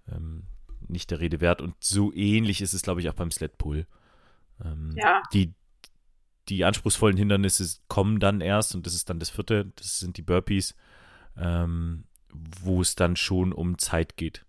[0.09, 0.43] ähm,
[0.89, 1.61] nicht der Rede wert.
[1.61, 3.85] Und so ähnlich ist es, glaube ich, auch beim Sledpool.
[4.63, 5.21] Ähm, Ja.
[5.33, 5.53] Die,
[6.49, 10.21] die anspruchsvollen Hindernisse kommen dann erst und das ist dann das vierte, das sind die
[10.23, 10.75] Burpees,
[11.37, 14.45] ähm, wo es dann schon um Zeit geht.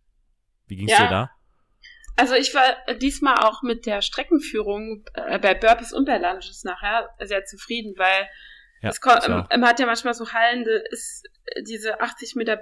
[0.66, 1.05] Wie ging es Ja.
[1.05, 1.30] dir da?
[2.16, 7.09] Also ich war diesmal auch mit der Streckenführung äh, bei Burpees und bei Lunges nachher
[7.20, 8.28] sehr zufrieden, weil
[8.82, 9.26] Ja, es auch.
[9.26, 11.26] ähm, man hat ja manchmal so Hallen, da ist
[11.66, 12.57] diese 80 Meter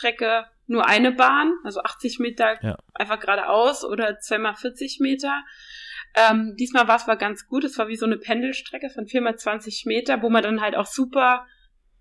[0.00, 2.76] Burpee-Strecke nur eine Bahn, also 80 Meter Ja.
[2.94, 5.44] einfach geradeaus oder zweimal 40 Meter.
[6.14, 9.20] Ähm, diesmal war es war ganz gut, es war wie so eine Pendelstrecke von 4
[9.20, 11.46] mal 20 Meter, wo man dann halt auch super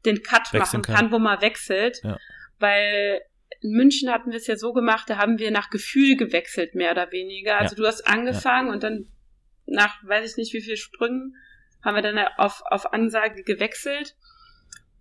[0.06, 1.12] den Cut Wechseln machen kann, kann.
[1.12, 2.00] wo man wechselt.
[2.04, 2.18] Ja.
[2.60, 3.22] Weil
[3.62, 6.92] in München hatten wir es ja so gemacht, da haben wir nach Gefühl gewechselt, mehr
[6.92, 7.58] oder weniger.
[7.60, 7.82] Also Ja.
[7.82, 9.08] du hast angefangen und dann
[9.66, 11.36] nach weiß ich nicht wie viel Sprüngen
[11.84, 14.16] haben wir dann auf, auf Ansage gewechselt.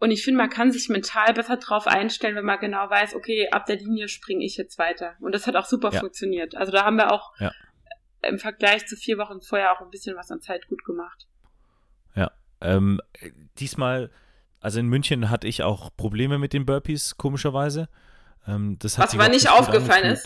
[0.04, 3.48] Und ich finde, man kann sich mental besser drauf einstellen, wenn man genau weiß, okay,
[3.50, 5.14] ab der Linie springe ich jetzt weiter.
[5.20, 6.00] Und das hat auch super Ja.
[6.00, 6.54] funktioniert.
[6.56, 7.52] Also da haben wir auch Ja.
[8.20, 11.26] im Vergleich zu vier Wochen vorher auch ein bisschen was an Zeit gut gemacht.
[12.60, 13.00] Ähm,
[13.58, 14.10] diesmal,
[14.60, 17.88] also in München hatte ich auch Probleme mit den Burpees, komischerweise.
[18.46, 20.18] Ähm, das hat Was auch nicht aufgefallen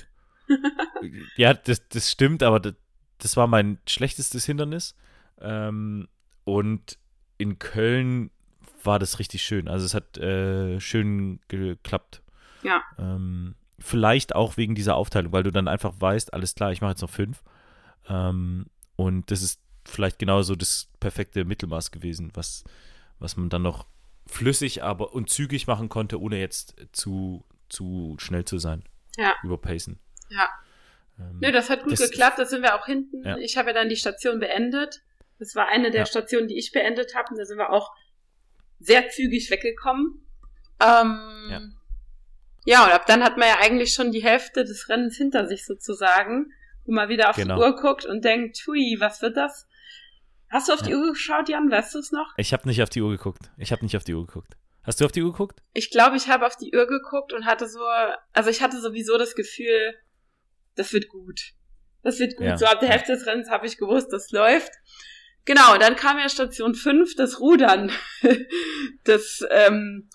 [0.48, 1.24] angefühlt.
[1.36, 2.74] ja, das, das stimmt, aber das,
[3.18, 4.94] das war mein schlechtestes Hindernis.
[5.40, 6.08] Ähm,
[6.44, 6.98] und
[7.38, 8.30] in Köln
[8.88, 9.68] war das richtig schön.
[9.68, 12.22] Also es hat äh, schön geklappt.
[12.64, 12.82] Ja.
[12.98, 16.90] Ähm, vielleicht auch wegen dieser Aufteilung, weil du dann einfach weißt, alles klar, ich mache
[16.90, 17.44] jetzt noch fünf.
[18.08, 18.66] Ähm,
[18.96, 22.64] und das ist vielleicht genauso das perfekte Mittelmaß gewesen, was,
[23.20, 23.86] was man dann noch
[24.26, 28.82] flüssig aber und zügig machen konnte, ohne jetzt zu, zu schnell zu sein.
[29.16, 29.34] Ja.
[29.44, 30.00] Überpacen.
[30.30, 30.48] Ja.
[31.18, 33.24] Ähm, Nö, das hat gut Das- geklappt, da sind wir auch hinten.
[33.24, 33.36] Ja.
[33.38, 35.02] Ich habe ja dann die Station beendet.
[35.38, 36.06] Das war eine der Ja.
[36.06, 37.30] Stationen, die ich beendet habe.
[37.30, 37.92] Und da sind wir auch
[38.78, 40.26] sehr zügig weggekommen.
[40.80, 41.60] Ähm, Ja.
[42.64, 42.84] ja.
[42.84, 46.52] und ab dann hat man ja eigentlich schon die Hälfte des Rennens hinter sich sozusagen,
[46.84, 47.56] wo man wieder auf Genau.
[47.56, 49.66] die Uhr guckt und denkt, hui, was wird das?
[50.50, 50.96] Hast du auf die Ja.
[50.96, 51.70] Uhr geschaut, Jan?
[51.70, 52.32] Weißt du es noch?
[52.38, 53.50] ich habe nicht auf die Uhr geguckt.
[53.58, 54.54] Ich habe nicht auf die Uhr geguckt.
[54.82, 55.60] Hast du auf die Uhr geguckt?
[55.74, 57.80] Ich glaube, ich habe auf die Uhr geguckt und hatte so,
[58.32, 59.94] also ich hatte sowieso das Gefühl,
[60.76, 61.52] das wird gut.
[62.02, 62.46] Das wird gut.
[62.46, 62.56] Ja.
[62.56, 62.88] So ab der.
[62.88, 64.70] Hälfte des Rennens habe ich gewusst, das läuft.
[65.48, 67.90] Genau, dann kam ja Station 5, das Rudern.
[69.04, 70.10] das, ähm,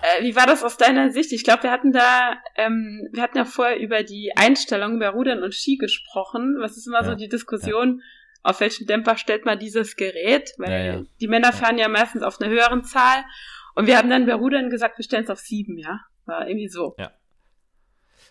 [0.00, 1.32] äh, wie war das aus deiner Sicht?
[1.32, 5.42] Ich glaube, wir hatten da, ähm, wir hatten ja vorher über die Einstellung bei Rudern
[5.42, 6.56] und Ski gesprochen.
[6.60, 7.16] Was ist immer so Ja.
[7.16, 8.00] die Diskussion,
[8.42, 10.50] auf welchen Dämpfer stellt man dieses Gerät?
[10.56, 11.02] Weil Ja, ja.
[11.20, 11.52] die Männer Ja.
[11.52, 13.22] fahren ja meistens auf einer höheren Zahl.
[13.74, 16.00] Und wir haben dann bei Rudern gesagt, wir stellen es auf sieben, ja?
[16.24, 16.96] War irgendwie so.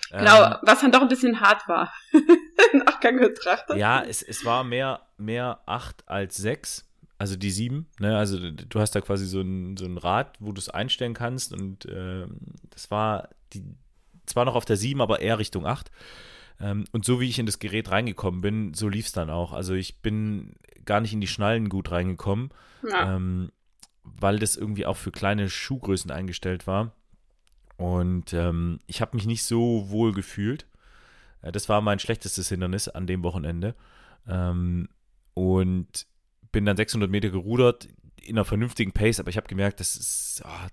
[0.09, 1.93] Genau, Ähm, was dann doch ein bisschen hart war.
[2.73, 3.77] Nachgang betrachtet.
[3.77, 7.87] Ja, es, es war mehr, mehr 8 als 6, also die 7.
[7.99, 8.17] Ne?
[8.17, 11.53] Also du hast da quasi so ein, so ein Rad, wo du es einstellen kannst
[11.53, 12.37] und ähm,
[12.71, 13.63] das war die,
[14.25, 15.91] zwar noch auf der 7, aber eher Richtung 8.
[16.59, 19.53] Ähm, und so wie ich in das Gerät reingekommen bin, so lief es dann auch.
[19.53, 20.53] Also ich bin
[20.85, 22.49] gar nicht in die Schnallen gut reingekommen,
[22.87, 23.15] Ja.
[23.15, 23.51] ähm,
[24.03, 26.91] weil das irgendwie auch für kleine Schuhgrößen eingestellt war.
[27.77, 30.65] Und ähm, ich habe mich nicht so wohl gefühlt.
[31.41, 33.75] Äh, Das war mein schlechtestes Hindernis an dem Wochenende.
[34.27, 34.87] Ähm,
[35.41, 36.05] und
[36.51, 37.87] bin dann 600 Meter gerudert
[38.21, 40.67] in einer vernünftigen Pace, aber ich habe gemerkt, das ist, ah,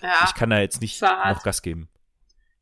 [0.00, 0.24] ja.
[0.26, 1.36] ich kann da jetzt nicht hart.
[1.36, 1.88] noch Gas geben.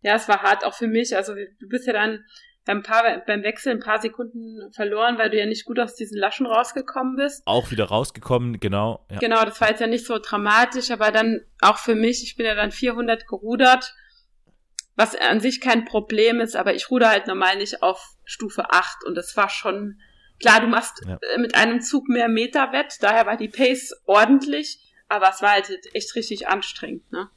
[0.00, 1.14] Ja, es war hart auch für mich.
[1.14, 2.24] Also du bist ja dann
[2.64, 6.16] beim, paar, beim Wechsel ein paar Sekunden verloren, weil du ja nicht gut aus diesen
[6.16, 7.42] Laschen rausgekommen bist.
[7.44, 9.04] Auch wieder rausgekommen, genau.
[9.10, 9.18] Ja.
[9.18, 12.46] Genau, das war jetzt ja nicht so dramatisch, aber dann auch für mich, ich bin
[12.46, 13.94] ja dann 400 gerudert,
[14.96, 19.04] was an sich kein Problem ist, aber ich ruder halt normal nicht auf Stufe 8
[19.04, 20.00] und das war schon,
[20.40, 21.18] klar, du machst ja.
[21.34, 25.50] Äh, mit einem Zug mehr Meter wett, daher war die Pace ordentlich, aber es war
[25.52, 27.28] halt echt richtig anstrengend, ne?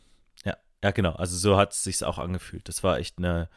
[0.43, 2.67] Ja, ja, genau, also so hat es sich auch angefühlt.
[2.67, 3.49] Das war echt eine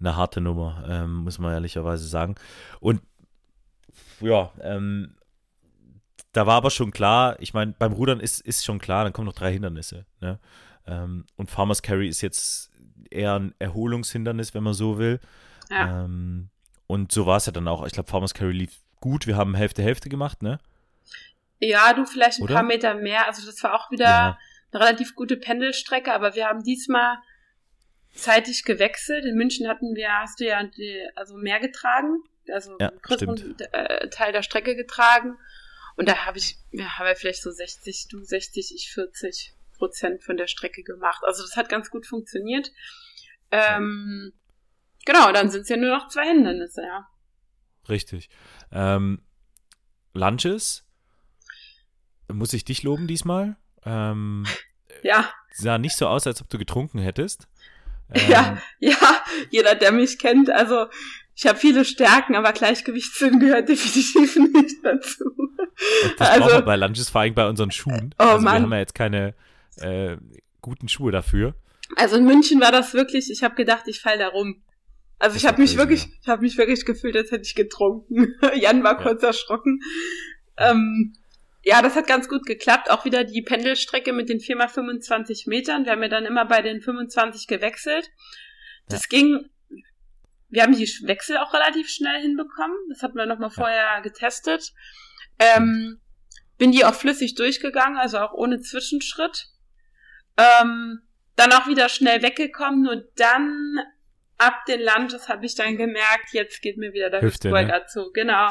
[0.00, 2.34] eine harte Nummer, ähm, muss man ehrlicherweise sagen.
[2.80, 3.00] Und
[4.20, 5.16] ja, ähm,
[6.32, 9.26] da war aber schon klar, ich meine, beim Rudern ist, ist schon klar, dann kommen
[9.26, 10.06] noch drei Hindernisse.
[10.20, 10.38] Ne?
[10.86, 12.70] Ähm, und Farmers Carry ist jetzt
[13.10, 15.20] eher ein Erholungshindernis, wenn man so will.
[15.70, 16.04] Ja.
[16.04, 16.50] Ähm,
[16.86, 17.86] und so war es ja dann auch.
[17.86, 19.26] Ich glaube, Farmers Carry lief gut.
[19.26, 20.58] Wir haben Hälfte, Hälfte gemacht, ne?
[21.60, 22.54] Ja, du vielleicht ein Oder?
[22.54, 23.26] paar Meter mehr.
[23.26, 24.38] Also das war auch wieder ja.
[24.72, 27.18] eine relativ gute Pendelstrecke, aber wir haben diesmal
[28.14, 29.24] zeitig gewechselt.
[29.24, 32.22] In München hatten wir, hast du ja die, also mehr getragen,
[32.52, 35.38] also ja, größeren äh, Teil der Strecke getragen.
[35.96, 40.24] Und da habe ich, ja, haben wir vielleicht so 60, du 60, ich 40 Prozent
[40.24, 41.22] von der Strecke gemacht.
[41.24, 42.70] Also das hat ganz gut funktioniert.
[43.50, 44.32] Ähm,
[45.04, 47.08] genau, dann sind es ja nur noch zwei Hindernisse, ja.
[47.88, 48.28] Richtig.
[48.72, 49.20] Ähm,
[50.12, 50.84] Lunches,
[52.32, 53.56] muss ich dich loben diesmal?
[53.84, 54.46] Ähm,
[55.02, 55.30] ja.
[55.52, 57.48] Sah nicht so aus, als ob du getrunken hättest.
[58.12, 60.88] Ähm, ja, ja, jeder, der mich kennt, also
[61.34, 65.24] ich habe viele Stärken, aber Gleichgewichtssinn gehört definitiv nicht dazu.
[66.18, 68.14] Das also, brauchen wir bei Lunges, vor allem bei unseren Schuhen.
[68.18, 68.54] Oh, also Mann.
[68.54, 69.34] wir haben ja jetzt keine
[69.78, 70.18] äh,
[70.60, 71.54] guten Schuhe dafür.
[71.96, 74.62] Also in München war das wirklich, ich habe gedacht, ich fall da rum.
[75.18, 78.34] Also ich habe mich wirklich, ich habe mich wirklich gefühlt, als hätte ich getrunken.
[78.54, 79.02] Jan war ja.
[79.02, 79.80] kurz erschrocken.
[80.56, 81.14] Ähm,
[81.62, 82.90] ja, das hat ganz gut geklappt.
[82.90, 85.84] Auch wieder die Pendelstrecke mit den 4x25 Metern.
[85.84, 88.10] Wir haben ja dann immer bei den 25 gewechselt.
[88.88, 89.18] Das ja.
[89.18, 89.48] ging,
[90.50, 92.76] wir haben die Wechsel auch relativ schnell hinbekommen.
[92.90, 93.54] Das hatten wir nochmal ja.
[93.54, 94.72] vorher getestet.
[95.38, 96.00] Ähm,
[96.58, 99.48] bin die auch flüssig durchgegangen, also auch ohne Zwischenschritt.
[100.36, 101.00] Ähm,
[101.36, 103.78] dann auch wieder schnell weggekommen, nur dann
[104.38, 107.86] ab den Lunges habe ich dann gemerkt, jetzt geht mir wieder der Hüfte, Hüftbeuger ne?
[107.86, 108.10] zu.
[108.12, 108.48] Genau.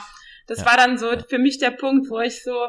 [0.48, 0.66] Das ja.
[0.66, 2.68] war dann so für mich der Punkt, wo ich so,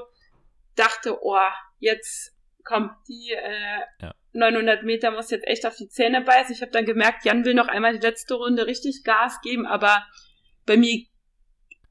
[0.77, 1.39] dachte, oh,
[1.79, 2.35] jetzt
[2.65, 4.15] kommt die äh, ja.
[4.33, 6.55] 900 Meter muss jetzt echt auf die Zähne beißen.
[6.55, 10.05] Ich habe dann gemerkt, Jan will noch einmal die letzte Runde richtig Gas geben, aber
[10.67, 11.05] bei mir,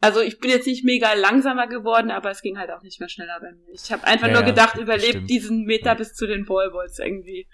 [0.03, 3.07] also ich bin jetzt nicht mega langsamer geworden, aber es ging halt auch nicht mehr
[3.07, 3.73] schneller bei mir.
[3.73, 5.93] Ich habe einfach ja, nur gedacht, ja, überlebt diesen Meter ja.
[5.93, 7.47] bis zu den Ballballs irgendwie.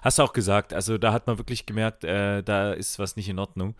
[0.00, 3.28] Hast du auch gesagt, also da hat man wirklich gemerkt, äh, da ist was nicht
[3.28, 3.76] in Ordnung,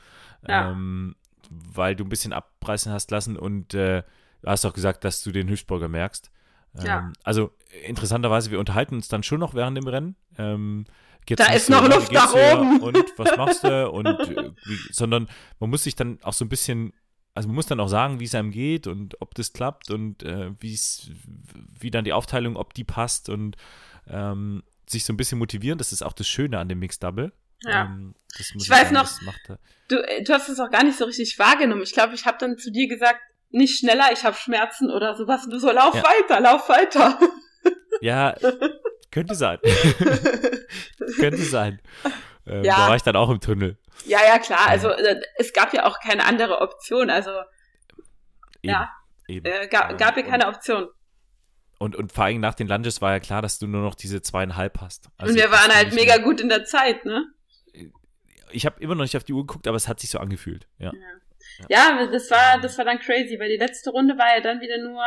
[0.46, 1.16] ähm,
[1.48, 4.02] weil du ein bisschen abreißen hast lassen und äh,
[4.42, 6.30] du hast auch gesagt, dass du den Hüftburger merkst.
[6.82, 6.98] Ja.
[6.98, 7.52] Ähm, also
[7.86, 10.16] interessanterweise, wir unterhalten uns dann schon noch während dem Rennen.
[10.36, 10.84] Ähm,
[11.26, 12.82] da ist noch Luft nach oben.
[12.82, 13.90] Und was machst du?
[13.90, 14.50] Und äh,
[14.90, 15.28] sondern
[15.58, 16.92] man muss sich dann auch so ein bisschen,
[17.34, 20.22] also man muss dann auch sagen, wie es einem geht und ob das klappt und
[20.22, 23.56] äh, wie dann die Aufteilung, ob die passt und
[24.08, 25.78] ähm, sich so ein bisschen motivieren.
[25.78, 27.32] Das ist auch das Schöne an dem Mixed Double.
[27.62, 27.86] Ja.
[27.86, 29.08] Ähm, ich weiß sagen, noch,
[29.88, 31.82] du, du hast es auch gar nicht so richtig wahrgenommen.
[31.82, 33.20] Ich glaube, ich habe dann zu dir gesagt,
[33.50, 35.44] nicht schneller, ich habe Schmerzen oder sowas.
[35.44, 36.02] Und du so, lauf ja.
[36.02, 37.18] weiter, lauf weiter.
[38.00, 38.34] Ja,
[39.12, 39.58] könnte sein.
[41.16, 41.80] könnte sein.
[42.44, 42.76] Ähm, ja.
[42.76, 43.78] Da war ich dann auch im Tunnel.
[44.04, 44.68] Ja, ja, klar.
[44.68, 47.10] Also äh, es gab ja auch keine andere Option.
[47.10, 47.30] Also
[48.62, 48.90] eben, ja,
[49.28, 49.46] eben.
[49.46, 50.88] Äh, gab, gab ja keine Option.
[51.78, 54.22] Und, und vor allem nach den Lunges war ja klar, dass du nur noch diese
[54.22, 55.10] zweieinhalb hast.
[55.18, 57.26] Also und wir waren halt mega gut in der Zeit, ne?
[58.52, 60.68] Ich habe immer noch nicht auf die Uhr geguckt, aber es hat sich so angefühlt.
[60.78, 60.92] Ja.
[60.94, 61.68] ja.
[61.68, 62.06] Ja.
[62.06, 65.04] das war, das war dann crazy, weil die letzte Runde war ja dann wieder nur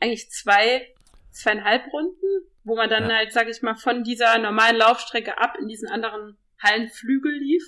[0.00, 0.92] eigentlich zwei,
[1.30, 3.16] zweieinhalb Runden, wo man dann ja.
[3.16, 7.62] halt, sag ich mal, von dieser normalen Laufstrecke ab in diesen anderen Hallenflügel lief,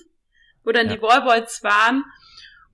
[0.65, 0.97] wo dann ja.
[0.97, 2.05] die Wallballs waren.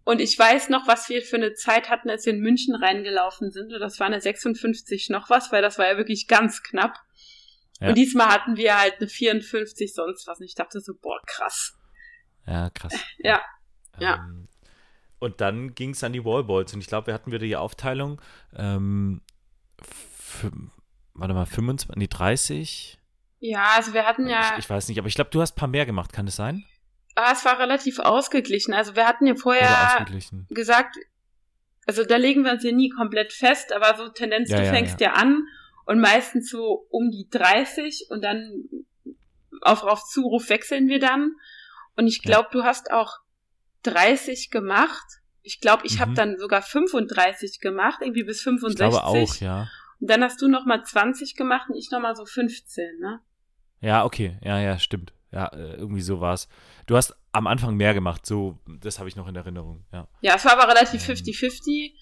[0.05, 3.51] Und ich weiß noch, was wir für eine Zeit hatten, als wir in München reingelaufen
[3.51, 3.73] sind.
[3.73, 6.99] Und das war eine 56 noch was, weil das war ja wirklich ganz knapp.
[7.81, 7.89] Ja.
[7.89, 10.41] Und diesmal hatten wir halt eine 54 sonst was.
[10.41, 11.75] Und ich dachte so, boah, krass.
[12.47, 12.95] Ja, krass.
[13.19, 13.41] Ja.
[13.99, 14.17] Ja.
[14.17, 14.49] Ähm,
[15.19, 16.75] und dann ging es an die Wallballs.
[16.75, 18.21] Und ich glaube, wir hatten wieder die Aufteilung,
[18.55, 19.23] ähm,
[21.15, 22.99] warte mal, 25, nee, 30?
[23.41, 24.53] Ja, also wir hatten ja.
[24.53, 26.37] Ich, ich weiß nicht, aber ich glaube, du hast ein paar mehr gemacht, kann es
[26.37, 26.65] sein?
[27.15, 28.75] Ah, es war relativ ausgeglichen.
[28.75, 30.05] Also wir hatten ja vorher
[30.51, 30.97] gesagt,
[31.87, 34.73] also da legen wir uns ja nie komplett fest, aber so Tendenz, ja, du ja,
[34.73, 35.09] fängst ja.
[35.09, 35.47] ja an
[35.87, 38.65] und meistens so um die 30 und dann
[39.61, 41.33] auf, auf Zuruf wechseln wir dann.
[41.97, 43.19] Und ich glaube, du hast auch
[43.85, 45.05] 30 gemacht.
[45.43, 46.01] Ich glaube, ich mhm.
[46.01, 48.87] habe dann sogar 35 gemacht, irgendwie bis 65.
[48.87, 49.69] Ich glaube auch, ja.
[50.01, 53.21] Und dann hast du noch mal 20 gemacht und ich noch mal so 15, ne?
[53.81, 54.39] Ja, okay.
[54.43, 55.13] Ja, ja, stimmt.
[55.35, 56.49] Ja, äh, irgendwie so war es.
[56.87, 60.07] Du hast am Anfang mehr gemacht, so, das habe ich noch in Erinnerung, ja.
[60.21, 61.93] Ja, es war aber relativ 50-50 ähm.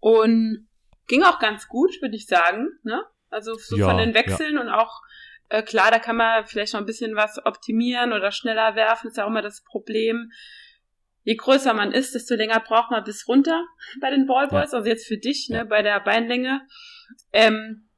[0.00, 0.68] und
[1.06, 3.02] ging auch ganz gut, würde ich sagen, ne?
[3.30, 4.60] Also so ja, von den Wechseln ja.
[4.60, 5.00] und auch
[5.48, 9.16] äh, klar, da kann man vielleicht noch ein bisschen was optimieren oder schneller werfen, ist
[9.16, 10.30] ja auch immer das Problem.
[11.22, 13.64] Je größer man ist, desto länger braucht man bis runter
[14.02, 14.78] bei den Ballboys, ja.
[14.78, 16.60] also jetzt für dich, ne, bei der Beinlänge.
[17.32, 17.88] Ähm,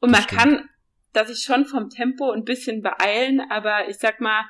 [0.00, 0.68] und man kann
[1.12, 4.44] dass ich schon vom Tempo ein bisschen beeilen, aber ich sag mal,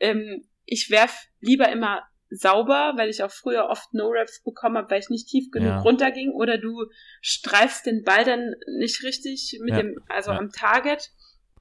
[0.00, 5.00] ähm, ich werf lieber immer sauber, weil ich auch früher oft No-Raps bekommen habe, weil
[5.00, 5.80] ich nicht tief genug ja.
[5.80, 6.86] runterging oder du
[7.20, 9.82] streifst den Ball dann nicht richtig mit ja.
[9.82, 10.38] dem, also ja.
[10.38, 11.10] am Target.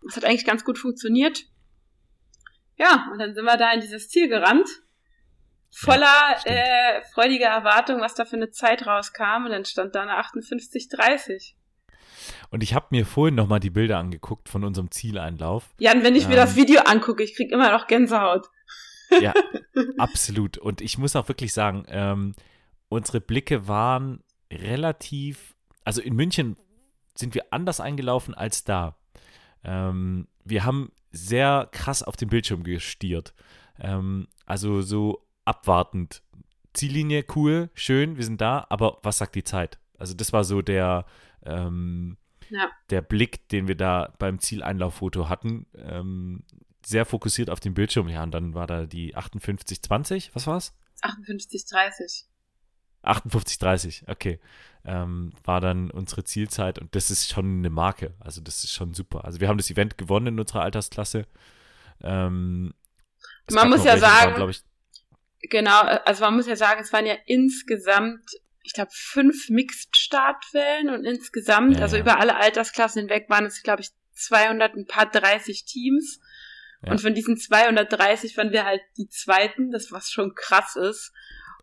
[0.03, 1.43] Das hat eigentlich ganz gut funktioniert.
[2.75, 4.67] Ja, und dann sind wir da in dieses Ziel gerannt.
[5.71, 9.45] Voller äh, freudiger Erwartung, was da für eine Zeit rauskam.
[9.45, 11.53] Und dann stand da eine 58,30.
[12.53, 15.73] Und ich habe mir vorhin nochmal die Bilder angeguckt von unserem Zieleinlauf.
[15.79, 18.47] Jan, wenn ich ähm, mir das ähm, Video angucke, ich krieg immer noch Gänsehaut.
[19.19, 19.33] Ja,
[19.97, 20.59] absolut.
[20.59, 22.35] Und ich muss auch wirklich sagen, ähm,
[22.89, 26.55] unsere Blicke waren relativ, also in München
[27.15, 28.97] sind wir anders eingelaufen als da.
[29.63, 33.33] Ähm, wir haben sehr krass auf den Bildschirm gestiert.
[33.79, 36.21] Ähm, also so abwartend.
[36.73, 39.79] Ziellinie, cool, schön, wir sind da, aber was sagt die Zeit?
[39.97, 41.07] Also das war so der,
[41.45, 42.17] ähm,
[42.53, 42.69] ja.
[42.89, 45.65] der Blick, den wir da beim Zieleinlauffoto hatten.
[45.75, 46.43] Ähm,
[46.85, 48.09] sehr fokussiert auf den Bildschirm.
[48.09, 50.73] Ja, und dann war da die 5820, was war's?
[51.01, 52.25] 5830.
[53.03, 54.39] 5830, okay.
[54.85, 58.13] Ähm, war dann unsere Zielzeit und das ist schon eine Marke.
[58.19, 59.25] Also das ist schon super.
[59.25, 61.25] Also wir haben das Event gewonnen in unserer Altersklasse.
[62.01, 62.73] Ähm,
[63.51, 64.63] man muss ja sagen, waren, ich,
[65.49, 68.23] genau, also man muss ja sagen, es waren ja insgesamt,
[68.63, 72.01] ich glaube, fünf Mixed-Startwellen und insgesamt, ja, also ja.
[72.01, 76.19] über alle Altersklassen hinweg waren es, glaube ich, 200 ein paar 30 Teams.
[76.85, 81.13] Und von diesen 230 waren wir halt die Zweiten, das was schon krass ist.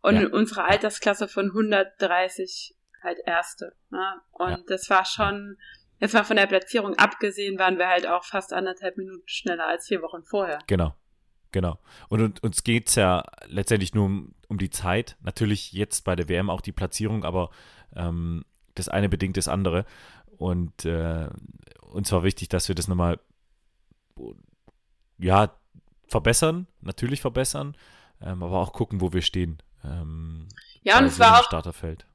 [0.02, 0.22] Und ja.
[0.22, 3.76] in unserer Altersklasse von 130 halt Erste.
[3.90, 4.20] Ne?
[4.30, 4.58] Und ja.
[4.66, 5.58] das war schon,
[5.98, 9.88] jetzt mal von der Platzierung abgesehen, waren wir halt auch fast anderthalb Minuten schneller als
[9.88, 10.58] vier Wochen vorher.
[10.66, 10.94] Genau.
[11.52, 11.78] Genau.
[12.08, 15.16] Und, und uns geht es ja letztendlich nur um, um, die Zeit.
[15.22, 17.50] Natürlich jetzt bei der WM auch die Platzierung, aber
[17.94, 18.44] ähm,
[18.74, 19.84] das eine bedingt das andere.
[20.36, 21.28] Und äh,
[21.80, 23.18] uns war wichtig, dass wir das nochmal
[25.18, 25.52] ja,
[26.06, 27.76] verbessern, natürlich verbessern,
[28.20, 29.58] ähm, aber auch gucken, wo wir stehen.
[29.84, 30.48] Ähm,
[30.82, 32.06] ja, und es war auch Starterfeld.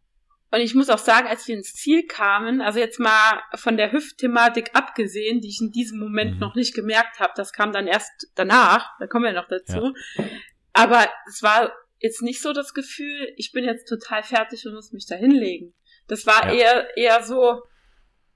[0.55, 3.91] Und ich muss auch sagen, als wir ins Ziel kamen, also jetzt mal von der
[3.91, 6.39] Hüftthematik abgesehen, die ich in diesem Moment mhm.
[6.39, 9.93] noch nicht gemerkt habe, das kam dann erst danach, da kommen wir noch dazu.
[10.15, 10.23] Ja.
[10.71, 14.93] Aber es war jetzt nicht so das Gefühl, ich bin jetzt total fertig und muss
[14.93, 15.73] mich da hinlegen.
[16.07, 16.53] Das war ja.
[16.53, 17.61] eher, eher so,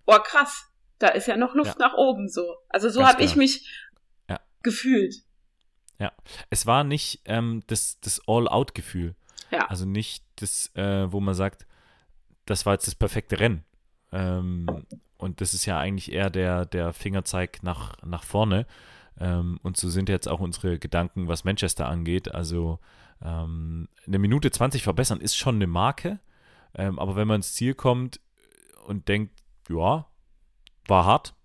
[0.06, 0.68] oh krass,
[0.98, 1.88] da ist ja noch Luft ja.
[1.88, 2.58] nach oben so.
[2.68, 3.44] Also so habe ich genau.
[3.44, 3.66] mich
[4.62, 5.16] gefühlt.
[6.00, 6.12] Ja,
[6.50, 9.16] es war nicht ähm, das, das All-Out-Gefühl.
[9.52, 9.68] Ja.
[9.68, 11.66] Also nicht das, äh, wo man sagt,
[12.50, 13.64] das war jetzt das perfekte Rennen.
[14.12, 14.66] Ähm,
[15.18, 18.66] und das ist ja eigentlich eher der, der Fingerzeig nach, nach vorne.
[19.20, 22.34] Ähm, und so sind jetzt auch unsere Gedanken, was Manchester angeht.
[22.34, 22.80] Also
[23.22, 26.20] ähm, eine Minute 20 verbessern ist schon eine Marke.
[26.74, 28.20] Ähm, aber wenn man ins Ziel kommt
[28.86, 29.34] und denkt,
[29.70, 30.08] ja,
[30.88, 31.36] war hart,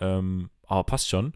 [0.00, 1.34] ähm, aber passt schon,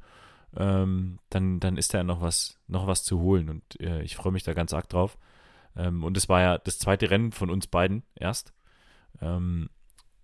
[0.57, 4.17] ähm, dann, dann ist da ja noch was, noch was zu holen und äh, ich
[4.17, 5.19] freue mich da ganz arg drauf.
[5.77, 8.53] Und es war ja das zweite Rennen von uns beiden erst.
[9.21, 9.71] Ähm,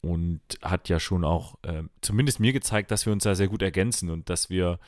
[0.03, 3.63] und hat ja schon auch äh, zumindest mir gezeigt, dass wir uns da sehr gut
[3.63, 4.79] ergänzen und dass wir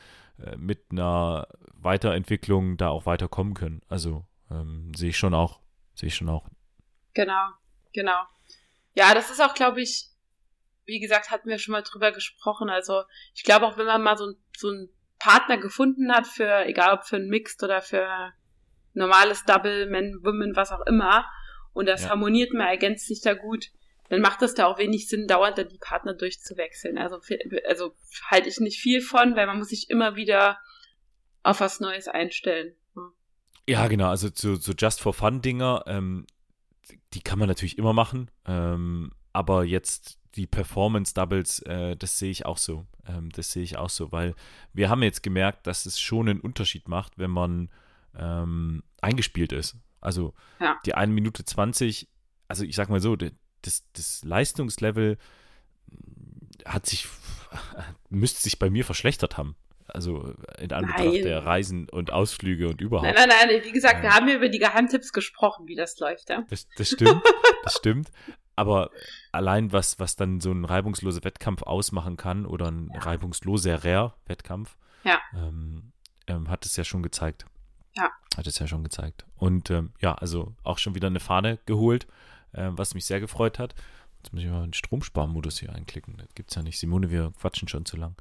[0.43, 3.81] äh, mit einer Weiterentwicklung da auch weiterkommen können.
[3.89, 5.59] Also ähm, sehe ich schon auch,
[5.93, 6.47] sehe ich schon auch.
[7.13, 7.49] Genau,
[7.93, 8.23] genau.
[8.95, 10.09] Ja, das ist auch, glaube ich,
[10.85, 12.69] wie gesagt, hatten wir schon mal drüber gesprochen.
[12.69, 13.03] Also
[13.35, 14.89] ich glaube auch, wenn man mal so, so ein
[15.19, 18.33] Partner gefunden hat für, egal ob für ein Mixed oder für
[18.93, 21.25] normales Double, Men, Women, was auch immer,
[21.73, 22.09] und das ja.
[22.09, 23.71] harmoniert, man ergänzt sich da gut,
[24.13, 26.99] dann macht es da auch wenig Sinn, dauernd dann die Partner durchzuwechseln.
[26.99, 27.19] Also,
[27.67, 27.95] also
[28.29, 30.59] halte ich nicht viel von, weil man muss sich immer wieder
[31.41, 32.75] auf was Neues einstellen.
[33.67, 36.27] Ja, genau, also so, so Just for Fun Dinger, ähm,
[37.13, 42.29] die kann man natürlich immer machen, ähm, aber jetzt die Performance Doubles, äh, das sehe
[42.29, 42.85] ich auch so.
[43.07, 44.35] Ähm, das sehe ich auch so, weil
[44.73, 47.69] wir haben jetzt gemerkt, dass es schon einen Unterschied macht, wenn man
[48.15, 49.75] ähm, eingespielt ist.
[50.01, 50.77] Also ja.
[50.85, 52.09] die 1 Minute 20,
[52.47, 53.15] also ich sag mal so,
[53.63, 55.17] das, das Leistungslevel
[56.65, 57.07] hat sich,
[58.09, 59.55] müsste sich bei mir verschlechtert haben.
[59.87, 61.23] Also in Anbetracht nein.
[61.23, 63.05] der Reisen und Ausflüge und überhaupt.
[63.13, 66.29] Nein, nein, nein, wie gesagt, wir haben ja über die Geheimtipps gesprochen, wie das läuft,
[66.29, 66.43] ja.
[66.49, 67.21] Das, das stimmt,
[67.63, 68.11] das stimmt.
[68.55, 68.91] Aber
[69.31, 73.01] allein was, was dann so ein reibungsloser Wettkampf ausmachen kann oder ein ja.
[73.01, 75.19] reibungsloserer Wettkampf, ja.
[75.35, 75.91] ähm,
[76.27, 77.45] ähm, hat es ja schon gezeigt.
[77.95, 78.09] Ja.
[78.37, 79.25] Hat es ja schon gezeigt.
[79.35, 82.07] Und ähm, ja, also auch schon wieder eine Fahne geholt,
[82.53, 83.75] äh, was mich sehr gefreut hat.
[84.23, 86.15] Jetzt muss ich mal den Stromsparmodus hier einklicken.
[86.17, 86.79] Das gibt es ja nicht.
[86.79, 88.15] Simone, wir quatschen schon zu lang.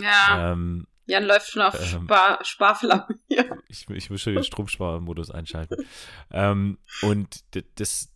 [0.00, 0.52] Ja.
[0.52, 3.58] Ähm, Jan läuft schon auf ähm, Spar Sparflamme hier.
[3.68, 5.84] ich, ich muss schon den Stromsparmodus einschalten.
[6.30, 7.44] ähm, und
[7.76, 8.12] das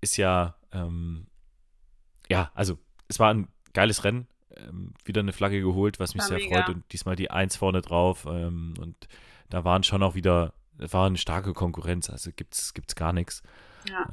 [0.00, 1.26] ist ja, ähm,
[2.28, 4.28] ja, also es war ein geiles Rennen.
[4.54, 6.62] Ähm, wieder eine Flagge geholt, was mich War sehr mega.
[6.62, 6.74] freut.
[6.74, 8.26] Und diesmal die Eins vorne drauf.
[8.28, 9.08] Ähm, und
[9.50, 12.10] da waren schon auch wieder, es war eine starke Konkurrenz.
[12.10, 13.42] Also gibt's, gibt's gar nichts.
[13.88, 14.08] Ja.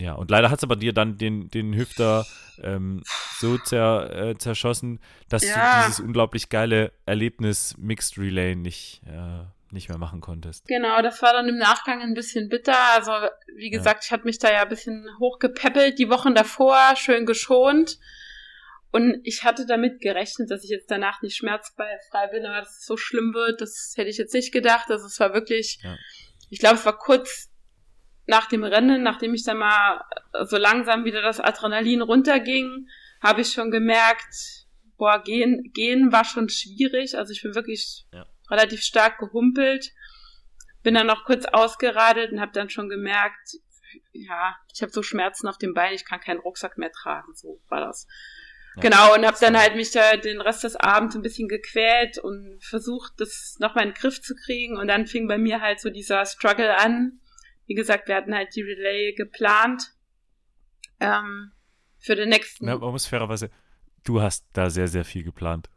[0.00, 2.26] Ja, und leider hat es aber dir dann den, den Hüfter
[2.62, 3.02] ähm,
[3.38, 5.54] so zer, äh, zerschossen, dass Ja.
[5.54, 10.66] du dieses unglaublich geile Erlebnis Mixed Relay nicht, äh, nicht mehr machen konntest.
[10.66, 12.76] Genau, das war dann im Nachgang ein bisschen bitter.
[12.96, 13.12] Also,
[13.56, 17.98] wie gesagt, ich hatte mich da ja ein bisschen hochgepäppelt die Wochen davor, schön geschont.
[18.92, 22.86] Und ich hatte damit gerechnet, dass ich jetzt danach nicht schmerzfrei bin, aber dass es
[22.86, 24.90] so schlimm wird, das hätte ich jetzt nicht gedacht.
[24.90, 25.96] Also es war wirklich, Ja.
[26.48, 27.49] ich glaube, es war kurz
[28.30, 30.02] nach dem Rennen, nachdem ich dann mal
[30.44, 32.88] so langsam wieder das Adrenalin runterging,
[33.20, 34.66] habe ich schon gemerkt,
[34.96, 37.18] boah, gehen, gehen war schon schwierig.
[37.18, 38.24] Also ich bin wirklich Ja.
[38.50, 39.90] relativ stark gehumpelt.
[40.82, 43.56] Bin dann noch kurz ausgeradelt und habe dann schon gemerkt,
[44.12, 47.34] ja, ich habe so Schmerzen auf dem Bein, ich kann keinen Rucksack mehr tragen.
[47.34, 48.06] So war das.
[48.76, 48.82] Ja.
[48.82, 52.60] Genau, und habe dann halt mich da den Rest des Abends ein bisschen gequält und
[52.62, 54.76] versucht, das nochmal in den Griff zu kriegen.
[54.78, 57.20] Und dann fing bei mir halt so dieser Struggle an.
[57.70, 59.92] Wie gesagt, wir hatten halt die Relay geplant
[60.98, 61.52] ähm,
[61.98, 62.66] für den nächsten.
[62.66, 63.48] Ja, man muss fairerweise,
[64.02, 65.70] du hast da sehr, sehr viel geplant.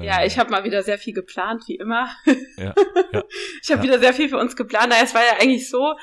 [0.00, 2.08] Ja, Ähm, ich habe mal wieder sehr viel geplant, wie immer.
[2.56, 2.74] Ja,
[3.12, 3.22] ja.
[3.62, 3.82] Ich habe Ja.
[3.82, 4.90] wieder sehr viel für uns geplant.
[5.02, 5.94] Es war ja eigentlich so,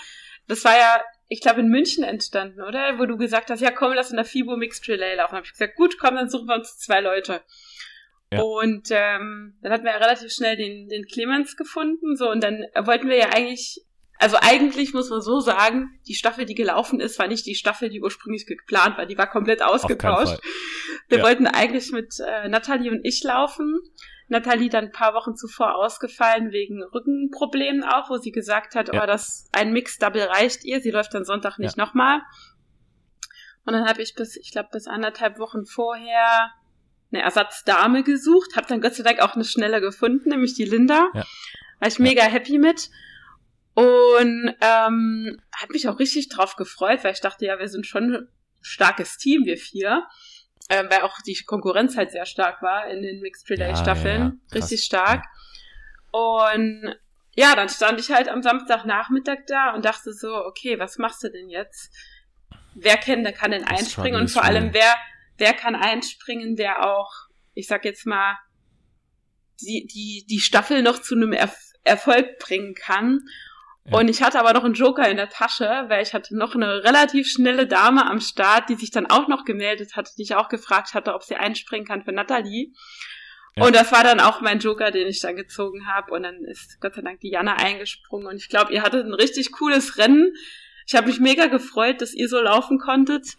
[0.48, 3.00] das war ja, ich glaube, in München entstanden, oder?
[3.00, 5.34] Wo du gesagt hast, ja komm, lass in der FIBO Mixed Relay laufen.
[5.38, 7.42] habe ich gesagt, gut, komm, dann suchen wir uns zwei Leute.
[8.32, 8.42] Ja.
[8.44, 12.64] Und ähm, dann hatten wir ja relativ schnell den, den Clemens gefunden, so und dann
[12.86, 13.84] wollten wir ja eigentlich,
[14.22, 17.89] also eigentlich muss man so sagen, die Staffel, die gelaufen ist, war nicht die Staffel,
[17.89, 19.05] die ursprünglich geplant war.
[19.07, 20.39] Die war komplett ausgetauscht.
[21.09, 21.24] Wir Ja.
[21.24, 23.80] wollten eigentlich mit äh, Nathalie und ich laufen.
[24.28, 29.03] Nathalie dann ein paar Wochen zuvor ausgefallen wegen Rückenproblemen auch, wo sie gesagt hat, Ja.
[29.03, 30.80] oh, das ein Mix-Double reicht ihr.
[30.82, 32.22] Sie läuft dann Sonntag nicht nochmal.
[33.65, 36.51] Und dann habe ich bis, ich glaube, bis anderthalb Wochen vorher
[37.11, 41.09] eine Ersatzdame gesucht, habe dann Gott sei Dank auch eine schnelle gefunden, nämlich die Linda.
[41.13, 41.26] Ja.
[41.80, 42.89] War ich mega happy mit.
[43.74, 48.13] Und ähm, hat mich auch richtig drauf gefreut, weil ich dachte, ja, wir sind schon
[48.13, 48.28] ein
[48.61, 50.07] starkes Team, wir vier.
[50.69, 54.03] Ähm, weil auch die Konkurrenz halt sehr stark war in den Mixed Relay Ja, ja,
[54.05, 54.32] ja.
[54.53, 55.26] Richtig stark.
[56.11, 56.95] Und
[57.36, 61.30] ja, dann stand ich halt am Samstagnachmittag da und dachte so, okay, was machst du
[61.30, 61.93] denn jetzt?
[62.74, 64.95] Wer kennt, der kann denn einspringen und vor allem wer,
[65.38, 67.11] wer kann einspringen, der auch,
[67.53, 68.38] ich sag jetzt mal,
[69.61, 73.22] die, die, die Staffel noch zu einem Erf Erfolg bringen kann.
[73.86, 73.98] Ja.
[73.98, 76.84] Und ich hatte aber noch einen Joker in der Tasche, weil ich hatte noch eine
[76.84, 80.50] relativ schnelle Dame am Start, die sich dann auch noch gemeldet hatte, die ich auch
[80.50, 82.72] gefragt hatte, ob sie einspringen kann für Nathalie.
[83.56, 83.66] Ja.
[83.66, 86.12] Und das war dann auch mein Joker, den ich dann gezogen habe.
[86.12, 88.28] Und dann ist Gott sei Dank die Jana eingesprungen.
[88.28, 90.34] Und ich glaube, ihr hattet ein richtig cooles Rennen.
[90.86, 93.36] Ich habe mich mega gefreut, dass ihr so laufen konntet.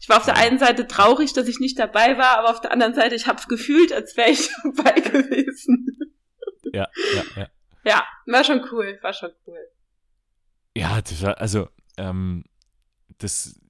[0.00, 2.72] Ich war auf der einen Seite traurig, dass ich nicht dabei war, aber auf der
[2.72, 5.86] anderen Seite, ich habe es gefühlt, als wäre ich dabei gewesen.
[6.72, 7.48] Ja, ja, ja.
[7.86, 9.58] Ja, war schon cool, war schon cool.
[10.76, 12.44] Ja, war, also, ähm,
[13.18, 13.60] das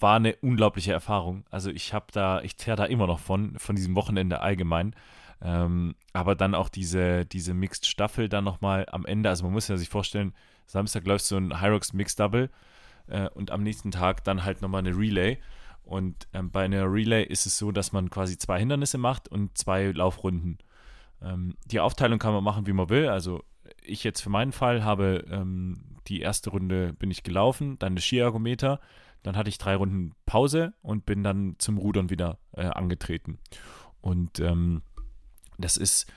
[0.00, 1.44] war eine unglaubliche Erfahrung.
[1.50, 4.94] Also ich habe da, ich zerre da immer noch von, von diesem Wochenende allgemein.
[5.40, 9.68] Ähm, aber dann auch diese, diese Mixed Staffel dann nochmal am Ende, also man muss
[9.68, 10.34] ja sich vorstellen,
[10.66, 12.50] Samstag läuft so ein Hyrox Mixed Double
[13.08, 15.38] äh, und am nächsten Tag dann halt nochmal eine Relay.
[15.84, 19.56] Und ähm, bei einer Relay ist es so, dass man quasi zwei Hindernisse macht und
[19.58, 20.58] zwei Laufrunden.
[21.20, 23.08] Ähm, die Aufteilung kann man machen, wie man will.
[23.08, 23.44] Also
[23.82, 28.04] ich jetzt für meinen Fall habe ähm, die erste Runde bin ich gelaufen, dann das
[28.04, 28.80] Skiergometer,
[29.22, 33.38] dann hatte ich drei Runden Pause und bin dann zum Rudern wieder äh, angetreten.
[34.00, 34.82] Und ähm,
[35.58, 36.12] das ist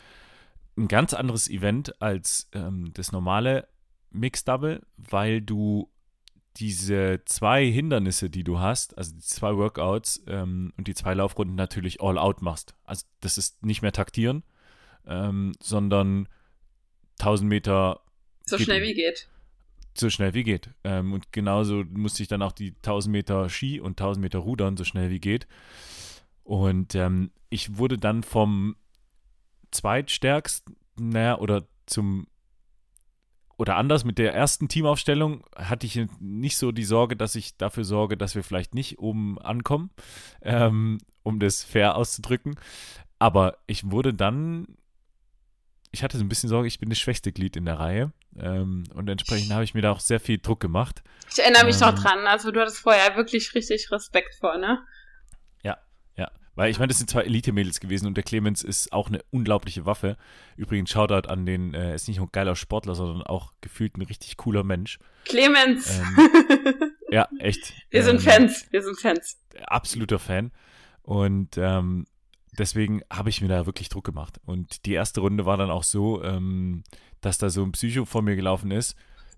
[0.78, 3.68] ein ganz anderes Event als ähm, das normale
[4.10, 5.90] Mixed Double, weil du
[6.58, 11.56] diese zwei Hindernisse, die du hast, also die zwei Workouts ähm, und die zwei Laufrunden
[11.56, 12.76] natürlich all out machst.
[12.86, 14.44] Also das ist nicht mehr taktieren,
[15.06, 16.30] ähm, sondern
[17.20, 18.02] 1000 Meter
[18.46, 19.28] So schnell wie geht.
[19.98, 20.70] So schnell wie geht.
[20.84, 24.78] Ähm, und genauso musste ich dann auch die 1000 Meter Ski und 1000 Meter Rudern
[24.78, 25.48] so schnell wie geht.
[26.44, 28.76] Und ähm, ich wurde dann vom
[29.72, 32.28] zweitstärksten, naja, oder zum
[33.58, 37.86] oder anders mit der ersten Teamaufstellung hatte ich nicht so die Sorge, dass ich dafür
[37.86, 39.92] sorge, dass wir vielleicht nicht oben ankommen,
[40.42, 42.56] ähm, um das fair auszudrücken.
[43.18, 44.68] Aber ich wurde dann,
[45.92, 48.12] ich hatte so ein bisschen Sorge, ich bin das schwächste Glied in der Reihe.
[48.38, 51.04] Ähm, und entsprechend habe ich mir da auch sehr viel Druck gemacht.
[51.32, 52.28] Ich erinnere mich ähm, noch dran.
[52.28, 54.80] Also du hattest vorher wirklich richtig Respekt vor, ne?
[55.64, 55.78] Ja,
[56.16, 56.30] ja.
[56.56, 59.86] Weil ich meine, das sind zwei Elite-Mädels gewesen und der Clemens ist auch eine unglaubliche
[59.86, 60.18] Waffe.
[60.58, 64.02] Übrigens, Shoutout an den, äh, ist nicht nur ein geiler Sportler, sondern auch gefühlt ein
[64.02, 65.00] richtig cooler Mensch.
[65.26, 66.00] Clemens!
[66.00, 67.74] Ähm, ja, echt.
[67.90, 69.40] Wir sind ähm, Fans, wir sind Fans.
[69.68, 70.52] Absoluter Fan.
[71.04, 72.06] Und ähm,
[72.58, 74.40] deswegen habe ich mir da wirklich Druck gemacht.
[74.46, 76.84] Und die erste Runde war dann auch so, ähm,
[77.22, 78.96] dass da so ein Psycho vor mir gelaufen ist,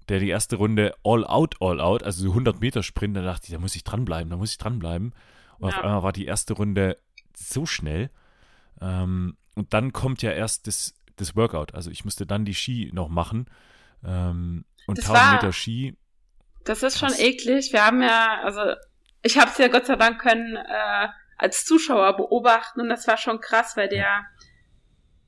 [0.09, 3.47] der die erste Runde all out, all out, also so 100 Meter Sprint, da dachte
[3.47, 5.13] ich, da muss ich dranbleiben, da muss ich dranbleiben.
[5.59, 5.78] Und ja.
[5.78, 6.97] auf einmal war die erste Runde
[7.36, 8.09] so schnell.
[8.82, 11.74] Ähm, und dann kommt ja erst das, das Workout.
[11.74, 13.49] Also ich musste dann die Ski noch machen.
[14.03, 15.97] Ähm, und das 1000 war, Meter Ski.
[16.63, 17.18] Das ist krass.
[17.18, 17.74] schon eklig.
[17.74, 18.61] Wir haben ja, also
[19.24, 21.07] ich habe es ja Gott sei Dank können äh,
[21.38, 24.25] als Zuschauer beobachten und das war schon krass, weil der,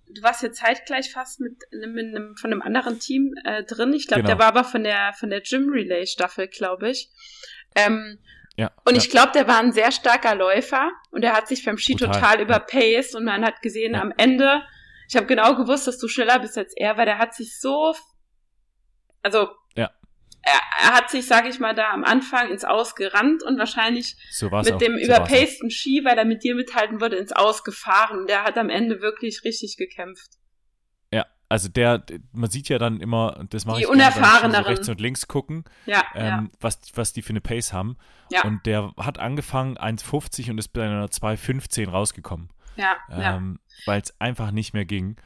[0.10, 3.94] du warst ja zeitgleich fast mit, mit einem, von einem anderen Team äh, drin.
[3.94, 4.36] Ich glaube, genau.
[4.36, 7.10] der war aber von der von der Gym Relay Staffel, glaube ich.
[7.76, 8.20] Ähm,
[8.56, 9.02] ja, und ja.
[9.02, 12.16] ich glaube, der war ein sehr starker Läufer und er hat sich beim Ski total,
[12.16, 14.02] total überpaced und man hat gesehen ja.
[14.02, 14.64] am Ende,
[15.08, 17.96] ich habe genau gewusst, dass du schneller bist als er, weil der hat sich so,
[19.22, 19.50] also
[20.42, 24.16] er, er hat sich, sage ich mal, da am Anfang ins Aus gerannt und wahrscheinlich
[24.32, 24.78] so mit auch.
[24.78, 28.26] dem so überpaceden Ski, weil er mit dir mithalten würde, ins Aus gefahren.
[28.28, 30.38] Der hat am Ende wirklich richtig gekämpft.
[31.14, 34.64] Ja, also der, man sieht ja dann immer, das mache die ich unerfahreneren.
[34.64, 36.48] So rechts und links gucken, ja, ähm, ja.
[36.60, 37.98] Was, was die für eine Pace haben.
[38.32, 38.44] Ja.
[38.44, 42.50] Und der hat angefangen 1,50 und ist bei einer 2,15 rausgekommen.
[42.76, 43.86] Ja, ähm, ja.
[43.86, 45.18] Weil es einfach nicht mehr ging.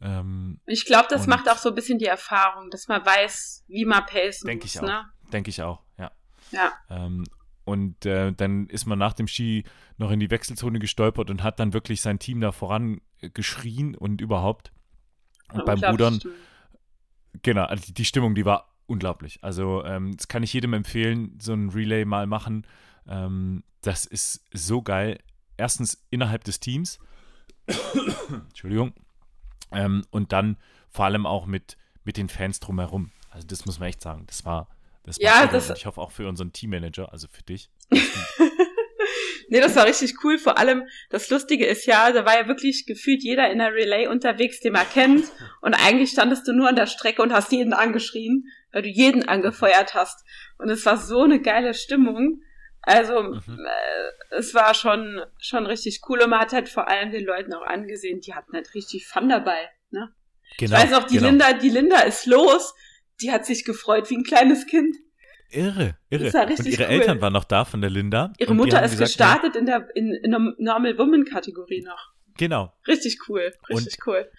[0.00, 3.84] Ähm, ich glaube, das macht auch so ein bisschen die Erfahrung, dass man weiß, wie
[3.84, 4.72] man pacen denk muss.
[4.72, 5.00] Denke ich ne?
[5.00, 5.30] auch.
[5.30, 6.12] Denke ich auch, ja.
[6.52, 6.72] Ja.
[6.90, 7.24] Ähm,
[7.64, 9.64] und äh, dann ist man nach dem Ski
[9.98, 13.00] noch in die Wechselzone gestolpert und hat dann wirklich sein Team da voran
[13.34, 14.72] geschrien und überhaupt.
[15.52, 16.20] Und beim Rudern,
[17.42, 19.42] genau, also die Stimmung, die war unglaublich.
[19.42, 22.66] Also ähm, das kann ich jedem empfehlen, so ein Relay mal machen.
[23.08, 25.18] Ähm, das ist so geil.
[25.56, 26.98] Erstens innerhalb des Teams.
[28.48, 28.92] Entschuldigung.
[29.72, 30.56] Ähm, und dann
[30.90, 33.10] vor allem auch mit, mit den Fans drumherum.
[33.30, 34.24] Also das muss man echt sagen.
[34.26, 34.68] Das war,
[35.04, 37.70] das ja, war das, ich hoffe auch für unseren Teammanager, also für dich.
[39.48, 40.38] nee, das war richtig cool.
[40.38, 44.06] Vor allem, das Lustige ist ja, da war ja wirklich gefühlt jeder in der Relay
[44.06, 45.24] unterwegs, den man kennt.
[45.60, 49.28] Und eigentlich standest du nur an der Strecke und hast jeden angeschrien, weil du jeden
[49.28, 50.24] angefeuert hast.
[50.58, 52.40] Und es war so eine geile Stimmung.
[52.86, 53.40] Also mhm.
[53.48, 57.52] äh, es war schon schon richtig cool und man hat halt vor allem den Leuten
[57.52, 59.58] auch angesehen, die hatten halt richtig Fun dabei.
[59.90, 60.14] Ne?
[60.56, 61.28] Genau, ich weiß auch, die genau.
[61.28, 62.74] Linda, die Linda ist los,
[63.20, 64.96] die hat sich gefreut wie ein kleines Kind.
[65.50, 66.26] Irre, irre.
[66.26, 66.90] und ihre cool.
[66.90, 68.32] Eltern waren noch da von der Linda.
[68.38, 72.14] Ihre Mutter ist gesagt, gestartet in der in, in der Normal Woman Kategorie noch.
[72.38, 72.72] Genau.
[72.86, 74.30] Richtig cool, richtig und cool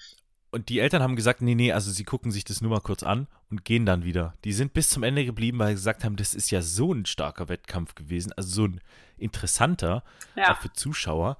[0.51, 3.03] und die Eltern haben gesagt, nee, nee, also sie gucken sich das nur mal kurz
[3.03, 4.33] an und gehen dann wieder.
[4.43, 7.05] Die sind bis zum Ende geblieben, weil sie gesagt haben, das ist ja so ein
[7.05, 8.81] starker Wettkampf gewesen, also so ein
[9.17, 10.03] interessanter,
[10.35, 10.53] ja.
[10.53, 11.37] auch für Zuschauer.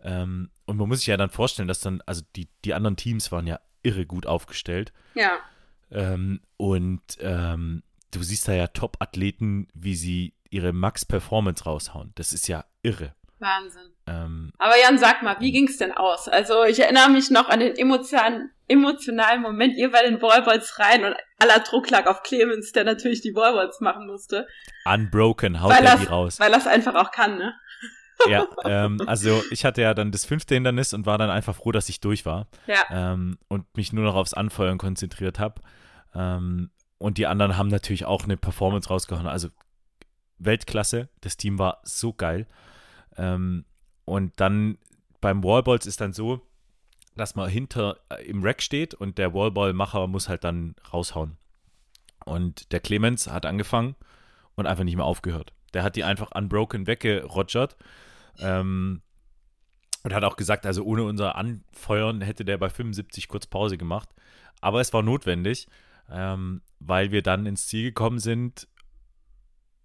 [0.00, 3.32] Ähm, und man muss sich ja dann vorstellen, dass dann, also die, die anderen Teams
[3.32, 4.92] waren ja irre gut aufgestellt.
[5.14, 5.38] Ja.
[5.90, 12.12] Ähm, und ähm, du siehst da ja Top-Athleten, wie sie ihre Max-Performance raushauen.
[12.16, 13.14] Das ist ja irre.
[13.38, 13.92] Wahnsinn.
[14.06, 16.28] Ähm, Aber Jan, sag mal, wie ging's denn aus?
[16.28, 21.04] Also ich erinnere mich noch an den emotionalen, emotionalen Moment, ihr bei den Wallballs rein
[21.04, 24.46] und aller Druck lag auf Clemens, der natürlich die Wallballs machen musste.
[24.84, 26.40] Unbroken, haut er die raus.
[26.40, 27.54] Weil er es einfach auch kann, ne?
[28.28, 31.70] ja, ähm, also ich hatte ja dann das fünfte Hindernis und war dann einfach froh,
[31.70, 32.46] dass ich durch war.
[32.66, 32.84] Ja.
[32.90, 35.60] Ähm, und mich nur noch aufs Anfeuern konzentriert habe.
[36.14, 39.26] Ähm, und die anderen haben natürlich auch eine Performance rausgehauen.
[39.26, 39.48] Also
[40.38, 41.08] Weltklasse.
[41.20, 42.46] Das Team war so geil.
[43.16, 43.64] Ähm,
[44.04, 44.78] und dann
[45.20, 46.40] beim Wallballs ist dann so,
[47.16, 51.36] dass man hinter äh, im Rack steht und der Wallballmacher muss halt dann raushauen.
[52.24, 53.94] Und der Clemens hat angefangen
[54.54, 55.52] und einfach nicht mehr aufgehört.
[55.74, 57.76] Der hat die einfach unbroken weggerogert.
[58.38, 59.02] Ähm,
[60.02, 64.08] und hat auch gesagt, also ohne unser Anfeuern hätte der bei 75 kurz Pause gemacht.
[64.60, 65.66] Aber es war notwendig,
[66.08, 68.68] ähm, weil wir dann ins Ziel gekommen sind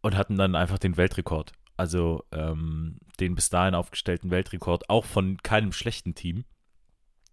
[0.02, 1.54] und hatten dann einfach den Weltrekord.
[1.82, 6.46] Also ähm, den bis dahin aufgestellten Weltrekord, auch von keinem schlechten Team.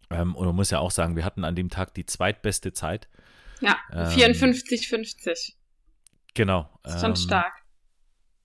[0.09, 3.11] Ähm, und man muss ja auch sagen, wir hatten an dem Tag die zweitbeste Zeit.
[3.61, 5.51] Ja, 54,50.
[5.51, 5.55] Ähm,
[6.33, 6.71] genau.
[6.83, 7.53] Das ist schon ähm, stark.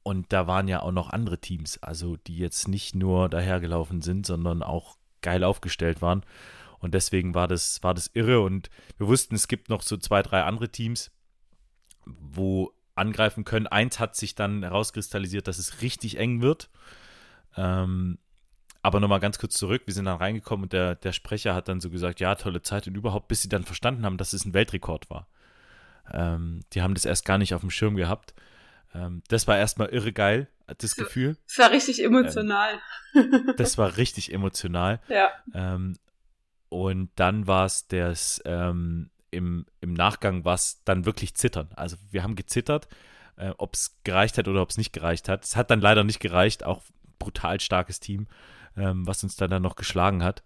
[0.04, 4.26] Und da waren ja auch noch andere Teams, also die jetzt nicht nur dahergelaufen sind,
[4.26, 6.26] sondern auch geil aufgestellt waren.
[6.80, 8.42] Und deswegen war das, war das irre.
[8.42, 11.12] Und wir wussten, es gibt noch so zwei, drei andere Teams,
[12.06, 13.68] wo angreifen können.
[13.68, 16.70] Eins hat sich dann herauskristallisiert, dass es richtig eng wird.
[17.58, 18.18] Ähm,
[18.82, 21.80] aber nochmal ganz kurz zurück, wir sind dann reingekommen und der, der Sprecher hat dann
[21.80, 24.54] so gesagt, ja, tolle Zeit und überhaupt, bis sie dann verstanden haben, dass es ein
[24.54, 25.28] Weltrekord war.
[26.12, 28.34] Ähm, die haben das erst gar nicht auf dem Schirm gehabt.
[28.94, 31.38] Ähm, das war erstmal irre geil, das Gefühl.
[31.48, 32.74] Das war richtig emotional.
[33.16, 35.00] Ähm, das war richtig emotional.
[35.08, 35.32] Ja.
[35.54, 35.98] Ähm,
[36.68, 41.70] und dann war es das, ähm, im, im Nachgang war es dann wirklich zittern.
[41.76, 42.88] Also wir haben gezittert,
[43.36, 45.44] äh, ob es gereicht hat oder ob es nicht gereicht hat.
[45.44, 46.84] Es hat dann leider nicht gereicht, auch
[47.20, 48.28] brutal starkes Team,
[48.78, 50.44] ähm, was uns dann, dann noch geschlagen hat.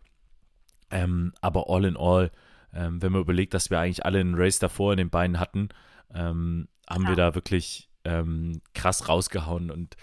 [0.89, 2.31] Ähm, aber all in all,
[2.73, 5.69] ähm, wenn man überlegt, dass wir eigentlich alle einen Race davor in den Beinen hatten,
[6.13, 7.09] ähm, haben ja.
[7.09, 9.97] wir da wirklich ähm, krass rausgehauen und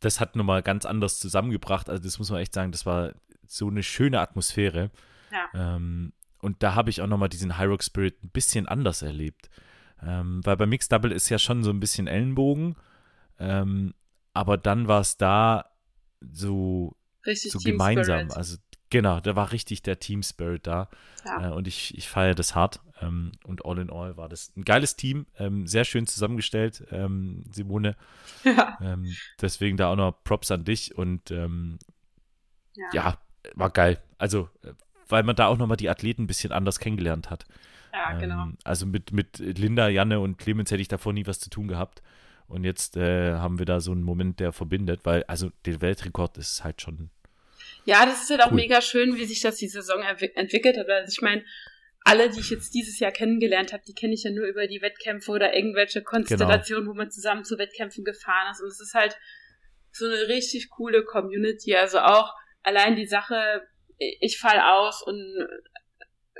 [0.00, 1.88] das hat nochmal ganz anders zusammengebracht.
[1.88, 3.12] Also das muss man echt sagen, das war
[3.46, 4.90] so eine schöne Atmosphäre.
[5.30, 5.76] Ja.
[5.76, 6.12] Ähm,
[6.42, 9.48] und da habe ich auch nochmal diesen High Rock Spirit ein bisschen anders erlebt.
[10.04, 12.74] Ähm, weil bei Mixed Double ist ja schon so ein bisschen Ellenbogen.
[13.38, 13.94] Ähm,
[14.34, 15.70] aber dann war es da
[16.20, 18.32] so, richtig so gemeinsam.
[18.32, 18.56] Also
[18.90, 20.90] genau, da war richtig der Team Spirit da.
[21.24, 21.50] Ja.
[21.50, 22.80] Äh, und ich, ich feiere das hart.
[23.00, 27.44] Ähm, und all in all war das ein geiles Team, ähm, sehr schön zusammengestellt, ähm,
[27.52, 27.96] Simone.
[28.44, 28.78] Ja.
[28.80, 31.48] Ähm, deswegen da auch noch Props an dich und ja.
[32.92, 33.18] ja,
[33.54, 34.02] war geil.
[34.18, 34.72] Also äh,
[35.12, 37.44] weil man da auch nochmal die Athleten ein bisschen anders kennengelernt hat.
[37.92, 38.44] Ja, genau.
[38.44, 41.68] Ähm, also mit, mit Linda, Janne und Clemens hätte ich davor nie was zu tun
[41.68, 42.02] gehabt.
[42.48, 46.36] Und jetzt äh, haben wir da so einen Moment, der verbindet, weil, also der Weltrekord
[46.38, 47.10] ist halt schon.
[47.84, 48.56] Ja, das ist halt auch cool.
[48.56, 50.88] mega schön, wie sich das die Saison entwickelt hat.
[50.88, 51.44] Also ich meine,
[52.04, 54.82] alle, die ich jetzt dieses Jahr kennengelernt habe, die kenne ich ja nur über die
[54.82, 56.94] Wettkämpfe oder irgendwelche Konstellationen, genau.
[56.94, 58.60] wo man zusammen zu Wettkämpfen gefahren ist.
[58.60, 59.16] Und es ist halt
[59.92, 61.76] so eine richtig coole Community.
[61.76, 63.62] Also auch allein die Sache,
[64.20, 65.48] ich fall aus und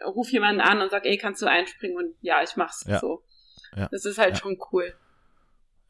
[0.04, 1.96] ruf jemanden an und sag, ey, kannst du einspringen?
[1.96, 2.98] Und ja, ich mach's ja.
[2.98, 3.22] so.
[3.76, 3.88] Ja.
[3.90, 4.40] Das ist halt ja.
[4.40, 4.94] schon cool.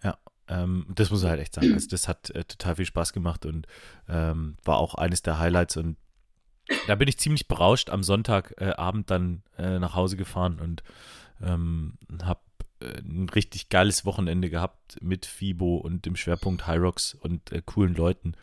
[0.03, 0.19] Ja,
[0.49, 1.73] ähm, das muss ich halt echt sagen.
[1.73, 3.67] Also das hat äh, total viel Spaß gemacht und
[4.09, 5.97] ähm, war auch eines der Highlights und
[6.87, 10.83] da bin ich ziemlich berauscht am Sonntagabend äh, dann äh, nach Hause gefahren und
[11.43, 12.41] ähm, habe
[12.81, 17.95] äh, ein richtig geiles Wochenende gehabt mit FIBO und dem Schwerpunkt Hyrox und äh, coolen
[17.95, 18.35] Leuten.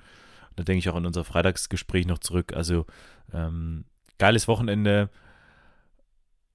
[0.60, 2.51] Da denke ich auch an unser Freitagsgespräch noch zurück.
[2.51, 2.86] Also
[3.32, 3.86] ähm,
[4.18, 5.10] geiles Wochenende,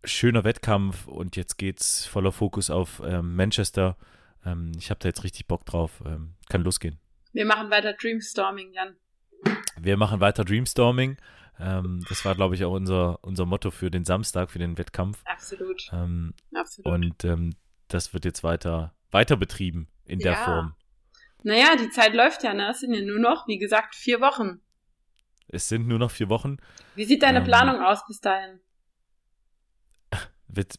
[0.05, 3.97] schöner Wettkampf und jetzt geht's voller Fokus auf ähm, Manchester.
[4.45, 6.03] Ähm, ich habe da jetzt richtig Bock drauf.
[6.05, 6.99] Ähm, kann losgehen.
[7.33, 8.95] Wir machen weiter Dreamstorming, Jan.
[9.81, 11.17] Wir machen weiter Dreamstorming.
[11.59, 15.23] Ähm, das war, glaube ich, auch unser, unser Motto für den Samstag, für den Wettkampf.
[15.25, 15.89] Absolut.
[15.95, 16.93] Ähm, Absolut.
[16.93, 17.55] Und
[17.89, 20.45] das wird jetzt weiter, weiter betrieben in der Ja.
[20.45, 20.75] Form.
[21.45, 22.71] Naja, die Zeit läuft ja, ne?
[22.71, 24.61] Es sind ja nur noch, wie gesagt, vier Wochen.
[25.47, 26.57] Es sind nur noch vier Wochen.
[26.97, 28.59] Wie sieht deine Ähm, Planung aus bis dahin?
[30.49, 30.79] Wird,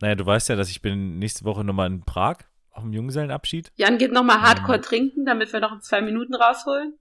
[0.00, 2.38] naja, du weißt ja, dass ich bin nächste Woche nochmal in Prag
[2.70, 3.72] auf dem Junggesellenabschied.
[3.76, 4.82] Jan geht nochmal Hardcore Ähm.
[4.82, 6.94] trinken, damit wir noch in zwei Minuten rausholen.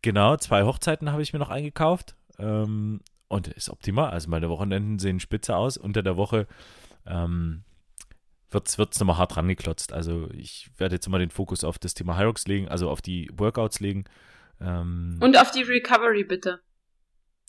[0.00, 2.16] Genau, zwei Hochzeiten habe ich mir noch eingekauft.
[2.38, 4.10] Ähm, und ist optimal.
[4.10, 5.76] Also meine Wochenenden sehen spitze aus.
[5.76, 6.46] Unter der Woche
[7.06, 7.62] ähm,
[8.52, 9.92] wird es nochmal hart rangeklotzt.
[9.92, 13.30] Also ich werde jetzt immer den Fokus auf das Thema Hyrox legen, also auf die
[13.32, 14.04] Workouts legen.
[14.60, 16.60] Ähm, Und auf die Recovery bitte.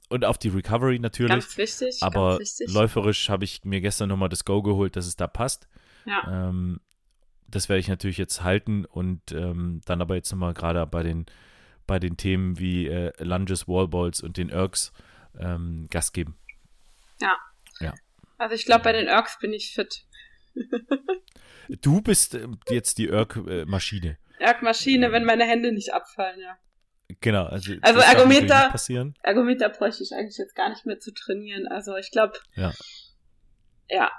[0.10, 1.30] und auf die Recovery natürlich.
[1.30, 1.98] Ganz wichtig.
[2.02, 2.74] aber ganz wichtig.
[2.74, 5.68] läuferisch habe ich mir gestern nochmal das Go geholt, dass es da passt.
[6.06, 6.50] Ja.
[6.50, 6.80] Ähm,
[7.48, 11.28] das werde ich natürlich jetzt halten und ähm, dann aber jetzt nochmal gerade bei den,
[11.86, 14.92] bei den Themen wie äh, Lunges, Wallballs und den Ergs
[15.38, 16.38] ähm, Gas geben.
[18.40, 20.06] Also ich glaube, bei den Ergs bin ich fit.
[21.82, 24.18] Du bist ähm, jetzt die Erg-Maschine.
[24.40, 26.58] Erg-Maschine, wenn meine Hände nicht abfallen, ja.
[27.22, 27.46] Genau.
[27.46, 29.14] Also, Also Ergometer- passieren.
[29.24, 31.68] Ergometer bräuchte ich eigentlich jetzt gar nicht mehr zu trainieren.
[31.68, 32.74] Also ich glaube, Ja.
[33.90, 34.12] ja,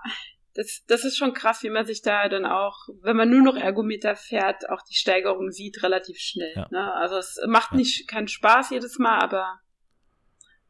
[0.54, 3.56] das, das ist schon krass, wie man sich da dann auch, wenn man nur noch
[3.56, 6.52] Ergometer fährt, auch die Steigerung sieht relativ schnell.
[6.54, 6.68] Ja.
[6.70, 6.94] Ne?
[6.94, 7.78] Also es macht Ja.
[7.78, 9.60] nicht keinen Spaß jedes Mal, aber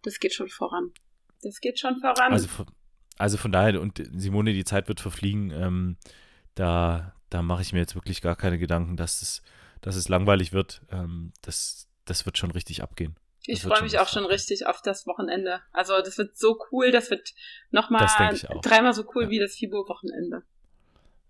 [0.03, 0.93] das geht schon voran.
[1.43, 2.32] Das geht schon voran.
[2.32, 2.49] Also,
[3.19, 5.97] also von daher, und Simone, die Zeit wird verfliegen, ähm,
[6.55, 9.43] da, da mache ich mir jetzt wirklich gar keine Gedanken, dass es,
[9.81, 10.82] dass es langweilig wird.
[10.91, 13.16] Ähm, das, das wird schon richtig abgehen.
[13.47, 15.61] ich freue mich auch schon richtig auf das Wochenende.
[15.73, 17.35] Also das wird so cool, das wird
[17.70, 18.07] nochmal
[18.62, 19.31] dreimal so cool Ja.
[19.31, 20.43] wie das FIBO-Wochenende.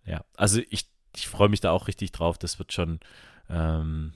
[0.05, 2.39] Ja, also ich, ich freue mich da auch richtig drauf.
[2.39, 3.01] Das wird schon
[3.49, 4.13] ähm,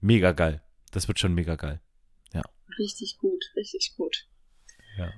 [0.00, 0.62] mega geil.
[0.92, 1.80] Das wird schon mega geil.
[2.78, 4.26] Richtig gut, richtig gut.
[4.98, 5.12] Ja.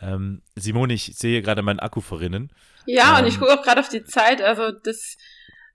[0.00, 2.52] Ähm, Simone, ich sehe gerade meinen Akku verrinnen.
[2.86, 4.42] Ja, und Ähm, ich gucke auch gerade auf die Zeit.
[4.42, 5.16] Also das,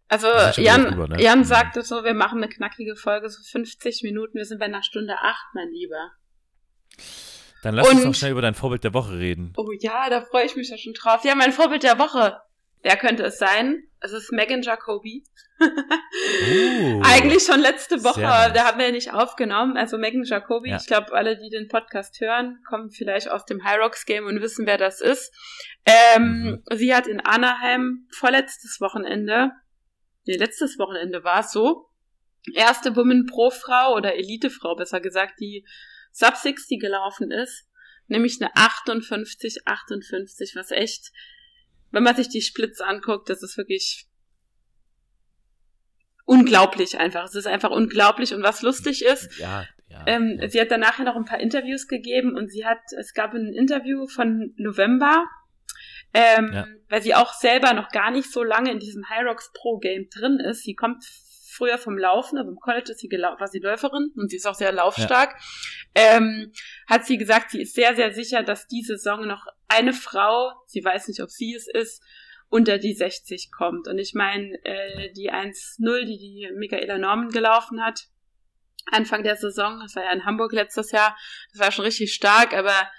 [0.08, 0.28] also
[0.62, 1.22] Jan, drüber, ne?
[1.22, 1.44] Jan Mhm.
[1.46, 4.38] sagte so, wir machen eine knackige Folge, so 50 Minuten.
[4.38, 6.12] Wir sind bei einer Stunde acht, mein Lieber.
[7.64, 9.54] Dann lass uns Und- noch schnell über dein Vorbild der Woche reden.
[9.58, 11.24] Oh ja, da freue ich mich ja schon drauf.
[11.26, 12.38] Ja, mein Vorbild der Woche.
[12.82, 13.84] Wer könnte es sein?
[14.00, 15.26] Es ist Megan Jacobi.
[15.60, 15.66] uh,
[17.04, 19.76] Eigentlich schon letzte Woche, da haben wir ja nicht aufgenommen.
[19.76, 20.78] Also Megan Jacobi, ja.
[20.78, 24.42] ich glaube, alle, die den Podcast hören, kommen vielleicht aus dem High Rocks Game und
[24.42, 25.34] wissen, wer das ist.
[25.86, 26.78] Ähm, mhm.
[26.78, 29.52] Sie hat in Anaheim vorletztes Wochenende,
[30.26, 31.90] nee, letztes Wochenende war es so,
[32.54, 35.66] erste Women Pro Frau oder Elite Frau, besser gesagt, die
[36.12, 37.68] Sub 60 gelaufen ist,
[38.08, 41.12] nämlich eine 58, 58, was echt
[41.92, 44.08] wenn man sich die Splits anguckt, das ist wirklich
[46.26, 47.26] unglaublich einfach.
[47.26, 50.50] Es ist einfach unglaublich und was lustig ist, ja, ja, ähm, ja.
[50.50, 54.08] sie hat danach noch ein paar Interviews gegeben und sie hat, es gab ein Interview
[54.08, 55.26] von November,
[56.14, 56.68] ähm, ja.
[56.90, 60.40] weil sie auch selber noch gar nicht so lange in diesem Rocks Pro Game drin
[60.40, 60.64] ist.
[60.64, 61.04] Sie kommt
[61.60, 64.56] früher vom Laufen, also im College ist sie war sie Läuferin und sie ist auch
[64.56, 65.36] sehr laufstark,
[65.96, 66.18] ja.
[66.18, 66.54] ähm,
[66.88, 70.84] hat sie gesagt, sie ist sehr, sehr sicher, dass diese Saison noch eine Frau, sie
[70.84, 72.02] weiß nicht, ob sie es ist,
[72.48, 73.88] unter die 60 kommt.
[73.88, 78.08] Und ich meine, äh, die 1-0, die die Michaela Norman gelaufen hat,
[78.92, 81.16] Anfang der Saison, das war ja in Hamburg letztes Jahr,
[81.52, 82.90] das war schon richtig stark, aber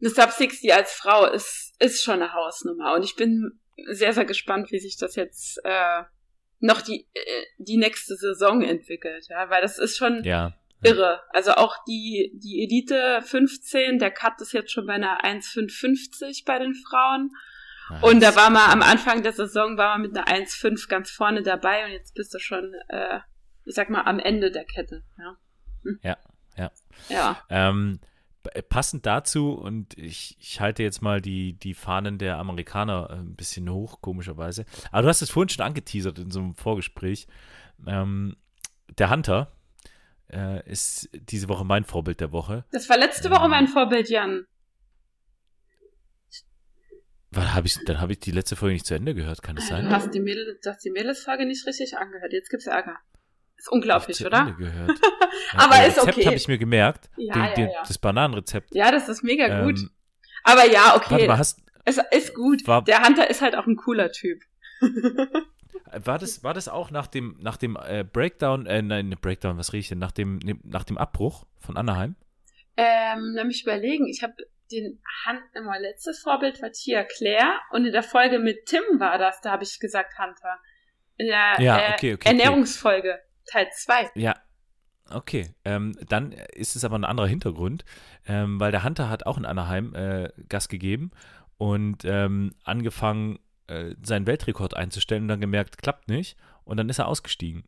[0.00, 2.94] eine Sub 60 als Frau ist, ist schon eine Hausnummer.
[2.94, 3.60] Und ich bin
[3.90, 6.02] sehr, sehr gespannt, wie sich das jetzt äh,
[6.64, 7.20] noch die, äh,
[7.58, 10.54] die nächste Saison entwickelt, ja, weil das ist schon ja.
[10.82, 11.20] irre.
[11.30, 16.58] Also auch die, die Elite 15, der Cut ist jetzt schon bei einer 1,550 bei
[16.58, 17.32] den Frauen.
[17.90, 18.02] Nice.
[18.02, 21.42] Und da war man am Anfang der Saison war man mit einer 1,5 ganz vorne
[21.42, 23.20] dabei und jetzt bist du schon, äh,
[23.66, 25.36] ich sag mal, am Ende der Kette, ja.
[25.82, 26.00] Hm.
[26.02, 26.16] Ja,
[26.56, 26.72] ja.
[27.10, 27.42] Ja.
[27.50, 28.06] Ähm, äh,
[28.68, 33.36] passend dazu, und ich, ich halte jetzt mal die, die Fahnen der Amerikaner äh, ein
[33.36, 34.64] bisschen hoch, komischerweise.
[34.90, 37.26] Aber du hast es vorhin schon angeteasert in so einem Vorgespräch.
[37.86, 38.36] Ähm,
[38.98, 39.52] der Hunter
[40.30, 42.64] äh, ist diese Woche mein Vorbild der Woche.
[42.70, 44.46] Das war letzte Woche ähm, mein Vorbild, Jan.
[47.34, 49.86] Hab ich, dann habe ich die letzte Folge nicht zu Ende gehört, kann das sein?
[49.86, 52.32] Du hast die, Mädel, du hast die Mädelsfrage nicht richtig angehört.
[52.32, 52.98] Jetzt gibt's Ärger.
[53.56, 54.54] Ist unglaublich, oder?
[54.58, 54.98] Gehört.
[55.56, 56.26] Aber ist Rezept okay.
[56.26, 57.08] habe ich mir gemerkt.
[57.16, 57.82] Ja, den, ja, den, ja.
[57.86, 58.74] Das Bananenrezept.
[58.74, 59.78] Ja, das ist mega gut.
[59.78, 59.90] Ähm,
[60.44, 61.10] Aber ja, okay.
[61.12, 62.66] Warte mal, hast, es ist gut.
[62.66, 64.42] War, Der Hunter ist halt auch ein cooler Typ.
[65.92, 69.72] war das, war das auch nach dem, nach dem äh, Breakdown, äh, nein, Breakdown, was
[69.72, 69.98] rede ich denn?
[69.98, 72.16] Nach dem, ne, nach dem Abbruch von Anaheim?
[72.76, 74.06] Ähm, lass mich überlegen.
[74.06, 74.34] Ich habe
[74.72, 79.18] den Hunt, immer letztes Vorbild war Tia Claire und in der Folge mit Tim war
[79.18, 80.58] das, da habe ich gesagt Hunter.
[81.16, 83.20] In der ja, äh, okay, okay, Ernährungsfolge.
[83.46, 84.10] Teil 2.
[84.14, 84.36] Ja.
[85.10, 87.84] Okay, ähm, dann ist es aber ein anderer Hintergrund,
[88.26, 91.10] ähm, weil der Hunter hat auch in Anaheim äh, Gas gegeben
[91.58, 96.98] und ähm, angefangen, äh, seinen Weltrekord einzustellen und dann gemerkt, klappt nicht und dann ist
[96.98, 97.64] er ausgestiegen.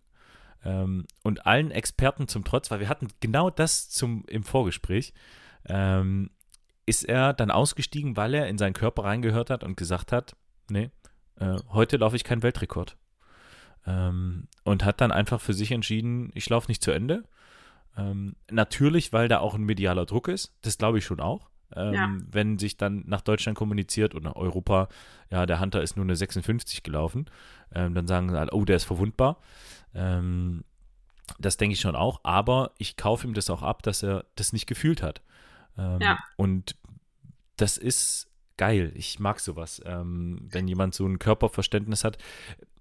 [0.64, 5.12] Ähm, und allen Experten zum Trotz, weil wir hatten genau das zum, im Vorgespräch,
[5.66, 6.30] ähm,
[6.86, 10.36] ist er dann ausgestiegen, weil er in seinen Körper reingehört hat und gesagt hat,
[10.70, 10.90] nee,
[11.38, 12.96] äh, heute laufe ich keinen Weltrekord.
[13.86, 17.24] Ähm, und hat dann einfach für sich entschieden, ich laufe nicht zu Ende.
[17.96, 21.48] Ähm, natürlich, weil da auch ein medialer Druck ist, das glaube ich schon auch.
[21.74, 22.16] Ähm, ja.
[22.30, 24.88] Wenn sich dann nach Deutschland kommuniziert oder nach Europa,
[25.30, 27.26] ja, der Hunter ist nur eine 56 gelaufen,
[27.74, 29.38] ähm, dann sagen sie halt, oh, der ist verwundbar.
[29.94, 30.64] Ähm,
[31.38, 34.52] das denke ich schon auch, aber ich kaufe ihm das auch ab, dass er das
[34.52, 35.22] nicht gefühlt hat.
[35.76, 36.18] Ähm, ja.
[36.36, 36.76] Und
[37.56, 38.92] das ist geil.
[38.94, 42.18] Ich mag sowas, ähm, wenn jemand so ein Körperverständnis hat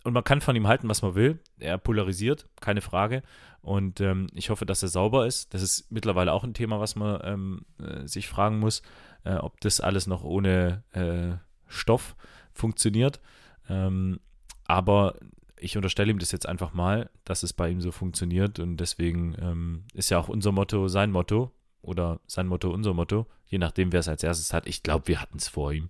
[0.05, 1.39] und man kann von ihm halten, was man will.
[1.57, 3.23] Er polarisiert, keine Frage.
[3.61, 5.53] Und ähm, ich hoffe, dass er sauber ist.
[5.55, 8.83] Das ist mittlerweile auch ein Thema, was man ähm, äh, sich fragen muss,
[9.23, 11.37] äh, ob das alles noch ohne äh,
[11.67, 12.15] Stoff
[12.53, 13.19] funktioniert.
[13.67, 14.19] Ähm,
[14.65, 15.15] aber
[15.59, 18.59] ich unterstelle ihm das jetzt einfach mal, dass es bei ihm so funktioniert.
[18.59, 21.51] Und deswegen ähm, ist ja auch unser Motto sein Motto
[21.81, 24.67] oder sein Motto unser Motto, je nachdem, wer es als erstes hat.
[24.67, 25.89] Ich glaube, wir hatten es vor ihm.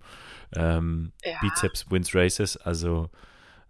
[0.54, 1.38] Ähm, ja.
[1.42, 3.10] Bizeps wins races, also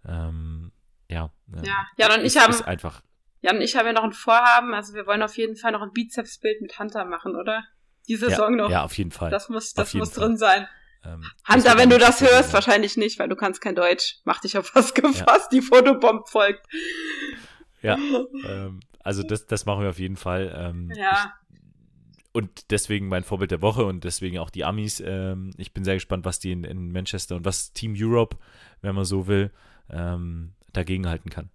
[0.07, 0.71] ähm,
[1.09, 1.31] ja.
[1.53, 3.01] Ähm, ja, ja, und ich habe einfach.
[3.41, 5.81] Ja, und ich habe ja noch ein Vorhaben, also wir wollen auf jeden Fall noch
[5.81, 7.63] ein Bizepsbild mit Hunter machen, oder?
[8.07, 8.69] Die Saison ja, noch.
[8.69, 9.29] Ja, auf jeden Fall.
[9.29, 10.67] Das muss, das muss drin sein.
[11.05, 14.17] Ähm, Hunter, wenn du das hörst, wahrscheinlich nicht, weil du kannst kein Deutsch.
[14.23, 15.47] Mach dich auf was gefasst, ja.
[15.51, 16.65] die Fotobomb folgt.
[17.81, 17.97] Ja,
[18.47, 20.53] ähm, also das, das machen wir auf jeden Fall.
[20.57, 21.11] Ähm, ja.
[21.13, 21.47] Ich,
[22.33, 25.01] und deswegen mein Vorbild der Woche und deswegen auch die Amis.
[25.03, 28.37] Ähm, ich bin sehr gespannt, was die in, in Manchester und was Team Europe,
[28.81, 29.51] wenn man so will,
[29.89, 31.49] ähm, dagegenhalten kann.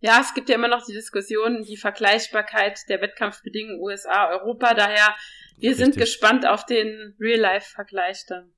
[0.00, 4.74] Ja, es gibt ja immer noch die Diskussion, die Vergleichbarkeit der Wettkampfbedingungen USA, Europa.
[4.74, 5.14] Daher,
[5.56, 5.76] wir richtig.
[5.76, 8.50] sind gespannt auf den Real-Life-Vergleich dann.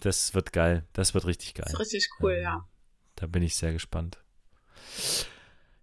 [0.00, 0.84] Das wird geil.
[0.92, 1.66] Das wird richtig geil.
[1.66, 2.68] Das ist richtig cool, ähm, ja.
[3.14, 4.18] Da bin ich sehr gespannt.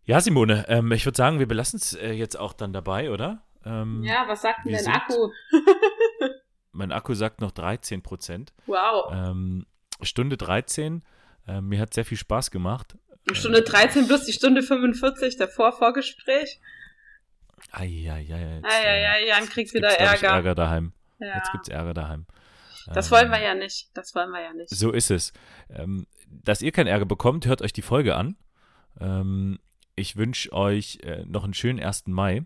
[0.04, 3.44] Ja, Simone, ähm, ich würde sagen, wir belassen es äh, jetzt auch dann dabei, oder?
[3.66, 5.32] Ähm, ja, was sagt denn dein Akku?
[6.72, 8.54] mein Akku sagt noch 13 Prozent.
[8.66, 9.12] Wow.
[9.14, 9.66] Ähm,
[10.02, 11.04] Stunde 13.
[11.48, 12.98] Äh, mir hat sehr viel Spaß gemacht.
[13.34, 16.60] Stunde 13 plus die Stunde 45 davor Vorgespräch.
[17.72, 18.62] Eieiei.
[18.64, 20.30] Eieiei, Jan kriegt wieder Ärger.
[20.30, 20.94] Ärger daheim.
[21.20, 21.36] Ja.
[21.36, 22.26] Jetzt gibt's Ärger daheim.
[22.94, 23.90] Das Ähm, wollen wir ja nicht.
[23.94, 24.70] Das wollen wir ja nicht.
[24.70, 25.34] So ist es.
[25.70, 28.38] Ähm, dass ihr keinen Ärger bekommt, hört euch die Folge an.
[29.00, 29.60] Ähm,
[29.96, 32.08] ich wünsche euch äh, noch einen schönen 1.
[32.08, 32.46] Mai.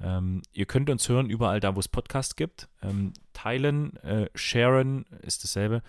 [0.00, 2.68] Ähm, ihr könnt uns hören überall da, wo es Podcasts gibt.
[2.82, 5.82] Ähm, teilen, äh, sharen ist dasselbe.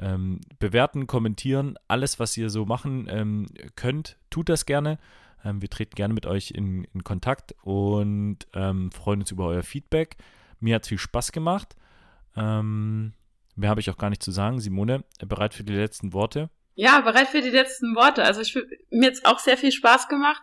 [0.00, 4.98] Ähm, bewerten, kommentieren, alles, was ihr so machen ähm, könnt, tut das gerne.
[5.44, 9.62] Ähm, wir treten gerne mit euch in, in Kontakt und ähm, freuen uns über euer
[9.62, 10.16] Feedback.
[10.60, 11.74] Mir hat es viel Spaß gemacht.
[12.36, 13.12] Ähm,
[13.56, 14.60] mehr habe ich auch gar nicht zu sagen.
[14.60, 16.50] Simone, bereit für die letzten Worte?
[16.74, 18.22] Ja, bereit für die letzten Worte.
[18.22, 18.54] Also ich,
[18.90, 20.42] mir jetzt auch sehr viel Spaß gemacht.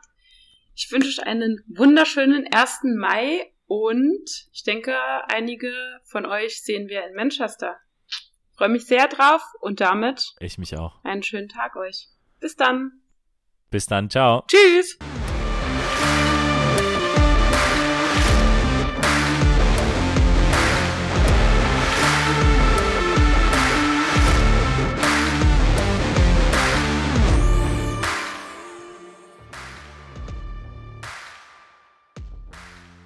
[0.75, 2.81] Ich wünsche euch einen wunderschönen 1.
[2.97, 4.95] Mai und ich denke,
[5.29, 5.71] einige
[6.03, 7.77] von euch sehen wir in Manchester.
[8.57, 11.03] Freue mich sehr drauf und damit Ich mich auch.
[11.03, 12.07] einen schönen Tag euch.
[12.39, 13.01] Bis dann.
[13.69, 14.43] Bis dann, ciao.
[14.47, 14.97] Tschüss.